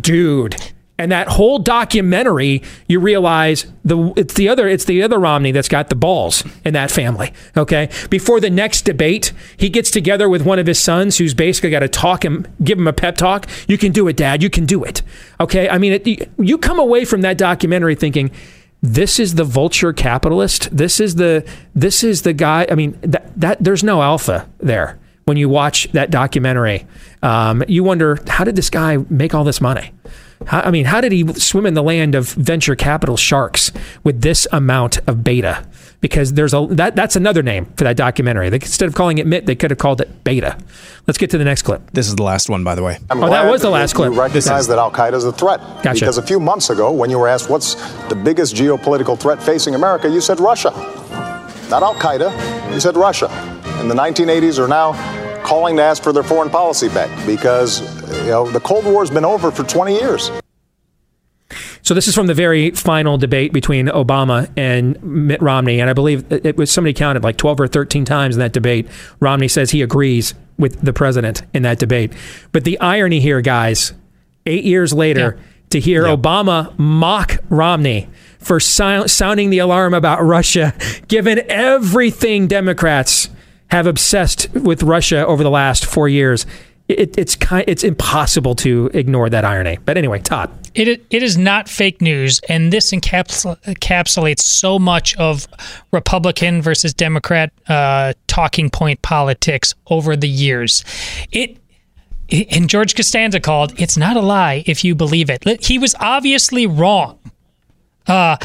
[0.00, 0.56] dude.
[0.98, 5.68] And that whole documentary, you realize the it's the other it's the other Romney that's
[5.68, 7.34] got the balls in that family.
[7.54, 11.70] Okay, before the next debate, he gets together with one of his sons, who's basically
[11.70, 13.46] got to talk him, give him a pep talk.
[13.68, 14.42] You can do it, Dad.
[14.42, 15.02] You can do it.
[15.38, 18.30] Okay, I mean, it, you come away from that documentary thinking,
[18.82, 20.74] this is the vulture capitalist.
[20.74, 22.66] This is the this is the guy.
[22.70, 26.86] I mean, that that there's no alpha there when you watch that documentary.
[27.22, 29.92] Um, you wonder how did this guy make all this money?
[30.46, 33.72] How, I mean, how did he swim in the land of venture capital sharks
[34.04, 35.66] with this amount of beta?
[36.00, 38.50] Because there's a that that's another name for that documentary.
[38.50, 40.58] They, instead of calling it Mitt, they could have called it beta.
[41.06, 41.90] Let's get to the next clip.
[41.92, 42.98] This is the last one, by the way.
[43.08, 44.12] I'm oh, that was the last you, clip.
[44.12, 45.60] You recognize that Al Qaeda is a threat.
[45.82, 46.00] Gotcha.
[46.00, 47.74] Because a few months ago, when you were asked what's
[48.08, 50.70] the biggest geopolitical threat facing America, you said Russia.
[51.70, 53.26] Not Al Qaeda, you said Russia.
[53.80, 54.92] In the 1980s or now
[55.46, 57.80] calling to ask for their foreign policy back because
[58.24, 60.30] you know the Cold War's been over for 20 years.
[61.82, 65.92] So this is from the very final debate between Obama and Mitt Romney, and I
[65.92, 68.88] believe it was somebody counted like 12 or 13 times in that debate.
[69.20, 72.12] Romney says he agrees with the president in that debate.
[72.50, 73.92] But the irony here, guys,
[74.46, 75.38] eight years later,
[75.70, 78.08] to hear Obama mock Romney
[78.40, 80.74] for sou- sounding the alarm about Russia,
[81.08, 83.28] given everything Democrats
[83.68, 86.46] have obsessed with Russia over the last four years.
[86.88, 89.78] It, it's kind, it's impossible to ignore that irony.
[89.84, 90.50] But anyway, Todd.
[90.74, 95.48] It it is not fake news, and this encapsul- encapsulates so much of
[95.90, 100.84] Republican versus Democrat uh, talking point politics over the years.
[101.32, 101.56] It
[102.30, 105.64] and George Costanza called it's not a lie if you believe it.
[105.64, 107.18] He was obviously wrong.
[108.06, 108.36] Uh,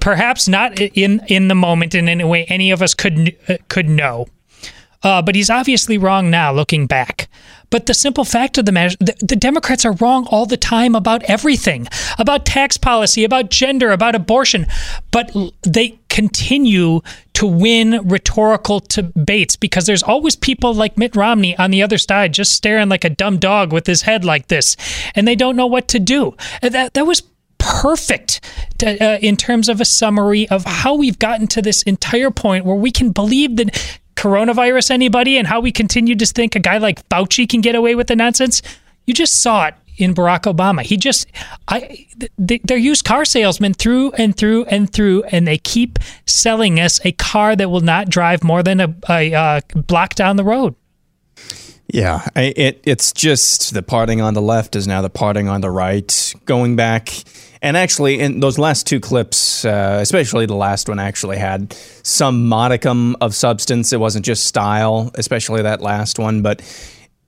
[0.00, 3.88] perhaps not in in the moment in any way any of us could uh, could
[3.88, 4.26] know.
[5.04, 7.28] Uh, but he's obviously wrong now, looking back.
[7.70, 10.94] But the simple fact of the matter, the, the Democrats are wrong all the time
[10.94, 14.66] about everything, about tax policy, about gender, about abortion.
[15.10, 17.00] But they continue
[17.32, 22.32] to win rhetorical debates because there's always people like Mitt Romney on the other side,
[22.32, 24.76] just staring like a dumb dog with his head like this,
[25.14, 26.36] and they don't know what to do.
[26.62, 27.22] That that was
[27.58, 28.40] perfect
[28.78, 32.64] to, uh, in terms of a summary of how we've gotten to this entire point
[32.64, 36.78] where we can believe that coronavirus anybody and how we continue to think a guy
[36.78, 38.62] like Fauci can get away with the nonsense.
[39.06, 40.82] You just saw it in Barack Obama.
[40.82, 41.26] He just,
[41.68, 42.06] I,
[42.38, 47.04] they, they're used car salesmen through and through and through, and they keep selling us
[47.04, 50.74] a car that will not drive more than a, a uh, block down the road.
[51.92, 55.60] Yeah, I, it it's just the parting on the left is now the parting on
[55.60, 56.34] the right.
[56.46, 57.10] Going back,
[57.64, 61.72] and actually, in those last two clips, uh, especially the last one, actually had
[62.02, 63.90] some modicum of substance.
[63.90, 66.42] It wasn't just style, especially that last one.
[66.42, 66.60] But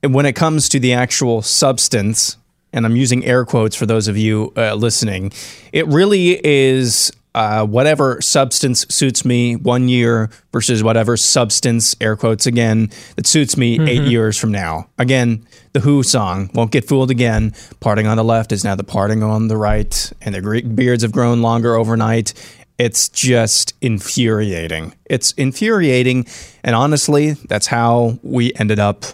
[0.02, 2.36] when it comes to the actual substance,
[2.74, 5.32] and I'm using air quotes for those of you uh, listening,
[5.72, 12.46] it really is uh, whatever substance suits me one year versus whatever substance, air quotes
[12.46, 14.10] again, that suits me eight Mhm.
[14.10, 14.88] years from now.
[14.98, 17.52] Again, the Who song, Won't Get Fooled Again.
[17.78, 21.02] Parting on the left is now the parting on the right, and the Greek beards
[21.02, 22.32] have grown longer overnight.
[22.78, 24.94] It's just infuriating.
[25.04, 26.26] It's infuriating.
[26.64, 29.04] And honestly, that's how we ended up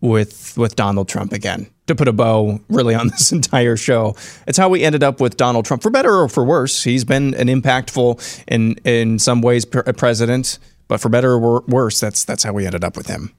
[0.00, 1.66] with with Donald Trump again.
[1.88, 4.14] To put a bow really on this entire show,
[4.46, 5.82] it's how we ended up with Donald Trump.
[5.82, 10.58] For better or for worse, he's been an impactful in in some ways pre- president,
[10.86, 13.34] but for better or worse, that's that's how we ended up with him.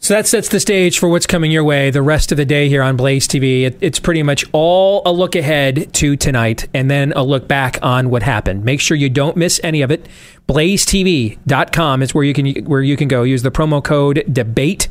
[0.00, 2.68] So that sets the stage for what's coming your way the rest of the day
[2.68, 3.62] here on Blaze TV.
[3.62, 7.78] It, it's pretty much all a look ahead to tonight and then a look back
[7.82, 8.64] on what happened.
[8.64, 10.08] Make sure you don't miss any of it.
[10.48, 13.22] BlazeTV.com is where you can where you can go.
[13.24, 14.88] Use the promo code debate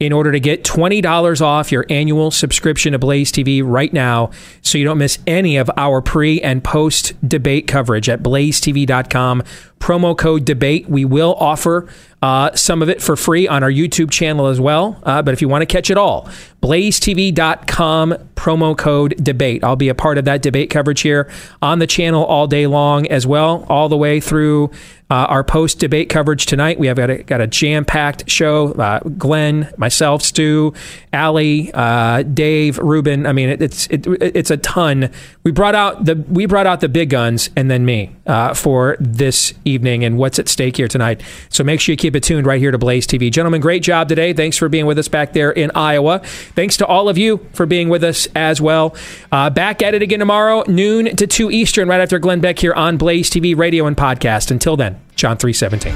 [0.00, 4.30] in order to get $20 off your annual subscription to Blaze TV right now
[4.62, 9.42] so you don't miss any of our pre and post debate coverage at blazetv.com.
[9.78, 10.88] Promo code debate.
[10.88, 11.88] We will offer
[12.20, 15.00] uh, some of it for free on our YouTube channel as well.
[15.04, 16.28] Uh, but if you want to catch it all,
[16.62, 19.62] blazetv.com promo code debate.
[19.62, 21.30] I'll be a part of that debate coverage here
[21.62, 24.70] on the channel all day long as well, all the way through
[25.10, 26.78] uh, our post debate coverage tonight.
[26.78, 28.72] We have got a, got a jam packed show.
[28.72, 30.74] Uh, Glenn, myself, Stu,
[31.12, 33.26] Allie, uh, Dave, Rubin.
[33.26, 35.10] I mean, it, it's it, it's a ton.
[35.44, 38.96] We brought out the we brought out the big guns and then me uh, for
[39.00, 41.22] this evening and what's at stake here tonight.
[41.48, 43.60] So make sure you keep it tuned right here to Blaze TV, gentlemen.
[43.60, 44.32] Great job today.
[44.32, 46.20] Thanks for being with us back there in Iowa.
[46.54, 48.96] Thanks to all of you for being with us as well.
[49.30, 52.74] Uh, back at it again tomorrow, noon to two Eastern, right after Glenn Beck here
[52.74, 54.50] on Blaze TV radio and podcast.
[54.50, 55.00] Until then.
[55.16, 55.92] John 3:17.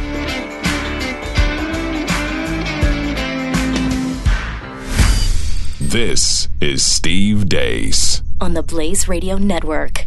[5.79, 10.07] This is Steve Deace on the Blaze Radio Network.